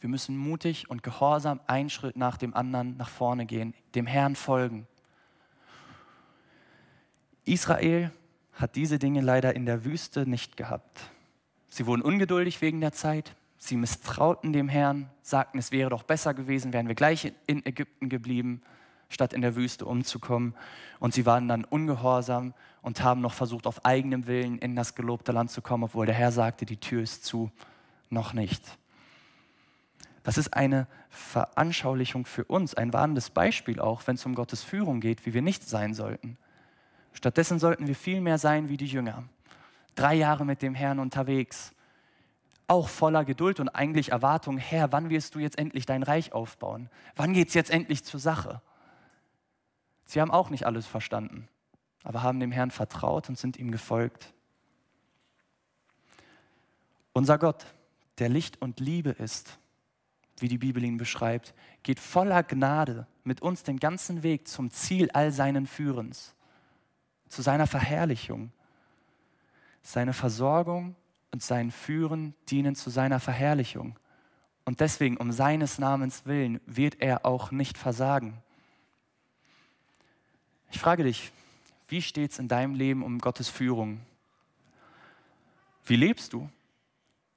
Wir 0.01 0.09
müssen 0.09 0.37
mutig 0.37 0.91
und 0.91 1.03
gehorsam 1.03 1.61
einen 1.67 1.91
Schritt 1.91 2.17
nach 2.17 2.37
dem 2.37 2.55
anderen 2.55 2.97
nach 2.97 3.09
vorne 3.09 3.47
gehen, 3.47 3.75
dem 3.95 4.07
Herrn 4.07 4.35
folgen. 4.35 4.87
Israel 7.45 8.11
hat 8.53 8.77
diese 8.77 8.99
Dinge 8.99 9.21
leider 9.21 9.55
in 9.55 9.67
der 9.67 9.85
Wüste 9.85 10.27
nicht 10.27 10.57
gehabt. 10.57 11.11
Sie 11.69 11.87
wurden 11.87 12.03
ungeduldig 12.03 12.61
wegen 12.61 12.81
der 12.81 12.93
Zeit, 12.93 13.35
sie 13.63 13.77
misstrauten 13.77 14.53
dem 14.53 14.69
Herrn, 14.69 15.09
sagten, 15.23 15.57
es 15.57 15.71
wäre 15.71 15.89
doch 15.89 16.03
besser 16.03 16.35
gewesen, 16.35 16.73
wären 16.73 16.89
wir 16.89 16.97
gleich 16.97 17.33
in 17.47 17.65
Ägypten 17.65 18.09
geblieben 18.09 18.61
statt 19.09 19.33
in 19.33 19.41
der 19.41 19.55
Wüste 19.55 19.85
umzukommen. 19.85 20.55
Und 20.99 21.15
sie 21.15 21.27
waren 21.27 21.47
dann 21.47 21.65
ungehorsam 21.65 22.55
und 22.81 23.05
haben 23.05 23.21
noch 23.21 23.35
versucht, 23.35 23.69
auf 23.69 23.85
eigenem 23.85 24.27
Willen 24.27 24.59
in 24.59 24.75
das 24.75 24.97
gelobte 24.97 25.31
Land 25.31 25.53
zu 25.53 25.63
kommen, 25.63 25.85
obwohl 25.85 26.07
der 26.07 26.15
Herr 26.15 26.33
sagte, 26.33 26.67
die 26.67 26.79
Tür 26.79 27.03
ist 27.03 27.25
zu, 27.25 27.53
noch 28.11 28.33
nicht. 28.33 28.65
Das 30.25 30.39
ist 30.39 30.55
eine 30.55 30.89
Veranschaulichung 31.11 32.27
für 32.27 32.45
uns, 32.45 32.75
ein 32.75 32.93
warnendes 32.93 33.31
Beispiel 33.31 33.79
auch, 33.79 34.07
wenn 34.07 34.17
es 34.17 34.27
um 34.27 34.35
Gottes 34.35 34.65
Führung 34.65 35.01
geht, 35.01 35.25
wie 35.25 35.35
wir 35.35 35.43
nicht 35.43 35.69
sein 35.69 35.95
sollten. 35.95 36.37
Stattdessen 37.13 37.61
sollten 37.61 37.87
wir 37.87 37.95
viel 37.95 38.21
mehr 38.21 38.39
sein 38.39 38.69
wie 38.69 38.77
die 38.77 38.87
Jünger. 38.87 39.25
Drei 39.95 40.15
Jahre 40.15 40.45
mit 40.45 40.63
dem 40.63 40.75
Herrn 40.75 40.99
unterwegs, 40.99 41.75
auch 42.73 42.89
voller 42.89 43.27
Geduld 43.27 43.61
und 43.61 43.69
eigentlich 43.69 44.13
Erwartung, 44.13 44.57
Herr, 44.57 44.93
wann 44.93 45.11
wirst 45.11 45.35
du 45.35 45.39
jetzt 45.39 45.59
endlich 45.59 45.85
dein 45.85 46.03
Reich 46.03 46.33
aufbauen? 46.33 46.89
Wann 47.17 47.35
geht 47.35 47.49
es 47.49 47.55
jetzt 47.55 47.71
endlich 47.71 48.03
zur 48.03 48.19
Sache? 48.19 48.63
Sie 50.07 50.23
haben 50.23 50.31
auch 50.31 50.49
nicht 50.49 50.65
alles 50.65 50.87
verstanden, 50.87 51.49
aber 52.03 52.23
haben 52.23 52.41
dem 52.41 52.51
Herrn 52.51 52.71
vertraut 52.71 53.29
und 53.29 53.37
sind 53.37 53.59
ihm 53.59 53.73
gefolgt. 53.73 54.33
Unser 57.13 57.37
Gott, 57.37 57.67
der 58.19 58.31
Licht 58.31 58.63
und 58.63 58.81
Liebe 58.81 59.11
ist, 59.11 59.59
wie 60.39 60.49
die 60.49 60.57
Bibel 60.57 60.83
ihn 60.83 60.97
beschreibt, 60.97 61.53
geht 61.83 62.01
voller 62.01 62.43
Gnade 62.43 63.07
mit 63.23 63.43
uns 63.43 63.65
den 63.65 63.81
ganzen 63.81 64.23
Weg 64.23 64.49
zum 64.49 64.71
Ziel 64.71 65.11
all 65.13 65.31
seinen 65.31 65.67
Führens, 65.67 66.35
zu 67.29 67.43
seiner 67.43 67.67
Verherrlichung. 67.67 68.51
Seine 69.83 70.15
Versorgung 70.15 70.97
und 71.33 71.43
sein 71.43 71.71
Führen 71.71 72.35
dienen 72.49 72.75
zu 72.75 72.91
seiner 72.91 73.19
Verherrlichung. 73.19 73.99
Und 74.65 74.81
deswegen, 74.81 75.17
um 75.17 75.33
seines 75.33 75.79
Namens 75.79 76.27
willen, 76.27 76.61
wird 76.67 77.01
er 77.01 77.27
auch 77.27 77.51
nicht 77.51 77.77
versagen. 77.77 78.43
Ich 80.71 80.79
frage 80.79 81.05
dich, 81.05 81.33
wie 81.89 82.01
steht 82.01 82.33
es 82.33 82.39
in 82.39 82.49
deinem 82.49 82.75
Leben 82.75 83.03
um 83.03 83.19
Gottes 83.19 83.49
Führung? 83.49 84.01
Wie 85.85 85.97
lebst 85.97 86.33
du? 86.33 86.49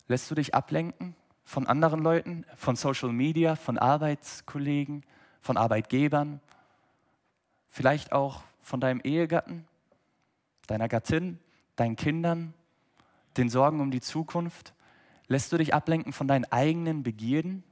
Lässt 0.07 0.29
du 0.29 0.35
dich 0.35 0.53
ablenken 0.53 1.15
von 1.43 1.67
anderen 1.67 2.01
Leuten, 2.01 2.45
von 2.55 2.75
Social 2.75 3.11
Media, 3.11 3.55
von 3.55 3.77
Arbeitskollegen, 3.77 5.03
von 5.41 5.57
Arbeitgebern, 5.57 6.41
vielleicht 7.69 8.11
auch 8.11 8.43
von 8.61 8.79
deinem 8.79 9.01
Ehegatten, 9.01 9.67
deiner 10.67 10.87
Gattin, 10.87 11.39
deinen 11.75 11.95
Kindern, 11.95 12.53
den 13.37 13.49
Sorgen 13.49 13.81
um 13.81 13.91
die 13.91 14.01
Zukunft? 14.01 14.73
Lässt 15.27 15.51
du 15.51 15.57
dich 15.57 15.73
ablenken 15.73 16.13
von 16.13 16.27
deinen 16.27 16.45
eigenen 16.45 17.03
Begierden? 17.03 17.63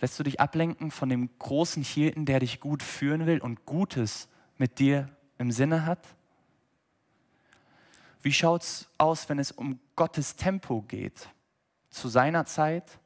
Lässt 0.00 0.18
du 0.18 0.22
dich 0.22 0.40
ablenken 0.40 0.90
von 0.90 1.08
dem 1.08 1.30
großen 1.38 1.82
Hirten, 1.82 2.26
der 2.26 2.40
dich 2.40 2.60
gut 2.60 2.82
führen 2.82 3.26
will 3.26 3.40
und 3.40 3.64
Gutes 3.64 4.28
mit 4.58 4.78
dir 4.78 5.08
im 5.38 5.50
Sinne 5.50 5.86
hat? 5.86 6.06
Wie 8.22 8.32
schaut 8.32 8.62
es 8.62 8.88
aus, 8.98 9.28
wenn 9.28 9.38
es 9.38 9.52
um 9.52 9.78
Gottes 9.94 10.36
Tempo 10.36 10.82
geht? 10.82 11.28
Zu 11.90 12.08
seiner 12.08 12.44
Zeit 12.44 12.98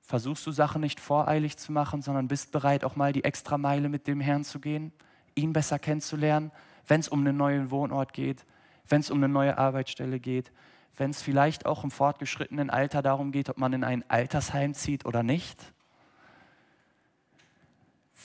versuchst 0.00 0.46
du 0.46 0.52
Sachen 0.52 0.80
nicht 0.80 1.00
voreilig 1.00 1.58
zu 1.58 1.72
machen, 1.72 2.00
sondern 2.00 2.28
bist 2.28 2.52
bereit, 2.52 2.84
auch 2.84 2.96
mal 2.96 3.12
die 3.12 3.24
extra 3.24 3.58
Meile 3.58 3.90
mit 3.90 4.06
dem 4.06 4.20
Herrn 4.20 4.44
zu 4.44 4.60
gehen, 4.60 4.92
ihn 5.34 5.52
besser 5.52 5.78
kennenzulernen, 5.78 6.50
wenn 6.86 7.00
es 7.00 7.08
um 7.08 7.20
einen 7.20 7.36
neuen 7.36 7.70
Wohnort 7.70 8.14
geht, 8.14 8.46
wenn 8.88 9.00
es 9.00 9.10
um 9.10 9.18
eine 9.18 9.32
neue 9.32 9.58
Arbeitsstelle 9.58 10.20
geht, 10.20 10.52
wenn 10.96 11.10
es 11.10 11.22
vielleicht 11.22 11.66
auch 11.66 11.84
im 11.84 11.90
fortgeschrittenen 11.90 12.70
Alter 12.70 13.02
darum 13.02 13.32
geht, 13.32 13.48
ob 13.48 13.58
man 13.58 13.72
in 13.72 13.84
ein 13.84 14.08
Altersheim 14.08 14.74
zieht 14.74 15.06
oder 15.06 15.22
nicht. 15.22 15.72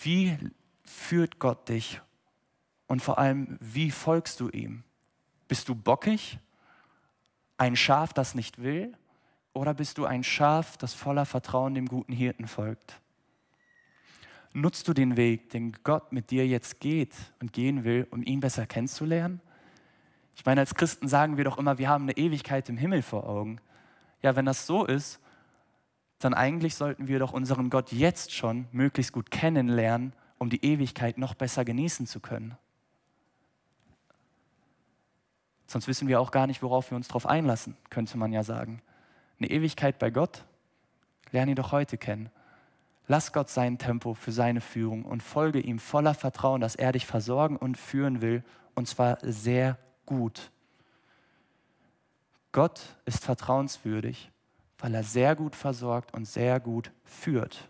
Wie 0.02 0.38
führt 0.84 1.40
Gott 1.40 1.70
dich? 1.70 2.02
Und 2.88 3.02
vor 3.02 3.18
allem, 3.18 3.58
wie 3.60 3.92
folgst 3.92 4.40
du 4.40 4.50
ihm? 4.50 4.84
Bist 5.48 5.70
du 5.70 5.76
bockig? 5.76 6.40
Ein 7.58 7.76
Schaf, 7.76 8.14
das 8.14 8.36
nicht 8.36 8.62
will? 8.62 8.98
Oder 9.54 9.74
bist 9.74 9.98
du 9.98 10.06
ein 10.06 10.24
Schaf, 10.24 10.78
das 10.78 10.94
voller 10.94 11.26
Vertrauen 11.26 11.76
dem 11.76 11.88
guten 11.88 12.14
Hirten 12.14 12.48
folgt? 12.48 13.00
Nutzt 14.52 14.88
du 14.88 14.94
den 14.94 15.16
Weg, 15.18 15.50
den 15.50 15.74
Gott 15.84 16.12
mit 16.12 16.32
dir 16.32 16.46
jetzt 16.48 16.80
geht 16.80 17.16
und 17.40 17.54
gehen 17.54 17.84
will, 17.84 18.08
um 18.12 18.24
ihn 18.24 18.40
besser 18.40 18.66
kennenzulernen? 18.66 19.42
Ich 20.36 20.46
meine, 20.46 20.62
als 20.62 20.76
Christen 20.76 21.08
sagen 21.08 21.38
wir 21.38 21.44
doch 21.44 21.58
immer, 21.58 21.78
wir 21.78 21.90
haben 21.90 22.04
eine 22.06 22.18
Ewigkeit 22.18 22.68
im 22.70 22.78
Himmel 22.78 23.02
vor 23.02 23.28
Augen. 23.28 23.60
Ja, 24.22 24.36
wenn 24.36 24.46
das 24.46 24.66
so 24.66 24.86
ist, 24.86 25.20
dann 26.20 26.34
eigentlich 26.34 26.76
sollten 26.76 27.08
wir 27.08 27.20
doch 27.20 27.34
unseren 27.34 27.70
Gott 27.70 27.92
jetzt 27.92 28.34
schon 28.34 28.68
möglichst 28.72 29.12
gut 29.12 29.32
kennenlernen, 29.32 30.14
um 30.38 30.50
die 30.50 30.64
Ewigkeit 30.64 31.18
noch 31.18 31.34
besser 31.34 31.66
genießen 31.66 32.08
zu 32.08 32.20
können. 32.20 32.58
Sonst 35.68 35.88
wissen 35.88 36.08
wir 36.08 36.20
auch 36.20 36.32
gar 36.32 36.48
nicht, 36.48 36.62
worauf 36.62 36.92
wir 36.92 36.96
uns 36.96 37.08
darauf 37.08 37.26
einlassen, 37.26 37.76
könnte 37.90 38.18
man 38.18 38.32
ja 38.32 38.44
sagen. 38.44 38.82
Eine 39.40 39.50
Ewigkeit 39.50 40.00
bei 40.00 40.12
Gott, 40.12 40.46
lerne 41.32 41.52
ihn 41.52 41.56
doch 41.56 41.72
heute 41.72 41.98
kennen. 41.98 42.30
Lass 43.08 43.34
Gott 43.34 43.50
sein 43.50 43.78
Tempo 43.78 44.14
für 44.14 44.32
seine 44.32 44.62
Führung 44.62 45.04
und 45.04 45.22
folge 45.22 45.60
ihm 45.60 45.80
voller 45.80 46.14
Vertrauen, 46.14 46.62
dass 46.62 46.76
er 46.76 46.92
dich 46.94 47.06
versorgen 47.06 47.58
und 47.58 47.78
führen 47.78 48.22
will, 48.22 48.44
und 48.76 48.88
zwar 48.88 49.18
sehr 49.22 49.78
gut. 50.06 50.52
Gott 52.52 52.82
ist 53.06 53.24
vertrauenswürdig 53.24 54.32
weil 54.84 54.96
er 54.96 55.04
sehr 55.04 55.34
gut 55.38 55.56
versorgt 55.56 56.14
und 56.14 56.26
sehr 56.26 56.60
gut 56.60 56.92
führt. 57.06 57.70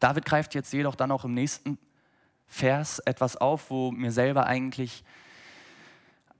David 0.00 0.24
greift 0.24 0.56
jetzt 0.56 0.72
jedoch 0.72 0.96
dann 0.96 1.12
auch 1.12 1.24
im 1.24 1.34
nächsten 1.34 1.78
Vers 2.48 2.98
etwas 2.98 3.36
auf, 3.36 3.70
wo 3.70 3.92
mir 3.92 4.10
selber 4.10 4.46
eigentlich 4.46 5.04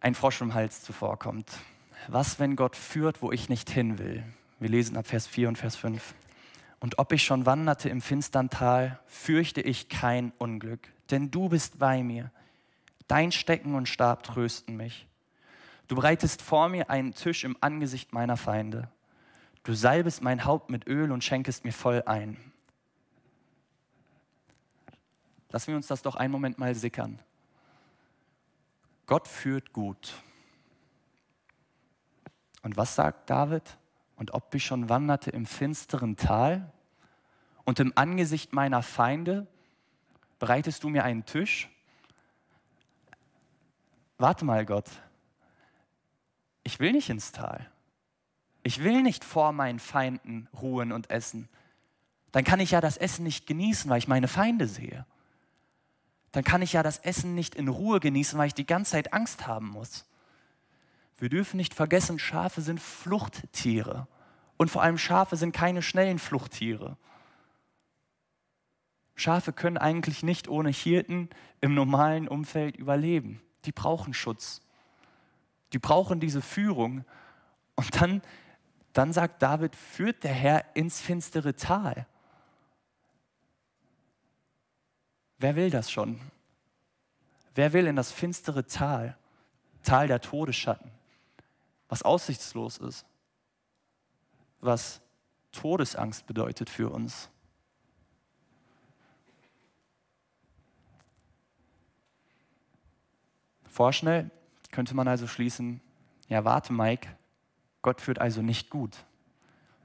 ein 0.01 0.17
Frosch 0.17 0.41
im 0.41 0.55
Hals 0.55 0.83
zuvorkommt. 0.83 1.53
Was, 2.09 2.41
wenn 2.41 2.57
Gott 2.57 2.75
führt, 2.75 3.23
wo 3.23 3.31
ich 3.31 3.49
nicht 3.49 3.71
hin 3.71 4.01
will? 4.01 4.25
Wir 4.59 4.71
lesen 4.71 4.97
ab 4.97 5.07
Vers 5.07 5.29
4 5.29 5.47
und 5.47 5.57
Vers 5.57 5.77
5. 5.77 6.15
Und 6.81 6.99
ob 6.99 7.13
ich 7.13 7.23
schon 7.23 7.47
wanderte 7.47 7.89
im 7.91 8.01
finstern 8.01 8.51
Tal, 8.51 8.99
fürchte 9.07 9.61
ich 9.61 9.89
kein 9.89 10.33
Unglück, 10.39 10.81
denn 11.13 11.31
du 11.31 11.49
bist 11.49 11.79
bei 11.79 12.03
mir. 12.03 12.33
Dein 13.09 13.33
Stecken 13.33 13.75
und 13.75 13.89
Stab 13.89 14.23
trösten 14.23 14.77
mich. 14.77 15.09
Du 15.89 15.97
bereitest 15.97 16.43
vor 16.43 16.69
mir 16.69 16.91
einen 16.91 17.15
Tisch 17.15 17.45
im 17.45 17.57
Angesicht 17.61 18.13
meiner 18.13 18.37
Feinde. 18.37 18.91
Du 19.65 19.73
salbest 19.73 20.23
mein 20.23 20.45
Haupt 20.45 20.71
mit 20.71 20.87
Öl 20.87 21.11
und 21.11 21.25
schenkest 21.25 21.65
mir 21.65 21.73
voll 21.73 22.03
ein. 22.05 22.37
Lassen 25.51 25.69
wir 25.69 25.77
uns 25.77 25.87
das 25.87 26.03
doch 26.03 26.15
einen 26.15 26.31
Moment 26.31 26.59
mal 26.59 26.75
sickern. 26.75 27.19
Gott 29.07 29.27
führt 29.27 29.73
gut. 29.73 30.15
Und 32.63 32.77
was 32.77 32.95
sagt 32.95 33.31
David? 33.31 33.79
Und 34.17 34.35
ob 34.35 34.55
ich 34.55 34.65
schon 34.65 34.91
wanderte 34.91 35.31
im 35.31 35.47
finsteren 35.47 36.17
Tal 36.17 36.71
und 37.65 37.81
im 37.81 37.93
Angesicht 37.95 38.53
meiner 38.53 38.83
Feinde, 38.83 39.47
bereitest 40.39 40.85
du 40.85 40.91
mir 40.91 41.05
einen 41.05 41.25
Tisch? 41.25 41.71
Warte 44.19 44.45
mal, 44.45 44.67
Gott. 44.67 44.91
Ich 46.65 46.81
will 46.81 46.93
nicht 46.93 47.09
ins 47.09 47.33
Tal. 47.33 47.71
Ich 48.63 48.83
will 48.83 49.03
nicht 49.03 49.25
vor 49.25 49.53
meinen 49.53 49.79
Feinden 49.79 50.49
ruhen 50.61 50.93
und 50.93 51.11
essen. 51.11 51.49
Dann 52.33 52.45
kann 52.45 52.61
ich 52.61 52.73
ja 52.73 52.81
das 52.81 52.97
Essen 52.97 53.23
nicht 53.23 53.47
genießen, 53.47 53.89
weil 53.89 53.99
ich 53.99 54.09
meine 54.09 54.29
Feinde 54.29 54.67
sehe. 54.67 55.07
Dann 56.33 56.45
kann 56.45 56.61
ich 56.61 56.75
ja 56.75 56.83
das 56.83 56.99
Essen 56.99 57.35
nicht 57.35 57.55
in 57.55 57.69
Ruhe 57.69 58.01
genießen, 58.01 58.39
weil 58.39 58.49
ich 58.49 58.55
die 58.55 58.67
ganze 58.67 58.93
Zeit 58.93 59.13
Angst 59.13 59.47
haben 59.47 59.69
muss. 59.69 60.05
Wir 61.17 61.29
dürfen 61.29 61.57
nicht 61.57 61.73
vergessen, 61.73 62.19
Schafe 62.19 62.61
sind 62.61 62.81
Fluchttiere. 62.81 64.07
Und 64.57 64.71
vor 64.71 64.83
allem 64.83 64.99
Schafe 64.99 65.37
sind 65.37 65.53
keine 65.53 65.83
schnellen 65.83 66.19
Fluchttiere. 66.19 66.97
Schafe 69.15 69.53
können 69.53 69.79
eigentlich 69.79 70.23
nicht 70.23 70.49
ohne 70.49 70.71
Hirten 70.71 71.31
im 71.61 71.75
normalen 71.75 72.29
Umfeld 72.29 72.77
überleben. 72.77 73.41
Die 73.65 73.73
brauchen 73.73 74.15
Schutz. 74.15 74.61
Die 75.73 75.79
brauchen 75.79 76.21
diese 76.21 76.43
Führung. 76.43 77.05
Und 77.75 78.01
dann 78.01 78.23
dann 78.99 79.13
sagt 79.13 79.43
David, 79.43 79.77
führt 79.77 80.25
der 80.25 80.33
Herr 80.33 80.65
ins 80.75 81.01
finstere 81.01 81.55
Tal. 81.55 82.05
Wer 85.39 85.55
will 85.55 85.71
das 85.71 85.89
schon? 85.89 86.21
Wer 87.55 87.73
will 87.73 87.87
in 87.87 87.95
das 87.95 88.11
finstere 88.11 88.67
Tal, 88.67 89.17
Tal 89.85 90.09
der 90.09 90.21
Todesschatten, 90.21 90.91
was 91.89 92.03
aussichtslos 92.03 92.79
ist, 92.79 93.07
was 94.61 95.01
Todesangst 95.53 96.27
bedeutet 96.27 96.69
für 96.69 96.91
uns? 96.91 97.31
Vorschnell 103.79 104.29
könnte 104.73 104.97
man 104.97 105.07
also 105.07 105.29
schließen, 105.29 105.81
ja 106.27 106.45
warte 106.45 106.73
Mike, 106.73 107.11
Gott 107.81 108.01
führt 108.01 108.21
also 108.21 108.43
nicht 108.43 108.71
gut. 108.71 108.97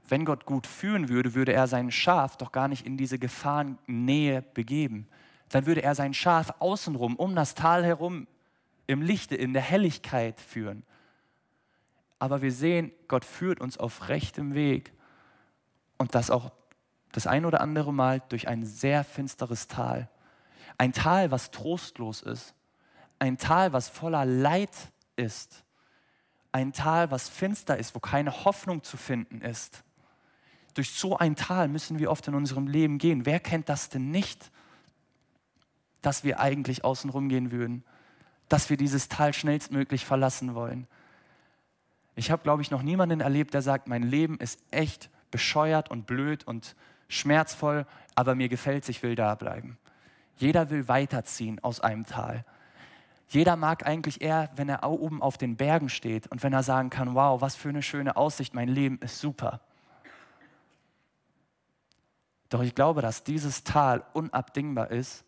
Wenn 0.08 0.24
Gott 0.24 0.46
gut 0.46 0.66
führen 0.66 1.08
würde, 1.08 1.34
würde 1.34 1.52
er 1.52 1.68
sein 1.68 1.92
Schaf 1.92 2.36
doch 2.36 2.50
gar 2.50 2.66
nicht 2.66 2.84
in 2.86 2.96
diese 2.96 3.20
Gefahrennähe 3.20 4.42
begeben. 4.42 5.06
Dann 5.48 5.66
würde 5.66 5.84
er 5.84 5.94
sein 5.94 6.12
Schaf 6.12 6.54
außenrum, 6.58 7.14
um 7.14 7.36
das 7.36 7.54
Tal 7.54 7.84
herum, 7.84 8.26
im 8.88 9.00
Lichte, 9.00 9.36
in 9.36 9.52
der 9.52 9.62
Helligkeit 9.62 10.40
führen. 10.40 10.82
Aber 12.18 12.42
wir 12.42 12.50
sehen, 12.50 12.90
Gott 13.06 13.24
führt 13.24 13.60
uns 13.60 13.78
auf 13.78 14.08
rechtem 14.08 14.54
Weg 14.54 14.92
und 15.98 16.16
das 16.16 16.32
auch 16.32 16.50
das 17.12 17.28
ein 17.28 17.44
oder 17.44 17.60
andere 17.60 17.92
Mal 17.92 18.20
durch 18.28 18.48
ein 18.48 18.66
sehr 18.66 19.04
finsteres 19.04 19.68
Tal. 19.68 20.08
Ein 20.78 20.92
Tal, 20.92 21.30
was 21.30 21.52
trostlos 21.52 22.22
ist. 22.22 22.56
Ein 23.24 23.38
Tal, 23.38 23.72
was 23.72 23.88
voller 23.88 24.26
Leid 24.26 24.68
ist. 25.16 25.64
Ein 26.52 26.74
Tal, 26.74 27.10
was 27.10 27.30
finster 27.30 27.78
ist, 27.78 27.94
wo 27.94 27.98
keine 27.98 28.44
Hoffnung 28.44 28.82
zu 28.82 28.98
finden 28.98 29.40
ist. 29.40 29.82
Durch 30.74 30.90
so 30.90 31.16
ein 31.16 31.34
Tal 31.34 31.68
müssen 31.68 31.98
wir 31.98 32.10
oft 32.10 32.28
in 32.28 32.34
unserem 32.34 32.66
Leben 32.66 32.98
gehen. 32.98 33.24
Wer 33.24 33.40
kennt 33.40 33.70
das 33.70 33.88
denn 33.88 34.10
nicht, 34.10 34.50
dass 36.02 36.22
wir 36.22 36.38
eigentlich 36.38 36.84
außen 36.84 37.08
rumgehen 37.08 37.50
würden? 37.50 37.82
Dass 38.50 38.68
wir 38.68 38.76
dieses 38.76 39.08
Tal 39.08 39.32
schnellstmöglich 39.32 40.04
verlassen 40.04 40.54
wollen? 40.54 40.86
Ich 42.16 42.30
habe, 42.30 42.42
glaube 42.42 42.60
ich, 42.60 42.70
noch 42.70 42.82
niemanden 42.82 43.20
erlebt, 43.20 43.54
der 43.54 43.62
sagt, 43.62 43.88
mein 43.88 44.02
Leben 44.02 44.36
ist 44.36 44.60
echt 44.70 45.08
bescheuert 45.30 45.90
und 45.90 46.06
blöd 46.06 46.44
und 46.44 46.76
schmerzvoll, 47.08 47.86
aber 48.16 48.34
mir 48.34 48.50
gefällt 48.50 48.82
es, 48.82 48.90
ich 48.90 49.02
will 49.02 49.14
da 49.14 49.34
bleiben. 49.34 49.78
Jeder 50.36 50.68
will 50.68 50.88
weiterziehen 50.88 51.58
aus 51.64 51.80
einem 51.80 52.04
Tal. 52.04 52.44
Jeder 53.28 53.56
mag 53.56 53.86
eigentlich 53.86 54.20
eher, 54.20 54.50
wenn 54.56 54.68
er 54.68 54.84
oben 54.84 55.22
auf 55.22 55.38
den 55.38 55.56
Bergen 55.56 55.88
steht 55.88 56.26
und 56.28 56.42
wenn 56.42 56.52
er 56.52 56.62
sagen 56.62 56.90
kann, 56.90 57.14
wow, 57.14 57.40
was 57.40 57.56
für 57.56 57.68
eine 57.68 57.82
schöne 57.82 58.16
Aussicht, 58.16 58.54
mein 58.54 58.68
Leben 58.68 58.98
ist 58.98 59.18
super. 59.18 59.60
Doch 62.50 62.62
ich 62.62 62.74
glaube, 62.74 63.02
dass 63.02 63.24
dieses 63.24 63.64
Tal 63.64 64.04
unabdingbar 64.12 64.90
ist, 64.90 65.24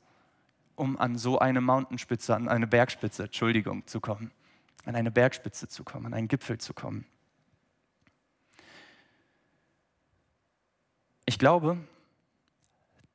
um 0.77 0.99
an 0.99 1.17
so 1.17 1.39
eine 1.39 1.61
Mountainspitze, 1.61 2.37
an 2.37 2.49
eine 2.49 2.67
Bergspitze, 2.67 3.25
Entschuldigung, 3.25 3.87
zu 3.87 4.01
kommen. 4.01 4.31
An 4.85 4.95
eine 4.95 5.11
Bergspitze 5.11 5.67
zu 5.67 5.83
kommen, 5.83 6.07
an 6.07 6.15
einen 6.15 6.29
Gipfel 6.29 6.59
zu 6.59 6.75
kommen. 6.75 7.07
Ich 11.25 11.39
glaube, 11.39 11.79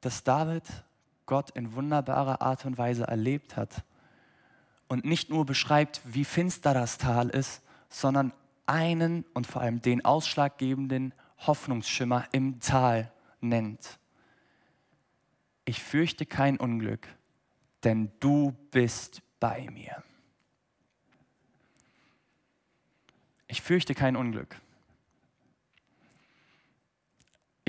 dass 0.01 0.23
David 0.23 0.63
Gott 1.25 1.51
in 1.51 1.73
wunderbarer 1.73 2.41
Art 2.41 2.65
und 2.65 2.77
Weise 2.77 3.07
erlebt 3.07 3.55
hat 3.55 3.85
und 4.91 5.05
nicht 5.05 5.29
nur 5.29 5.45
beschreibt, 5.45 6.01
wie 6.03 6.25
finster 6.25 6.73
das 6.73 6.97
Tal 6.97 7.29
ist, 7.29 7.63
sondern 7.87 8.33
einen 8.65 9.23
und 9.33 9.47
vor 9.47 9.61
allem 9.61 9.81
den 9.81 10.03
ausschlaggebenden 10.03 11.13
Hoffnungsschimmer 11.47 12.25
im 12.33 12.59
Tal 12.59 13.09
nennt. 13.39 13.99
Ich 15.63 15.81
fürchte 15.81 16.25
kein 16.25 16.57
Unglück, 16.57 17.07
denn 17.85 18.11
du 18.19 18.51
bist 18.71 19.21
bei 19.39 19.65
mir. 19.71 20.03
Ich 23.47 23.61
fürchte 23.61 23.95
kein 23.95 24.17
Unglück. 24.17 24.59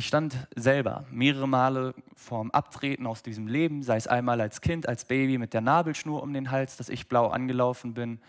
Ich 0.02 0.08
stand 0.08 0.48
selber 0.56 1.04
mehrere 1.12 1.46
Male 1.46 1.94
vorm 2.16 2.50
Abtreten 2.50 3.06
aus 3.06 3.22
diesem 3.22 3.46
Leben, 3.46 3.84
sei 3.84 3.96
es 3.96 4.08
einmal 4.08 4.40
als 4.40 4.60
Kind, 4.60 4.88
als 4.88 5.04
Baby 5.04 5.38
mit 5.38 5.54
der 5.54 5.60
Nabelschnur 5.60 6.24
um 6.24 6.32
den 6.32 6.50
Hals, 6.50 6.76
dass 6.76 6.88
ich 6.88 7.06
blau 7.06 7.28
angelaufen 7.28 7.94
bin, 7.94 8.20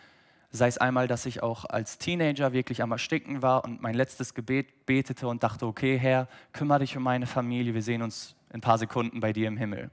sei 0.52 0.68
es 0.68 0.78
einmal, 0.78 1.08
dass 1.08 1.26
ich 1.26 1.42
auch 1.42 1.66
als 1.66 1.98
Teenager 1.98 2.54
wirklich 2.54 2.84
am 2.84 2.92
Ersticken 2.92 3.42
war 3.42 3.66
und 3.66 3.82
mein 3.82 3.96
letztes 3.96 4.36
Gebet 4.36 4.86
betete 4.86 5.28
und 5.28 5.42
dachte, 5.42 5.66
okay 5.66 5.98
Herr, 5.98 6.28
kümmere 6.52 6.82
dich 6.82 6.96
um 6.96 7.02
meine 7.02 7.26
Familie, 7.26 7.74
wir 7.74 7.82
sehen 7.82 8.04
uns 8.04 8.36
in 8.50 8.58
ein 8.58 8.62
paar 8.62 8.78
Sekunden 8.78 9.20
bei 9.20 9.34
dir 9.34 9.48
im 9.48 9.58
Himmel. 9.58 9.90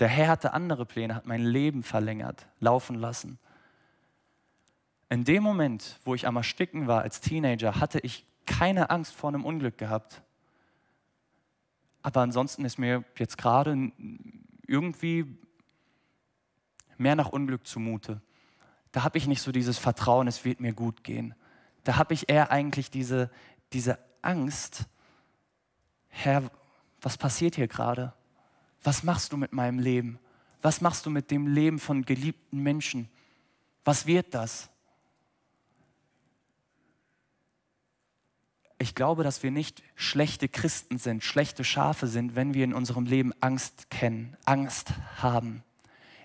Der 0.00 0.08
Herr 0.08 0.28
hatte 0.28 0.52
andere 0.52 0.84
Pläne, 0.84 1.14
hat 1.14 1.24
mein 1.24 1.40
Leben 1.40 1.82
verlängert, 1.82 2.46
laufen 2.60 2.96
lassen. 2.96 3.38
In 5.08 5.24
dem 5.24 5.42
Moment, 5.42 5.98
wo 6.04 6.14
ich 6.14 6.26
am 6.26 6.36
Ersticken 6.36 6.88
war 6.88 7.00
als 7.00 7.22
Teenager, 7.22 7.80
hatte 7.80 8.00
ich 8.00 8.26
keine 8.44 8.90
Angst 8.90 9.14
vor 9.14 9.30
einem 9.30 9.46
Unglück 9.46 9.78
gehabt. 9.78 10.20
Aber 12.04 12.20
ansonsten 12.20 12.66
ist 12.66 12.78
mir 12.78 13.02
jetzt 13.16 13.38
gerade 13.38 13.90
irgendwie 14.66 15.38
mehr 16.98 17.16
nach 17.16 17.30
Unglück 17.30 17.66
zumute. 17.66 18.20
Da 18.92 19.04
habe 19.04 19.16
ich 19.16 19.26
nicht 19.26 19.40
so 19.40 19.52
dieses 19.52 19.78
Vertrauen, 19.78 20.28
es 20.28 20.44
wird 20.44 20.60
mir 20.60 20.74
gut 20.74 21.02
gehen. 21.02 21.34
Da 21.82 21.96
habe 21.96 22.12
ich 22.12 22.28
eher 22.28 22.50
eigentlich 22.50 22.90
diese, 22.90 23.30
diese 23.72 23.98
Angst, 24.20 24.84
Herr, 26.08 26.50
was 27.00 27.16
passiert 27.16 27.56
hier 27.56 27.68
gerade? 27.68 28.12
Was 28.82 29.02
machst 29.02 29.32
du 29.32 29.38
mit 29.38 29.54
meinem 29.54 29.78
Leben? 29.78 30.18
Was 30.60 30.82
machst 30.82 31.06
du 31.06 31.10
mit 31.10 31.30
dem 31.30 31.46
Leben 31.46 31.78
von 31.78 32.04
geliebten 32.04 32.62
Menschen? 32.62 33.08
Was 33.82 34.04
wird 34.04 34.34
das? 34.34 34.68
Ich 38.84 38.94
glaube, 38.94 39.24
dass 39.24 39.42
wir 39.42 39.50
nicht 39.50 39.82
schlechte 39.94 40.46
Christen 40.46 40.98
sind, 40.98 41.24
schlechte 41.24 41.64
Schafe 41.64 42.06
sind, 42.06 42.36
wenn 42.36 42.52
wir 42.52 42.64
in 42.64 42.74
unserem 42.74 43.06
Leben 43.06 43.32
Angst 43.40 43.88
kennen, 43.88 44.36
Angst 44.44 44.92
haben. 45.16 45.64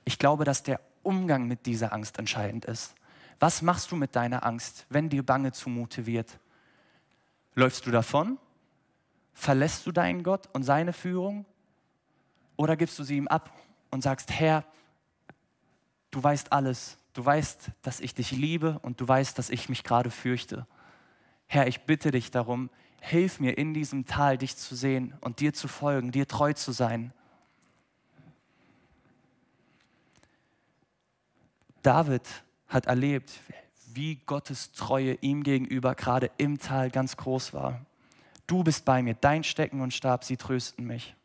Ich 0.03 0.19
glaube, 0.19 0.43
dass 0.43 0.61
der 0.61 0.81
Umgang 1.01 1.47
mit 1.47 1.65
dieser 1.65 1.93
Angst 1.93 2.19
entscheidend 2.19 2.65
ist. 2.65 2.95
Was 3.39 3.61
machst 3.61 3.93
du 3.93 3.95
mit 3.95 4.13
deiner 4.13 4.45
Angst, 4.45 4.85
wenn 4.89 5.07
dir 5.07 5.25
bange 5.25 5.53
zumute 5.53 6.05
wird? 6.05 6.37
Läufst 7.55 7.85
du 7.85 7.91
davon? 7.91 8.37
Verlässt 9.33 9.87
du 9.87 9.93
deinen 9.93 10.21
Gott 10.21 10.49
und 10.51 10.63
seine 10.63 10.91
Führung? 10.91 11.45
Oder 12.57 12.75
gibst 12.75 12.99
du 12.99 13.05
sie 13.05 13.15
ihm 13.15 13.29
ab 13.29 13.53
und 13.89 14.01
sagst, 14.01 14.31
Herr, 14.33 14.65
du 16.11 16.21
weißt 16.21 16.51
alles. 16.51 16.97
Du 17.13 17.25
weißt, 17.25 17.71
dass 17.83 18.01
ich 18.01 18.13
dich 18.13 18.31
liebe 18.31 18.79
und 18.81 18.99
du 18.99 19.07
weißt, 19.07 19.39
dass 19.39 19.49
ich 19.49 19.69
mich 19.69 19.85
gerade 19.85 20.11
fürchte. 20.11 20.67
Herr, 21.51 21.65
ich 21.65 21.81
bitte 21.81 22.11
dich 22.11 22.29
darum, 22.29 22.69
hilf 23.01 23.39
mir 23.39 23.57
in 23.57 23.73
diesem 23.73 24.05
Tal 24.05 24.37
dich 24.37 24.55
zu 24.55 24.75
sehen 24.75 25.15
und 25.19 25.39
dir 25.39 25.51
zu 25.51 25.67
folgen, 25.67 26.11
dir 26.11 26.27
treu 26.27 26.53
zu 26.53 26.71
sein. 26.71 27.11
David 31.81 32.21
hat 32.67 32.85
erlebt, 32.85 33.31
wie 33.87 34.17
Gottes 34.27 34.73
Treue 34.73 35.15
ihm 35.21 35.41
gegenüber 35.41 35.95
gerade 35.95 36.29
im 36.37 36.59
Tal 36.59 36.91
ganz 36.91 37.17
groß 37.17 37.51
war. 37.53 37.83
Du 38.45 38.63
bist 38.63 38.85
bei 38.85 39.01
mir, 39.01 39.15
dein 39.15 39.43
Stecken 39.43 39.81
und 39.81 39.91
Stab, 39.91 40.23
sie 40.23 40.37
trösten 40.37 40.85
mich. 40.85 41.15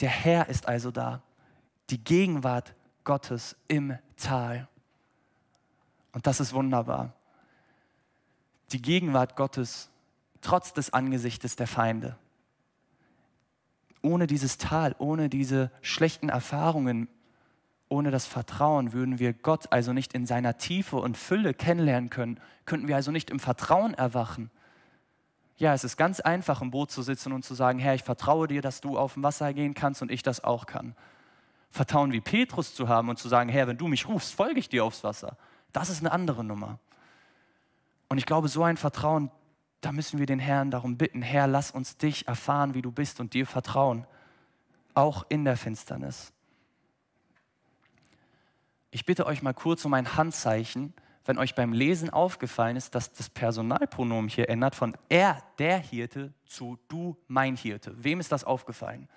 Der 0.00 0.10
Herr 0.10 0.50
ist 0.50 0.68
also 0.68 0.90
da, 0.90 1.22
die 1.88 2.04
Gegenwart 2.04 2.74
Gottes 3.04 3.56
im 3.68 3.96
Tal. 4.18 4.68
Und 6.12 6.26
das 6.26 6.40
ist 6.40 6.52
wunderbar 6.52 7.17
die 8.72 8.82
Gegenwart 8.82 9.36
Gottes 9.36 9.90
trotz 10.40 10.72
des 10.72 10.92
Angesichtes 10.92 11.56
der 11.56 11.66
Feinde. 11.66 12.16
Ohne 14.02 14.26
dieses 14.26 14.58
Tal, 14.58 14.94
ohne 14.98 15.28
diese 15.28 15.70
schlechten 15.82 16.28
Erfahrungen, 16.28 17.08
ohne 17.88 18.10
das 18.10 18.26
Vertrauen 18.26 18.92
würden 18.92 19.18
wir 19.18 19.32
Gott 19.32 19.72
also 19.72 19.92
nicht 19.92 20.12
in 20.12 20.26
seiner 20.26 20.58
Tiefe 20.58 20.96
und 20.96 21.16
Fülle 21.16 21.54
kennenlernen 21.54 22.10
können, 22.10 22.38
könnten 22.66 22.86
wir 22.86 22.96
also 22.96 23.10
nicht 23.10 23.30
im 23.30 23.40
Vertrauen 23.40 23.94
erwachen. 23.94 24.50
Ja, 25.56 25.74
es 25.74 25.82
ist 25.82 25.96
ganz 25.96 26.20
einfach, 26.20 26.62
im 26.62 26.70
Boot 26.70 26.90
zu 26.90 27.02
sitzen 27.02 27.32
und 27.32 27.44
zu 27.44 27.54
sagen, 27.54 27.78
Herr, 27.78 27.94
ich 27.94 28.04
vertraue 28.04 28.46
dir, 28.46 28.62
dass 28.62 28.80
du 28.80 28.96
auf 28.96 29.14
dem 29.14 29.22
Wasser 29.24 29.52
gehen 29.54 29.74
kannst 29.74 30.02
und 30.02 30.12
ich 30.12 30.22
das 30.22 30.44
auch 30.44 30.66
kann. 30.66 30.94
Vertrauen 31.70 32.12
wie 32.12 32.20
Petrus 32.20 32.74
zu 32.74 32.88
haben 32.88 33.08
und 33.08 33.18
zu 33.18 33.28
sagen, 33.28 33.50
Herr, 33.50 33.66
wenn 33.66 33.76
du 33.76 33.88
mich 33.88 34.06
rufst, 34.06 34.34
folge 34.34 34.60
ich 34.60 34.68
dir 34.68 34.84
aufs 34.84 35.02
Wasser. 35.02 35.36
Das 35.72 35.90
ist 35.90 36.00
eine 36.00 36.12
andere 36.12 36.44
Nummer. 36.44 36.78
Und 38.08 38.18
ich 38.18 38.26
glaube, 38.26 38.48
so 38.48 38.62
ein 38.62 38.76
Vertrauen, 38.76 39.30
da 39.80 39.92
müssen 39.92 40.18
wir 40.18 40.26
den 40.26 40.38
Herrn 40.38 40.70
darum 40.70 40.96
bitten, 40.96 41.22
Herr, 41.22 41.46
lass 41.46 41.70
uns 41.70 41.96
dich 41.96 42.26
erfahren, 42.26 42.74
wie 42.74 42.82
du 42.82 42.90
bist 42.90 43.20
und 43.20 43.34
dir 43.34 43.46
vertrauen, 43.46 44.06
auch 44.94 45.24
in 45.28 45.44
der 45.44 45.56
Finsternis. 45.56 46.32
Ich 48.90 49.04
bitte 49.04 49.26
euch 49.26 49.42
mal 49.42 49.54
kurz 49.54 49.84
um 49.84 49.94
ein 49.94 50.16
Handzeichen, 50.16 50.94
wenn 51.26 51.38
euch 51.38 51.54
beim 51.54 51.74
Lesen 51.74 52.08
aufgefallen 52.08 52.76
ist, 52.76 52.94
dass 52.94 53.12
das 53.12 53.28
Personalpronomen 53.28 54.30
hier 54.30 54.48
ändert 54.48 54.74
von 54.74 54.96
er, 55.10 55.42
der 55.58 55.78
Hirte, 55.78 56.32
zu 56.46 56.78
du, 56.88 57.16
mein 57.28 57.54
Hirte. 57.54 57.92
Wem 58.02 58.18
ist 58.18 58.32
das 58.32 58.44
aufgefallen? 58.44 59.08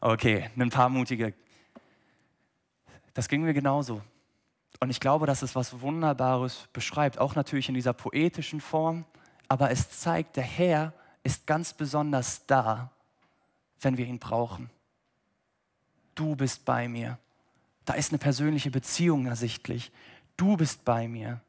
Okay, 0.00 0.50
ein 0.56 0.70
paar 0.70 0.88
mutige. 0.88 1.34
Das 3.12 3.28
ging 3.28 3.42
mir 3.42 3.52
genauso. 3.52 4.02
Und 4.84 4.90
ich 4.90 5.00
glaube, 5.00 5.24
dass 5.24 5.40
es 5.40 5.54
was 5.54 5.80
Wunderbares 5.80 6.68
beschreibt, 6.74 7.18
auch 7.18 7.34
natürlich 7.36 7.70
in 7.70 7.74
dieser 7.74 7.94
poetischen 7.94 8.60
Form, 8.60 9.06
aber 9.48 9.70
es 9.70 9.88
zeigt, 9.88 10.36
der 10.36 10.44
Herr 10.44 10.92
ist 11.22 11.46
ganz 11.46 11.72
besonders 11.72 12.44
da, 12.44 12.90
wenn 13.80 13.96
wir 13.96 14.04
ihn 14.04 14.18
brauchen. 14.18 14.68
Du 16.14 16.36
bist 16.36 16.66
bei 16.66 16.86
mir. 16.86 17.16
Da 17.86 17.94
ist 17.94 18.12
eine 18.12 18.18
persönliche 18.18 18.70
Beziehung 18.70 19.24
ersichtlich. 19.24 19.90
Du 20.36 20.58
bist 20.58 20.84
bei 20.84 21.08
mir. 21.08 21.40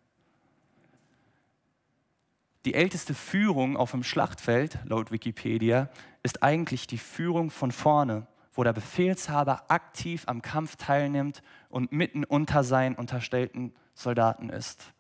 Die 2.64 2.74
älteste 2.74 3.14
Führung 3.14 3.76
auf 3.76 3.92
dem 3.92 4.04
Schlachtfeld, 4.04 4.80
laut 4.86 5.12
Wikipedia, 5.12 5.90
ist 6.24 6.42
eigentlich 6.42 6.88
die 6.88 6.98
Führung 6.98 7.52
von 7.52 7.74
vorne, 7.74 8.28
wo 8.56 8.64
der 8.64 8.74
Befehlshaber 8.74 9.66
aktiv 9.70 10.24
am 10.28 10.42
Kampf 10.42 10.76
teilnimmt 10.78 11.44
und 11.70 11.92
mitten 11.92 12.24
unter 12.24 12.64
seinen 12.64 12.96
unterstellten 12.96 13.74
Soldaten 13.94 14.50
ist. 14.50 14.94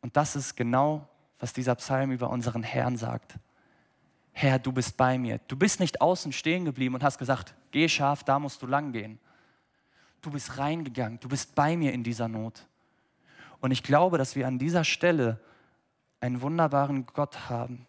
Und 0.00 0.16
das 0.16 0.36
ist 0.36 0.56
genau, 0.56 1.08
was 1.38 1.52
dieser 1.52 1.74
Psalm 1.74 2.12
über 2.12 2.30
unseren 2.30 2.62
Herrn 2.62 2.96
sagt. 2.96 3.38
Herr, 4.32 4.58
du 4.58 4.70
bist 4.70 4.96
bei 4.96 5.18
mir. 5.18 5.38
Du 5.48 5.56
bist 5.56 5.80
nicht 5.80 6.00
außen 6.00 6.32
stehen 6.32 6.64
geblieben 6.64 6.94
und 6.94 7.02
hast 7.02 7.18
gesagt, 7.18 7.54
geh 7.72 7.88
scharf, 7.88 8.22
da 8.22 8.38
musst 8.38 8.62
du 8.62 8.66
lang 8.66 8.92
gehen. 8.92 9.18
Du 10.20 10.30
bist 10.30 10.58
reingegangen, 10.58 11.18
du 11.20 11.28
bist 11.28 11.54
bei 11.54 11.76
mir 11.76 11.92
in 11.92 12.04
dieser 12.04 12.28
Not. 12.28 12.66
Und 13.60 13.72
ich 13.72 13.82
glaube, 13.82 14.18
dass 14.18 14.36
wir 14.36 14.46
an 14.46 14.58
dieser 14.58 14.84
Stelle 14.84 15.40
einen 16.20 16.40
wunderbaren 16.40 17.06
Gott 17.06 17.48
haben. 17.48 17.86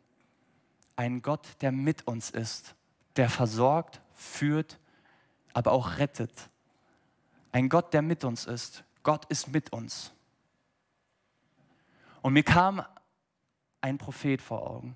Einen 0.95 1.21
Gott, 1.21 1.47
der 1.61 1.71
mit 1.71 2.07
uns 2.07 2.29
ist, 2.29 2.75
der 3.19 3.29
versorgt, 3.29 3.99
führt, 4.13 4.79
aber 5.51 5.73
auch 5.73 5.97
rettet. 5.97 6.31
Ein 7.51 7.67
Gott, 7.67 7.93
der 7.93 8.01
mit 8.01 8.23
uns 8.23 8.45
ist. 8.45 8.85
Gott 9.03 9.25
ist 9.25 9.49
mit 9.49 9.73
uns. 9.73 10.13
Und 12.21 12.31
mir 12.31 12.43
kam 12.43 12.81
ein 13.81 13.97
Prophet 13.97 14.41
vor 14.41 14.65
Augen. 14.65 14.95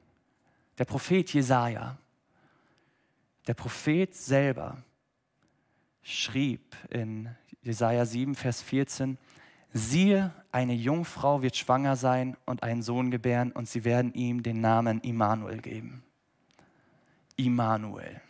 Der 0.78 0.86
Prophet 0.86 1.34
Jesaja. 1.34 1.97
Der 3.45 3.55
Prophet 3.55 4.15
selber 4.15 4.78
schrieb 6.01 6.78
in 6.91 7.30
Jesaja 7.61 8.05
7, 8.05 8.36
Vers 8.36 8.61
14: 8.61 9.17
Siehe, 9.74 10.34
eine 10.49 10.76
Jungfrau 10.76 11.41
wird 11.41 11.57
schwanger 11.57 11.97
sein 11.97 12.38
und 12.45 12.63
einen 12.63 12.84
Sohn 12.84 13.11
gebären 13.11 13.51
und 13.51 13.67
sie 13.67 13.84
werden 13.84 14.13
ihm 14.13 14.43
den 14.43 14.61
Namen 14.61 15.01
Immanuel 15.01 15.59
geben. 15.59 16.05
Immanuel. 17.45 18.21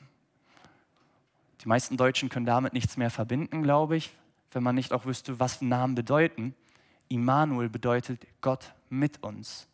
Die 1.61 1.67
meisten 1.67 1.97
Deutschen 1.97 2.29
können 2.29 2.45
damit 2.45 2.73
nichts 2.73 2.97
mehr 2.97 3.09
verbinden, 3.09 3.63
glaube 3.63 3.95
ich, 3.95 4.11
wenn 4.51 4.63
man 4.63 4.75
nicht 4.75 4.91
auch 4.91 5.05
wüsste, 5.05 5.39
was 5.39 5.61
Namen 5.61 5.95
bedeuten. 5.95 6.55
Immanuel 7.09 7.69
bedeutet 7.69 8.25
Gott 8.41 8.73
mit 8.89 9.21
uns. 9.23 9.67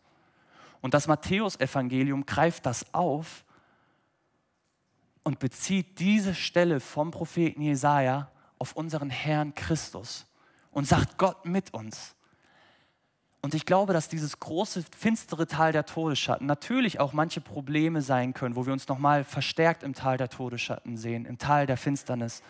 Und 0.81 0.93
das 0.93 1.07
Matthäusevangelium 1.07 2.25
greift 2.25 2.65
das 2.65 2.93
auf 2.93 3.43
und 5.23 5.39
bezieht 5.39 5.99
diese 5.99 6.35
Stelle 6.35 6.79
vom 6.79 7.11
Propheten 7.11 7.61
Jesaja 7.61 8.31
auf 8.57 8.73
unseren 8.73 9.09
Herrn 9.09 9.53
Christus 9.55 10.25
und 10.71 10.85
sagt 10.87 11.17
Gott 11.17 11.45
mit 11.45 11.73
uns. 11.73 12.15
Und 13.41 13.53
ich 13.53 13.65
glaube, 13.65 13.93
dass 13.93 14.09
dieses 14.09 14.39
große, 14.39 14.83
finstere 14.97 15.47
Tal 15.47 15.71
der 15.71 15.85
Todesschatten 15.85 16.45
natürlich 16.45 16.99
auch 16.99 17.13
manche 17.13 17.39
Probleme 17.39 18.01
sein 18.01 18.33
können, 18.33 18.55
wo 18.55 18.65
wir 18.65 18.73
uns 18.73 18.87
nochmal 18.87 19.23
verstärkt 19.23 19.83
im 19.83 19.93
Tal 19.93 20.17
der 20.17 20.29
Todesschatten 20.29 20.97
sehen, 20.97 21.25
im 21.25 21.37
Tal 21.37 21.65
der 21.65 21.77
Finsternis. 21.77 22.43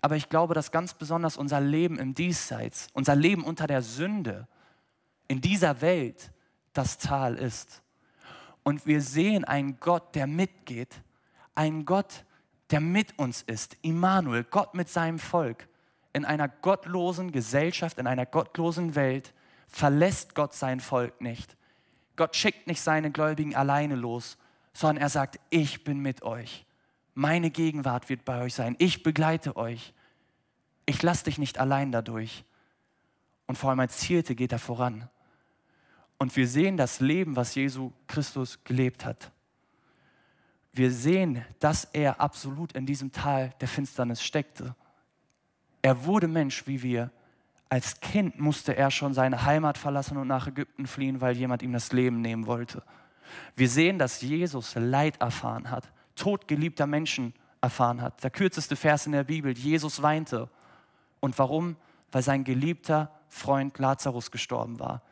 Aber 0.00 0.16
ich 0.16 0.28
glaube, 0.28 0.54
dass 0.54 0.72
ganz 0.72 0.94
besonders 0.94 1.36
unser 1.36 1.60
Leben 1.60 1.98
im 1.98 2.14
Diesseits, 2.14 2.88
unser 2.94 3.14
Leben 3.14 3.44
unter 3.44 3.66
der 3.66 3.82
Sünde, 3.82 4.48
in 5.28 5.40
dieser 5.40 5.80
Welt 5.80 6.32
das 6.72 6.98
Tal 6.98 7.36
ist. 7.36 7.82
Und 8.64 8.86
wir 8.86 9.00
sehen 9.00 9.44
einen 9.44 9.78
Gott, 9.78 10.14
der 10.16 10.26
mitgeht, 10.26 10.96
einen 11.54 11.84
Gott, 11.84 12.24
der 12.70 12.80
mit 12.80 13.18
uns 13.18 13.42
ist, 13.42 13.76
Immanuel, 13.82 14.42
Gott 14.44 14.74
mit 14.74 14.88
seinem 14.88 15.20
Volk 15.20 15.68
in 16.12 16.24
einer 16.24 16.48
gottlosen 16.48 17.30
Gesellschaft, 17.30 17.98
in 17.98 18.06
einer 18.06 18.26
gottlosen 18.26 18.94
Welt 18.96 19.32
verlässt 19.74 20.34
Gott 20.34 20.54
sein 20.54 20.78
Volk 20.78 21.20
nicht. 21.20 21.56
Gott 22.16 22.36
schickt 22.36 22.68
nicht 22.68 22.80
seine 22.80 23.10
Gläubigen 23.10 23.56
alleine 23.56 23.96
los, 23.96 24.38
sondern 24.72 25.02
er 25.02 25.08
sagt, 25.08 25.40
ich 25.50 25.82
bin 25.82 25.98
mit 25.98 26.22
euch. 26.22 26.64
Meine 27.14 27.50
Gegenwart 27.50 28.08
wird 28.08 28.24
bei 28.24 28.40
euch 28.42 28.54
sein. 28.54 28.76
Ich 28.78 29.02
begleite 29.02 29.56
euch. 29.56 29.92
Ich 30.86 31.02
lasse 31.02 31.24
dich 31.24 31.38
nicht 31.38 31.58
allein 31.58 31.90
dadurch. 31.90 32.44
Und 33.46 33.56
vor 33.56 33.70
allem 33.70 33.80
als 33.80 34.02
Hirte 34.02 34.36
geht 34.36 34.52
er 34.52 34.58
voran. 34.60 35.08
Und 36.18 36.36
wir 36.36 36.46
sehen 36.46 36.76
das 36.76 37.00
Leben, 37.00 37.34
was 37.34 37.56
Jesu 37.56 37.92
Christus 38.06 38.62
gelebt 38.62 39.04
hat. 39.04 39.32
Wir 40.72 40.92
sehen, 40.92 41.44
dass 41.58 41.84
er 41.84 42.20
absolut 42.20 42.72
in 42.72 42.86
diesem 42.86 43.10
Tal 43.10 43.52
der 43.60 43.68
Finsternis 43.68 44.22
steckte. 44.22 44.74
Er 45.82 46.04
wurde 46.04 46.28
Mensch 46.28 46.66
wie 46.66 46.82
wir. 46.82 47.10
Als 47.74 47.98
Kind 47.98 48.38
musste 48.38 48.76
er 48.76 48.92
schon 48.92 49.14
seine 49.14 49.46
Heimat 49.46 49.78
verlassen 49.78 50.16
und 50.16 50.28
nach 50.28 50.46
Ägypten 50.46 50.86
fliehen, 50.86 51.20
weil 51.20 51.36
jemand 51.36 51.60
ihm 51.60 51.72
das 51.72 51.90
Leben 51.90 52.20
nehmen 52.20 52.46
wollte. 52.46 52.84
Wir 53.56 53.68
sehen, 53.68 53.98
dass 53.98 54.20
Jesus 54.20 54.76
Leid 54.76 55.20
erfahren 55.20 55.72
hat, 55.72 55.90
Tod 56.14 56.46
geliebter 56.46 56.86
Menschen 56.86 57.34
erfahren 57.60 58.00
hat. 58.00 58.22
Der 58.22 58.30
kürzeste 58.30 58.76
Vers 58.76 59.06
in 59.06 59.12
der 59.12 59.24
Bibel, 59.24 59.58
Jesus 59.58 60.02
weinte. 60.02 60.48
Und 61.18 61.36
warum? 61.36 61.74
Weil 62.12 62.22
sein 62.22 62.44
geliebter 62.44 63.10
Freund 63.28 63.76
Lazarus 63.80 64.30
gestorben 64.30 64.78
war. 64.78 65.02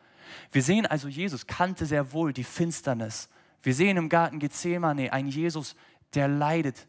Wir 0.52 0.62
sehen 0.62 0.86
also, 0.86 1.08
Jesus 1.08 1.48
kannte 1.48 1.84
sehr 1.84 2.12
wohl 2.12 2.32
die 2.32 2.44
Finsternis. 2.44 3.28
Wir 3.64 3.74
sehen 3.74 3.96
im 3.96 4.08
Garten 4.08 4.38
Gethsemane 4.38 5.12
einen 5.12 5.30
Jesus, 5.30 5.74
der 6.14 6.28
leidet, 6.28 6.86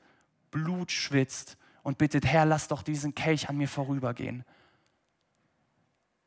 Blut 0.52 0.92
schwitzt, 0.92 1.58
und 1.82 1.98
bittet, 1.98 2.28
Herr, 2.28 2.46
lass 2.46 2.68
doch 2.68 2.84
diesen 2.84 3.16
Kelch 3.16 3.50
an 3.50 3.58
mir 3.58 3.68
vorübergehen. 3.68 4.46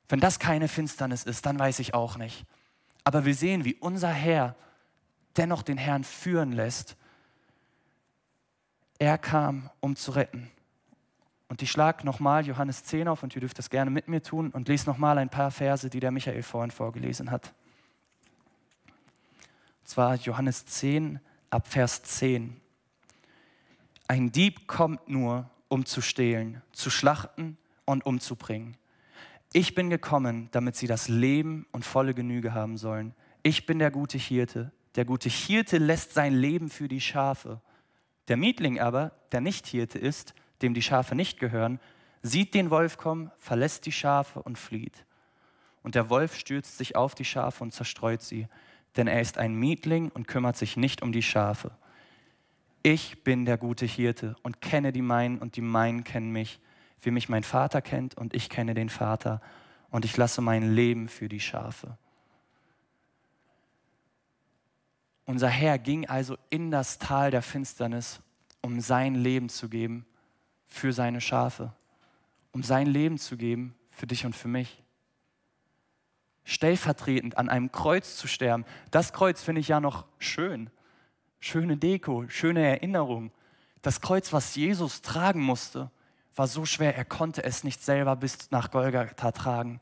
Wenn 0.09 0.20
das 0.20 0.38
keine 0.38 0.68
Finsternis 0.68 1.24
ist, 1.24 1.46
dann 1.46 1.59
weiß 1.59 1.78
ich 1.80 1.94
auch 1.94 2.16
nicht. 2.16 2.44
Aber 3.04 3.24
wir 3.24 3.34
sehen, 3.34 3.64
wie 3.64 3.74
unser 3.74 4.11
Herr 4.11 4.57
dennoch 5.36 5.62
den 5.62 5.78
Herrn 5.78 6.04
führen 6.04 6.52
lässt. 6.52 6.96
Er 8.98 9.18
kam, 9.18 9.70
um 9.80 9.96
zu 9.96 10.12
retten. 10.12 10.50
Und 11.48 11.62
ich 11.62 11.70
schlage 11.70 12.04
nochmal 12.04 12.46
Johannes 12.46 12.84
10 12.84 13.09
auf 13.09 13.22
und 13.22 13.34
ihr 13.34 13.40
dürft 13.40 13.59
das 13.59 13.70
gerne 13.70 13.90
mit 13.90 14.09
mir 14.09 14.22
tun 14.22 14.50
und 14.50 14.68
lese 14.68 14.86
nochmal 14.86 15.18
ein 15.18 15.28
paar 15.28 15.50
Verse, 15.50 15.88
die 15.88 16.00
der 16.00 16.11
Michael 16.11 16.42
vorhin 16.42 16.70
vorgelesen 16.70 17.30
hat. 17.30 17.52
Und 19.80 19.88
zwar 19.88 20.16
Johannes 20.16 20.66
10 20.66 21.20
ab 21.50 21.68
Vers 21.68 22.02
10. 22.02 22.61
Ein 24.09 24.32
Dieb 24.32 24.66
kommt 24.66 25.09
nur, 25.09 25.48
um 25.68 25.84
zu 25.84 26.00
stehlen, 26.00 26.62
zu 26.72 26.90
schlachten 26.90 27.57
und 27.84 28.04
umzubringen. 28.07 28.76
Ich 29.57 29.74
bin 29.74 29.88
gekommen, 29.88 30.50
damit 30.50 30.76
sie 30.76 30.86
das 30.86 31.09
Leben 31.09 31.64
und 31.72 31.82
volle 31.82 32.12
Genüge 32.12 32.52
haben 32.52 32.76
sollen. 32.76 33.14
Ich 33.42 33.64
bin 33.64 33.78
der 33.78 33.90
gute 33.90 34.18
Hirte. 34.18 34.70
Der 34.96 35.07
gute 35.07 35.30
Hirte 35.30 35.78
lässt 35.78 36.12
sein 36.12 36.34
Leben 36.34 36.68
für 36.68 36.88
die 36.88 37.00
Schafe. 37.00 37.62
Der 38.28 38.36
Mietling 38.36 38.80
aber, 38.80 39.12
der 39.32 39.40
nicht 39.40 39.66
Hirte 39.66 39.98
ist, 39.98 40.34
dem 40.61 40.74
die 40.74 40.82
Schafe 40.82 41.14
nicht 41.14 41.40
gehören, 41.40 41.80
sieht 42.20 42.52
den 42.52 42.68
Wolf 42.68 42.98
kommen, 42.98 43.30
verlässt 43.38 43.86
die 43.86 43.92
Schafe 43.92 44.42
und 44.42 44.59
flieht. 44.59 45.07
Und 45.82 45.94
der 45.94 46.11
Wolf 46.11 46.36
stürzt 46.36 46.76
sich 46.76 46.94
auf 46.94 47.14
die 47.14 47.24
Schafe 47.24 47.64
und 47.64 47.72
zerstreut 47.72 48.20
sie, 48.20 48.48
denn 48.98 49.07
er 49.07 49.22
ist 49.22 49.38
ein 49.38 49.54
Mietling 49.54 50.11
und 50.11 50.28
kümmert 50.28 50.59
sich 50.59 50.76
nicht 50.76 51.00
um 51.00 51.12
die 51.12 51.22
Schafe. 51.22 51.70
Ich 52.82 53.24
bin 53.24 53.46
der 53.46 53.57
gute 53.57 53.86
Hirte 53.86 54.36
und 54.42 54.61
kenne 54.61 54.92
die 54.92 55.00
meinen 55.00 55.38
und 55.38 55.57
die 55.57 55.62
meinen 55.62 56.04
kennen 56.04 56.30
mich, 56.30 56.61
wie 57.01 57.11
mich 57.11 57.28
mein 57.28 57.42
Vater 57.42 57.82
kennt 57.82 58.16
und 58.16 58.34
ich 58.34 58.49
kenne 58.49 58.74
den 58.74 58.88
Vater 58.88 59.40
und 59.90 60.05
ich 60.05 60.16
lasse 60.16 60.40
mein 60.40 60.74
Leben 60.74 61.09
für 61.09 61.28
die 61.28 61.40
Schafe. 61.40 61.97
Unser 65.24 65.49
Herr 65.49 65.78
ging 65.78 66.09
also 66.09 66.36
in 66.51 66.70
das 66.70 66.99
Tal 66.99 67.30
der 67.30 67.42
Finsternis, 67.42 68.20
um 68.61 68.80
sein 68.80 69.14
Leben 69.14 69.49
zu 69.49 69.68
geben 69.68 70.07
für 70.66 70.92
seine 70.92 71.20
Schafe, 71.20 71.72
um 72.53 72.62
sein 72.62 72.86
Leben 72.86 73.18
zu 73.18 73.36
geben 73.36 73.74
für 73.90 74.07
dich 74.07 74.24
und 74.24 74.36
für 74.36 74.49
mich. 74.49 74.82
Stellvertretend 76.44 77.38
an 77.38 77.49
einem 77.49 77.72
Kreuz 77.72 78.16
zu 78.16 78.28
sterben, 78.28 78.64
das 78.90 79.12
Kreuz 79.12 79.42
finde 79.42 79.61
ich 79.61 79.68
ja 79.68 79.80
noch 79.80 80.07
schön 80.18 80.70
schöne 81.47 81.76
Deko, 81.76 82.28
schöne 82.28 82.66
Erinnerung. 82.66 83.30
Das 83.82 84.01
Kreuz, 84.01 84.32
was 84.32 84.55
Jesus 84.55 85.03
tragen 85.03 85.40
musste, 85.40 85.90
war 86.37 86.47
so 86.47 86.66
schwer, 86.66 86.95
er 86.95 87.07
konnte 87.07 87.43
es 87.43 87.64
nicht 87.64 87.82
selber 87.82 88.14
bis 88.14 88.51
nach 88.51 88.70
Golgatha 88.70 89.32
tragen. 89.32 89.80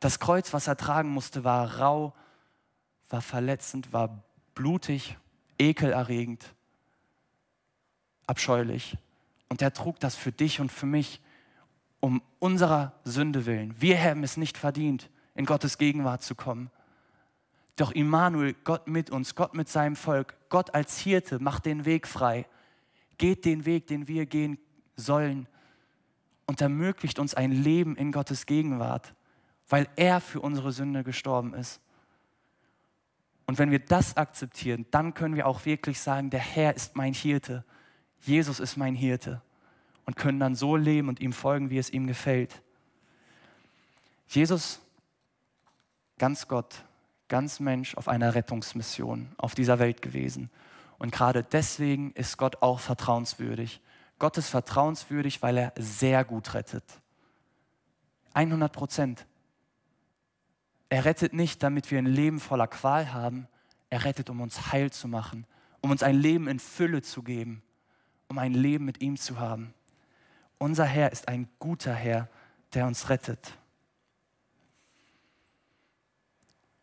Das 0.00 0.18
Kreuz, 0.18 0.52
was 0.54 0.66
er 0.66 0.78
tragen 0.78 1.10
musste, 1.10 1.44
war 1.44 1.78
rau, 1.78 2.14
war 3.10 3.20
verletzend, 3.20 3.92
war 3.92 4.24
blutig, 4.54 5.18
ekelerregend, 5.58 6.54
abscheulich. 8.26 8.96
Und 9.50 9.60
er 9.60 9.74
trug 9.74 10.00
das 10.00 10.16
für 10.16 10.32
dich 10.32 10.60
und 10.60 10.72
für 10.72 10.86
mich. 10.86 11.20
um 12.02 12.22
unserer 12.38 12.94
Sünde 13.04 13.44
willen. 13.44 13.78
Wir 13.78 14.02
haben 14.02 14.24
es 14.24 14.38
nicht 14.38 14.56
verdient, 14.56 15.10
in 15.34 15.44
Gottes 15.44 15.76
Gegenwart 15.76 16.22
zu 16.22 16.34
kommen. 16.34 16.70
Doch 17.76 17.92
Immanuel, 17.92 18.54
Gott 18.64 18.88
mit 18.88 19.10
uns, 19.10 19.34
Gott 19.34 19.52
mit 19.52 19.68
seinem 19.68 19.96
Volk, 19.96 20.34
Gott 20.48 20.72
als 20.72 20.98
Hirte 20.98 21.40
macht 21.40 21.66
den 21.66 21.84
Weg 21.84 22.06
frei, 22.06 22.46
geht 23.18 23.44
den 23.44 23.66
Weg, 23.66 23.86
den 23.86 24.08
wir 24.08 24.24
gehen 24.24 24.56
sollen 24.96 25.46
und 26.50 26.60
ermöglicht 26.60 27.20
uns 27.20 27.34
ein 27.34 27.52
Leben 27.52 27.94
in 27.94 28.10
Gottes 28.10 28.44
Gegenwart, 28.44 29.14
weil 29.68 29.88
er 29.94 30.20
für 30.20 30.40
unsere 30.40 30.72
Sünde 30.72 31.04
gestorben 31.04 31.54
ist. 31.54 31.80
Und 33.46 33.60
wenn 33.60 33.70
wir 33.70 33.78
das 33.78 34.16
akzeptieren, 34.16 34.84
dann 34.90 35.14
können 35.14 35.36
wir 35.36 35.46
auch 35.46 35.64
wirklich 35.64 36.00
sagen, 36.00 36.28
der 36.28 36.40
Herr 36.40 36.74
ist 36.74 36.96
mein 36.96 37.14
Hirte, 37.14 37.64
Jesus 38.22 38.58
ist 38.58 38.76
mein 38.76 38.96
Hirte 38.96 39.40
und 40.06 40.16
können 40.16 40.40
dann 40.40 40.56
so 40.56 40.74
leben 40.74 41.08
und 41.08 41.20
ihm 41.20 41.32
folgen, 41.32 41.70
wie 41.70 41.78
es 41.78 41.88
ihm 41.88 42.08
gefällt. 42.08 42.60
Jesus, 44.26 44.80
ganz 46.18 46.48
Gott, 46.48 46.84
ganz 47.28 47.60
Mensch 47.60 47.94
auf 47.94 48.08
einer 48.08 48.34
Rettungsmission 48.34 49.28
auf 49.36 49.54
dieser 49.54 49.78
Welt 49.78 50.02
gewesen. 50.02 50.50
Und 50.98 51.12
gerade 51.12 51.44
deswegen 51.44 52.10
ist 52.14 52.38
Gott 52.38 52.60
auch 52.60 52.80
vertrauenswürdig. 52.80 53.80
Gott 54.20 54.36
ist 54.36 54.50
vertrauenswürdig, 54.50 55.42
weil 55.42 55.56
er 55.56 55.72
sehr 55.76 56.24
gut 56.24 56.52
rettet. 56.52 56.84
100 58.34 58.70
Prozent. 58.70 59.26
Er 60.90 61.06
rettet 61.06 61.32
nicht, 61.32 61.62
damit 61.62 61.90
wir 61.90 61.98
ein 61.98 62.06
Leben 62.06 62.38
voller 62.38 62.68
Qual 62.68 63.12
haben. 63.12 63.48
Er 63.88 64.04
rettet, 64.04 64.28
um 64.28 64.42
uns 64.42 64.72
heil 64.72 64.90
zu 64.90 65.08
machen, 65.08 65.46
um 65.80 65.90
uns 65.90 66.02
ein 66.02 66.16
Leben 66.16 66.48
in 66.48 66.58
Fülle 66.58 67.00
zu 67.00 67.22
geben, 67.22 67.62
um 68.28 68.38
ein 68.38 68.52
Leben 68.52 68.84
mit 68.84 69.00
ihm 69.00 69.16
zu 69.16 69.40
haben. 69.40 69.72
Unser 70.58 70.84
Herr 70.84 71.12
ist 71.12 71.26
ein 71.26 71.48
guter 71.58 71.94
Herr, 71.94 72.28
der 72.74 72.86
uns 72.86 73.08
rettet. 73.08 73.56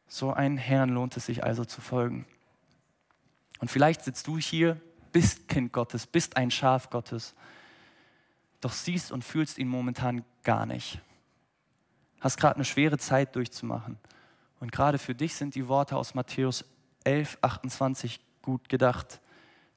So 0.07 0.33
einen 0.33 0.57
Herrn 0.57 0.89
lohnt 0.89 1.15
es 1.17 1.27
sich 1.27 1.43
also 1.43 1.65
zu 1.65 1.81
folgen. 1.81 2.25
Und 3.59 3.69
vielleicht 3.69 4.03
sitzt 4.03 4.25
du 4.25 4.39
hier, 4.39 4.81
bist 5.11 5.47
Kind 5.47 5.73
Gottes, 5.73 6.07
bist 6.07 6.37
ein 6.37 6.51
Schaf 6.51 6.89
Gottes, 6.89 7.35
doch 8.61 8.71
siehst 8.71 9.11
und 9.11 9.23
fühlst 9.23 9.57
ihn 9.57 9.67
momentan 9.67 10.23
gar 10.43 10.65
nicht. 10.65 10.99
Hast 12.19 12.37
gerade 12.37 12.55
eine 12.55 12.65
schwere 12.65 12.97
Zeit 12.97 13.35
durchzumachen. 13.35 13.97
Und 14.59 14.71
gerade 14.71 14.97
für 14.97 15.13
dich 15.13 15.35
sind 15.35 15.55
die 15.55 15.67
Worte 15.67 15.95
aus 15.95 16.15
Matthäus 16.15 16.65
11, 17.03 17.37
28 17.41 18.19
gut 18.41 18.69
gedacht. 18.69 19.21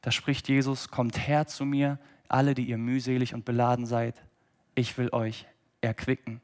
Da 0.01 0.11
spricht 0.11 0.49
Jesus, 0.49 0.89
kommt 0.89 1.27
her 1.27 1.47
zu 1.47 1.65
mir, 1.65 1.99
alle, 2.29 2.55
die 2.55 2.65
ihr 2.65 2.79
mühselig 2.79 3.35
und 3.35 3.45
beladen 3.45 3.87
seid, 3.87 4.23
ich 4.75 4.97
will 4.97 5.11
euch 5.13 5.47
erquicken. 5.81 6.41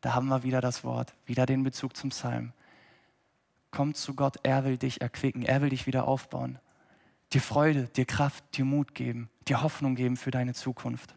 Da 0.00 0.14
haben 0.14 0.28
wir 0.28 0.42
wieder 0.42 0.60
das 0.60 0.84
Wort, 0.84 1.14
wieder 1.26 1.46
den 1.46 1.62
Bezug 1.62 1.96
zum 1.96 2.10
Psalm. 2.10 2.52
Komm 3.70 3.94
zu 3.94 4.14
Gott, 4.14 4.36
er 4.42 4.64
will 4.64 4.76
dich 4.76 5.00
erquicken, 5.00 5.42
er 5.42 5.62
will 5.62 5.70
dich 5.70 5.86
wieder 5.86 6.06
aufbauen, 6.06 6.58
dir 7.32 7.40
Freude, 7.40 7.84
dir 7.84 8.04
Kraft, 8.04 8.44
dir 8.56 8.64
Mut 8.64 8.94
geben, 8.94 9.28
dir 9.48 9.62
Hoffnung 9.62 9.94
geben 9.94 10.16
für 10.16 10.30
deine 10.30 10.54
Zukunft. 10.54 11.14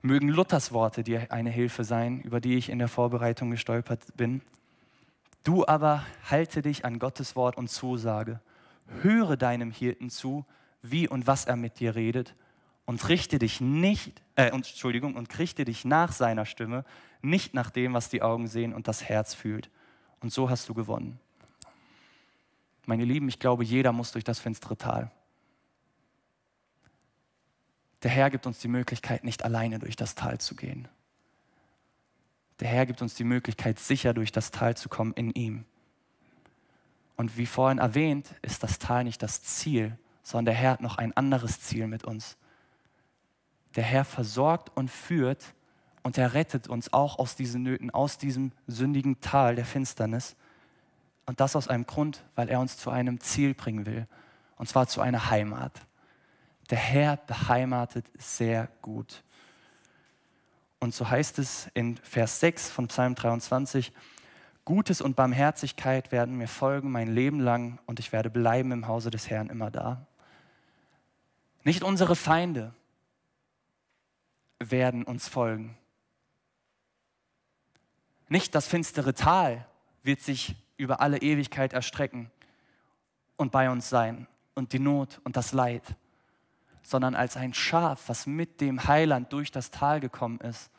Mögen 0.00 0.28
Luthers 0.28 0.72
Worte 0.72 1.02
dir 1.02 1.30
eine 1.32 1.50
Hilfe 1.50 1.84
sein, 1.84 2.20
über 2.20 2.40
die 2.40 2.56
ich 2.56 2.68
in 2.68 2.78
der 2.78 2.88
Vorbereitung 2.88 3.50
gestolpert 3.50 4.16
bin. 4.16 4.42
Du 5.44 5.66
aber 5.66 6.04
halte 6.30 6.62
dich 6.62 6.84
an 6.84 6.98
Gottes 6.98 7.36
Wort 7.36 7.56
und 7.56 7.68
Zusage. 7.68 8.40
Höre 9.02 9.36
deinem 9.36 9.70
Hirten 9.70 10.08
zu, 10.08 10.46
wie 10.82 11.08
und 11.08 11.26
was 11.26 11.44
er 11.44 11.56
mit 11.56 11.80
dir 11.80 11.94
redet 11.94 12.34
und 12.86 13.06
richte 13.10 13.38
dich 13.38 13.60
nicht, 13.60 14.22
äh, 14.34 14.46
Entschuldigung, 14.46 15.14
und 15.14 15.38
richte 15.38 15.66
dich 15.66 15.84
nach 15.84 16.12
seiner 16.12 16.46
Stimme, 16.46 16.86
nicht 17.20 17.52
nach 17.52 17.70
dem, 17.70 17.92
was 17.92 18.08
die 18.08 18.22
Augen 18.22 18.46
sehen 18.46 18.72
und 18.72 18.88
das 18.88 19.04
Herz 19.04 19.34
fühlt. 19.34 19.68
Und 20.20 20.32
so 20.32 20.48
hast 20.48 20.68
du 20.70 20.74
gewonnen. 20.74 21.20
Meine 22.88 23.04
Lieben, 23.04 23.28
ich 23.28 23.38
glaube, 23.38 23.64
jeder 23.64 23.92
muss 23.92 24.12
durch 24.12 24.24
das 24.24 24.38
finstere 24.38 24.74
Tal. 24.78 25.10
Der 28.02 28.10
Herr 28.10 28.30
gibt 28.30 28.46
uns 28.46 28.60
die 28.60 28.68
Möglichkeit, 28.68 29.24
nicht 29.24 29.44
alleine 29.44 29.78
durch 29.78 29.94
das 29.94 30.14
Tal 30.14 30.38
zu 30.38 30.56
gehen. 30.56 30.88
Der 32.60 32.68
Herr 32.68 32.86
gibt 32.86 33.02
uns 33.02 33.14
die 33.14 33.24
Möglichkeit, 33.24 33.78
sicher 33.78 34.14
durch 34.14 34.32
das 34.32 34.52
Tal 34.52 34.74
zu 34.74 34.88
kommen 34.88 35.12
in 35.12 35.32
ihm. 35.32 35.66
Und 37.16 37.36
wie 37.36 37.44
vorhin 37.44 37.76
erwähnt, 37.76 38.34
ist 38.40 38.62
das 38.62 38.78
Tal 38.78 39.04
nicht 39.04 39.22
das 39.22 39.42
Ziel, 39.42 39.98
sondern 40.22 40.46
der 40.46 40.54
Herr 40.54 40.70
hat 40.70 40.80
noch 40.80 40.96
ein 40.96 41.14
anderes 41.14 41.60
Ziel 41.60 41.88
mit 41.88 42.04
uns. 42.04 42.38
Der 43.76 43.84
Herr 43.84 44.06
versorgt 44.06 44.74
und 44.74 44.90
führt 44.90 45.54
und 46.02 46.16
er 46.16 46.32
rettet 46.32 46.68
uns 46.68 46.90
auch 46.94 47.18
aus 47.18 47.36
diesen 47.36 47.64
Nöten, 47.64 47.90
aus 47.90 48.16
diesem 48.16 48.50
sündigen 48.66 49.20
Tal 49.20 49.56
der 49.56 49.66
Finsternis. 49.66 50.36
Und 51.28 51.40
das 51.40 51.54
aus 51.56 51.68
einem 51.68 51.84
Grund, 51.84 52.24
weil 52.36 52.48
er 52.48 52.58
uns 52.58 52.78
zu 52.78 52.88
einem 52.88 53.20
Ziel 53.20 53.52
bringen 53.52 53.84
will, 53.84 54.06
und 54.56 54.66
zwar 54.66 54.86
zu 54.86 55.02
einer 55.02 55.28
Heimat. 55.28 55.78
Der 56.70 56.78
Herr 56.78 57.18
beheimatet 57.18 58.06
sehr 58.16 58.70
gut. 58.80 59.22
Und 60.78 60.94
so 60.94 61.10
heißt 61.10 61.38
es 61.38 61.68
in 61.74 61.98
Vers 61.98 62.40
6 62.40 62.70
von 62.70 62.88
Psalm 62.88 63.14
23, 63.14 63.92
Gutes 64.64 65.02
und 65.02 65.16
Barmherzigkeit 65.16 66.12
werden 66.12 66.38
mir 66.38 66.48
folgen 66.48 66.90
mein 66.90 67.08
Leben 67.08 67.40
lang 67.40 67.78
und 67.84 68.00
ich 68.00 68.10
werde 68.10 68.30
bleiben 68.30 68.72
im 68.72 68.88
Hause 68.88 69.10
des 69.10 69.28
Herrn 69.28 69.50
immer 69.50 69.70
da. 69.70 70.06
Nicht 71.62 71.82
unsere 71.82 72.16
Feinde 72.16 72.72
werden 74.60 75.04
uns 75.04 75.28
folgen. 75.28 75.76
Nicht 78.28 78.54
das 78.54 78.66
finstere 78.66 79.12
Tal 79.12 79.66
wird 80.02 80.22
sich 80.22 80.56
über 80.78 81.02
alle 81.02 81.18
Ewigkeit 81.18 81.74
erstrecken 81.74 82.30
und 83.36 83.52
bei 83.52 83.68
uns 83.68 83.90
sein 83.90 84.26
und 84.54 84.72
die 84.72 84.78
Not 84.78 85.20
und 85.24 85.36
das 85.36 85.52
Leid, 85.52 85.82
sondern 86.82 87.14
als 87.14 87.36
ein 87.36 87.52
Schaf, 87.52 88.08
was 88.08 88.26
mit 88.26 88.62
dem 88.62 88.86
Heiland 88.86 89.32
durch 89.32 89.50
das 89.50 89.70
Tal 89.70 90.00
gekommen 90.00 90.40
ist, 90.40 90.70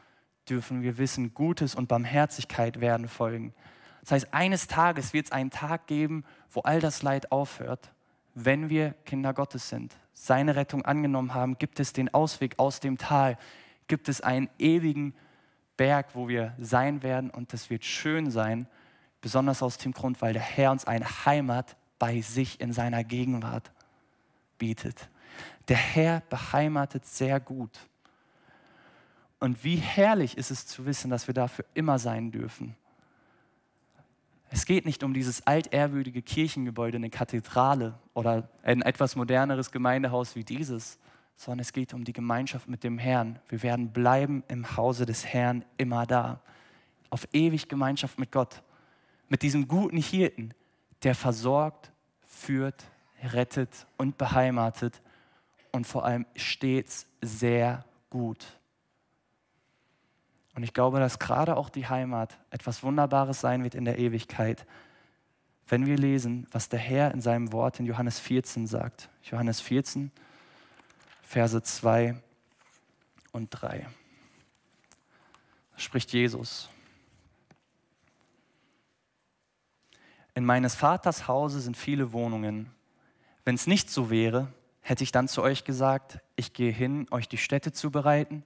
dürfen 0.50 0.82
wir 0.82 0.98
wissen, 0.98 1.36
Gutes 1.36 1.76
und 1.76 1.88
Barmherzigkeit 1.88 2.82
werden 2.82 3.08
folgen. 3.08 3.54
Das 4.02 4.12
heißt, 4.12 4.34
eines 4.34 4.68
Tages 4.68 5.14
wird 5.14 5.28
es 5.28 5.32
einen 5.32 5.52
Tag 5.52 5.86
geben, 5.86 6.24
wo 6.50 6.62
all 6.62 6.80
das 6.80 7.04
Leid 7.04 7.32
aufhört, 7.32 7.92
wenn 8.34 8.70
wir 8.70 8.94
Kinder 9.06 9.34
Gottes 9.34 9.70
sind, 9.70 9.96
seine 10.14 10.56
Rettung 10.56 10.86
angenommen 10.86 11.34
haben, 11.34 11.58
gibt 11.58 11.80
es 11.80 11.94
den 11.94 12.14
Ausweg 12.14 12.58
aus 12.58 12.80
dem 12.80 12.98
Tal, 12.98 13.38
gibt 13.88 14.10
es 14.10 14.22
einen 14.22 14.50
ewigen 14.58 15.14
Berg, 15.78 16.16
wo 16.16 16.28
wir 16.28 16.56
sein 16.58 17.04
werden 17.04 17.30
und 17.30 17.54
das 17.54 17.70
wird 17.70 17.86
schön 17.86 18.32
sein, 18.32 18.68
besonders 19.22 19.62
aus 19.62 19.78
dem 19.78 19.92
Grund, 19.92 20.22
weil 20.22 20.34
der 20.34 20.42
Herr 20.42 20.72
uns 20.72 20.86
eine 20.86 21.26
Heimat 21.26 21.76
bei 21.98 22.22
sich 22.22 22.60
in 22.62 22.74
seiner 22.74 23.04
Gegenwart 23.04 23.72
bietet. 24.58 25.10
Der 25.68 25.78
Herr 25.78 26.22
beheimatet 26.30 27.06
sehr 27.06 27.40
gut. 27.40 27.78
Und 29.40 29.64
wie 29.64 29.78
herrlich 29.78 30.38
ist 30.38 30.52
es 30.52 30.66
zu 30.66 30.86
wissen, 30.86 31.10
dass 31.10 31.28
wir 31.28 31.34
dafür 31.34 31.66
immer 31.74 32.00
sein 32.00 32.32
dürfen. 32.32 32.76
Es 34.52 34.66
geht 34.66 34.86
nicht 34.86 35.04
um 35.04 35.14
dieses 35.14 35.46
altehrwürdige 35.46 36.22
Kirchengebäude, 36.22 36.98
eine 36.98 37.10
Kathedrale 37.10 37.94
oder 38.14 38.50
ein 38.64 38.82
etwas 38.82 39.16
moderneres 39.16 39.72
Gemeindehaus 39.72 40.36
wie 40.36 40.44
dieses, 40.44 40.98
sondern 41.36 41.60
es 41.60 41.72
geht 41.72 41.94
um 41.94 42.04
die 42.04 42.14
Gemeinschaft 42.14 42.68
mit 42.68 42.84
dem 42.84 42.98
Herrn. 42.98 43.40
Wir 43.48 43.62
werden 43.64 43.92
bleiben 43.92 44.44
im 44.48 44.76
Hause 44.76 45.06
des 45.06 45.26
Herrn 45.26 45.64
immer 45.78 46.06
da. 46.06 46.42
Auf 47.12 47.28
ewig 47.32 47.70
Gemeinschaft 47.70 48.20
mit 48.20 48.32
Gott. 48.32 48.62
Mit 49.30 49.44
diesem 49.44 49.68
guten 49.68 49.98
Hirten, 49.98 50.54
der 51.04 51.16
versorgt, 51.16 51.92
führt, 52.26 52.84
rettet 53.24 53.88
und 53.98 54.18
beheimatet 54.18 55.02
und 55.72 55.86
vor 55.86 56.04
allem 56.04 56.26
stets 56.36 57.08
sehr 57.22 57.86
gut. 58.10 58.46
Und 60.56 60.64
ich 60.64 60.74
glaube, 60.74 61.00
dass 61.00 61.20
gerade 61.20 61.56
auch 61.56 61.70
die 61.70 61.88
Heimat 61.88 62.38
etwas 62.50 62.84
Wunderbares 62.84 63.40
sein 63.40 63.64
wird 63.64 63.76
in 63.76 63.86
der 63.86 64.00
Ewigkeit, 64.00 64.66
wenn 65.68 65.86
wir 65.86 65.98
lesen, 65.98 66.48
was 66.52 66.68
der 66.68 66.80
Herr 66.80 67.12
in 67.14 67.22
seinem 67.22 67.54
Wort 67.54 67.80
in 67.80 67.86
Johannes 67.86 68.20
14 68.20 68.66
sagt. 68.66 69.10
Johannes 69.24 69.62
14, 69.62 70.12
Verse 71.22 71.62
2 71.62 72.20
und 73.32 73.50
3. 73.52 73.88
Da 75.72 75.80
spricht 75.80 76.12
Jesus. 76.12 76.70
In 80.40 80.46
meines 80.46 80.74
Vaters 80.74 81.28
Hause 81.28 81.60
sind 81.60 81.76
viele 81.76 82.14
Wohnungen. 82.14 82.72
Wenn 83.44 83.56
es 83.56 83.68
nicht 83.68 83.90
so 83.90 84.10
wäre, 84.10 84.48
hätte 84.80 85.04
ich 85.04 85.12
dann 85.12 85.28
zu 85.28 85.44
euch 85.44 85.66
gesagt, 85.66 86.20
ich 86.38 86.54
gehe 86.54 86.72
hin, 86.72 87.08
euch 87.12 87.28
die 87.28 87.38
Städte 87.38 87.74
zu 87.74 87.92
bereiten. 87.92 88.46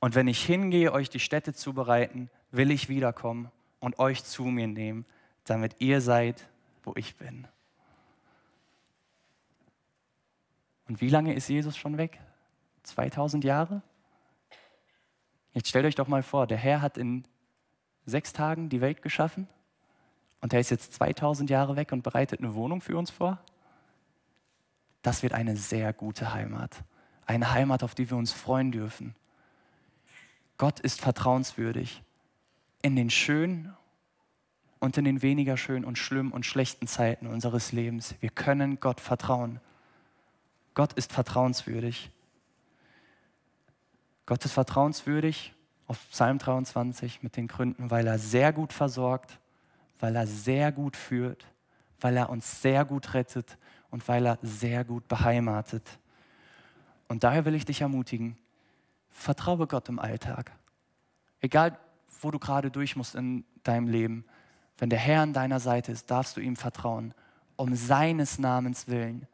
Und 0.00 0.16
wenn 0.16 0.26
ich 0.26 0.44
hingehe, 0.44 0.92
euch 0.92 1.10
die 1.10 1.20
Städte 1.20 1.54
zu 1.54 1.74
bereiten, 1.74 2.28
will 2.50 2.72
ich 2.72 2.88
wiederkommen 2.88 3.52
und 3.78 4.00
euch 4.00 4.24
zu 4.24 4.46
mir 4.46 4.66
nehmen, 4.66 5.06
damit 5.44 5.76
ihr 5.78 6.00
seid, 6.00 6.48
wo 6.82 6.92
ich 6.96 7.14
bin. 7.14 7.46
Und 10.88 11.00
wie 11.00 11.08
lange 11.08 11.34
ist 11.34 11.48
Jesus 11.48 11.76
schon 11.76 11.98
weg? 11.98 12.18
2000 12.82 13.44
Jahre? 13.44 13.80
Jetzt 15.52 15.68
stellt 15.68 15.86
euch 15.86 15.94
doch 15.94 16.08
mal 16.08 16.24
vor, 16.24 16.48
der 16.48 16.58
Herr 16.58 16.82
hat 16.82 16.98
in 16.98 17.22
sechs 18.06 18.32
Tagen 18.32 18.68
die 18.68 18.80
Welt 18.80 19.02
geschaffen 19.02 19.46
und 20.42 20.52
er 20.52 20.60
ist 20.60 20.70
jetzt 20.70 20.92
2000 20.94 21.48
Jahre 21.48 21.76
weg 21.76 21.92
und 21.92 22.02
bereitet 22.02 22.40
eine 22.40 22.54
Wohnung 22.54 22.80
für 22.80 22.98
uns 22.98 23.10
vor. 23.10 23.38
Das 25.00 25.22
wird 25.22 25.32
eine 25.32 25.56
sehr 25.56 25.92
gute 25.92 26.34
Heimat. 26.34 26.84
Eine 27.26 27.52
Heimat, 27.52 27.82
auf 27.82 27.94
die 27.94 28.10
wir 28.10 28.16
uns 28.16 28.32
freuen 28.32 28.72
dürfen. 28.72 29.14
Gott 30.58 30.80
ist 30.80 31.00
vertrauenswürdig 31.00 32.02
in 32.82 32.96
den 32.96 33.08
schönen 33.08 33.74
und 34.80 34.98
in 34.98 35.04
den 35.04 35.22
weniger 35.22 35.56
schönen 35.56 35.84
und 35.84 35.96
schlimmen 35.96 36.32
und 36.32 36.44
schlechten 36.44 36.88
Zeiten 36.88 37.28
unseres 37.28 37.70
Lebens. 37.70 38.16
Wir 38.20 38.30
können 38.30 38.80
Gott 38.80 39.00
vertrauen. 39.00 39.60
Gott 40.74 40.92
ist 40.94 41.12
vertrauenswürdig. 41.12 42.10
Gott 44.26 44.44
ist 44.44 44.52
vertrauenswürdig 44.52 45.54
auf 45.86 46.00
Psalm 46.10 46.38
23 46.38 47.22
mit 47.22 47.36
den 47.36 47.46
Gründen, 47.46 47.90
weil 47.90 48.06
er 48.08 48.18
sehr 48.18 48.52
gut 48.52 48.72
versorgt, 48.72 49.38
weil 50.02 50.16
er 50.16 50.26
sehr 50.26 50.72
gut 50.72 50.96
führt, 50.96 51.46
weil 52.00 52.16
er 52.16 52.28
uns 52.28 52.60
sehr 52.60 52.84
gut 52.84 53.14
rettet 53.14 53.56
und 53.88 54.08
weil 54.08 54.26
er 54.26 54.36
sehr 54.42 54.84
gut 54.84 55.06
beheimatet. 55.06 56.00
Und 57.06 57.22
daher 57.22 57.44
will 57.44 57.54
ich 57.54 57.64
dich 57.64 57.82
ermutigen, 57.82 58.36
vertraue 59.10 59.68
Gott 59.68 59.88
im 59.88 60.00
Alltag. 60.00 60.50
Egal, 61.40 61.78
wo 62.20 62.32
du 62.32 62.40
gerade 62.40 62.72
durch 62.72 62.96
musst 62.96 63.14
in 63.14 63.44
deinem 63.62 63.86
Leben, 63.86 64.24
wenn 64.76 64.90
der 64.90 64.98
Herr 64.98 65.22
an 65.22 65.34
deiner 65.34 65.60
Seite 65.60 65.92
ist, 65.92 66.10
darfst 66.10 66.36
du 66.36 66.40
ihm 66.40 66.56
vertrauen. 66.56 67.14
Um 67.54 67.76
seines 67.76 68.40
Namens 68.40 68.88
willen 68.88 69.28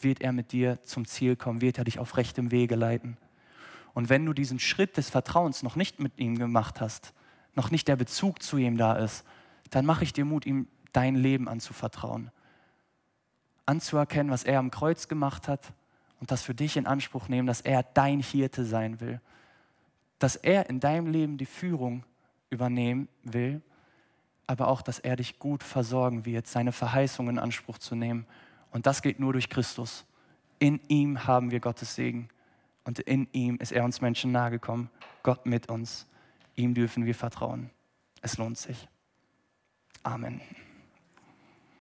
wird 0.00 0.20
er 0.20 0.32
mit 0.32 0.50
dir 0.50 0.82
zum 0.82 1.06
Ziel 1.06 1.36
kommen, 1.36 1.60
wird 1.60 1.78
er 1.78 1.84
dich 1.84 2.00
auf 2.00 2.16
rechtem 2.16 2.50
Wege 2.50 2.74
leiten. 2.74 3.16
Und 3.94 4.08
wenn 4.08 4.26
du 4.26 4.32
diesen 4.32 4.58
Schritt 4.58 4.96
des 4.96 5.08
Vertrauens 5.08 5.62
noch 5.62 5.76
nicht 5.76 6.00
mit 6.00 6.18
ihm 6.18 6.36
gemacht 6.36 6.80
hast, 6.80 7.14
noch 7.54 7.70
nicht 7.70 7.86
der 7.86 7.96
Bezug 7.96 8.42
zu 8.42 8.56
ihm 8.56 8.76
da 8.76 8.94
ist, 8.96 9.24
dann 9.74 9.86
mache 9.86 10.04
ich 10.04 10.12
dir 10.12 10.24
Mut, 10.24 10.46
ihm 10.46 10.68
dein 10.92 11.14
Leben 11.14 11.48
anzuvertrauen. 11.48 12.30
Anzuerkennen, 13.66 14.32
was 14.32 14.44
er 14.44 14.58
am 14.58 14.70
Kreuz 14.70 15.08
gemacht 15.08 15.48
hat 15.48 15.72
und 16.20 16.30
das 16.30 16.42
für 16.42 16.54
dich 16.54 16.76
in 16.76 16.86
Anspruch 16.86 17.28
nehmen, 17.28 17.46
dass 17.46 17.60
er 17.60 17.82
dein 17.82 18.20
Hirte 18.20 18.64
sein 18.64 19.00
will. 19.00 19.20
Dass 20.18 20.36
er 20.36 20.68
in 20.68 20.80
deinem 20.80 21.06
Leben 21.06 21.38
die 21.38 21.46
Führung 21.46 22.04
übernehmen 22.50 23.08
will, 23.22 23.62
aber 24.46 24.68
auch, 24.68 24.80
dass 24.80 24.98
er 24.98 25.16
dich 25.16 25.38
gut 25.38 25.62
versorgen 25.62 26.24
wird, 26.24 26.46
seine 26.46 26.72
Verheißung 26.72 27.28
in 27.28 27.38
Anspruch 27.38 27.78
zu 27.78 27.94
nehmen. 27.94 28.26
Und 28.70 28.86
das 28.86 29.02
geht 29.02 29.20
nur 29.20 29.34
durch 29.34 29.50
Christus. 29.50 30.06
In 30.58 30.80
ihm 30.88 31.26
haben 31.26 31.50
wir 31.50 31.60
Gottes 31.60 31.94
Segen. 31.94 32.30
Und 32.84 32.98
in 33.00 33.28
ihm 33.32 33.56
ist 33.56 33.72
er 33.72 33.84
uns 33.84 34.00
Menschen 34.00 34.32
nahegekommen. 34.32 34.88
Gott 35.22 35.44
mit 35.44 35.68
uns. 35.68 36.06
Ihm 36.56 36.72
dürfen 36.72 37.04
wir 37.04 37.14
vertrauen. 37.14 37.70
Es 38.22 38.38
lohnt 38.38 38.56
sich. 38.56 38.88
Amen. 40.08 40.40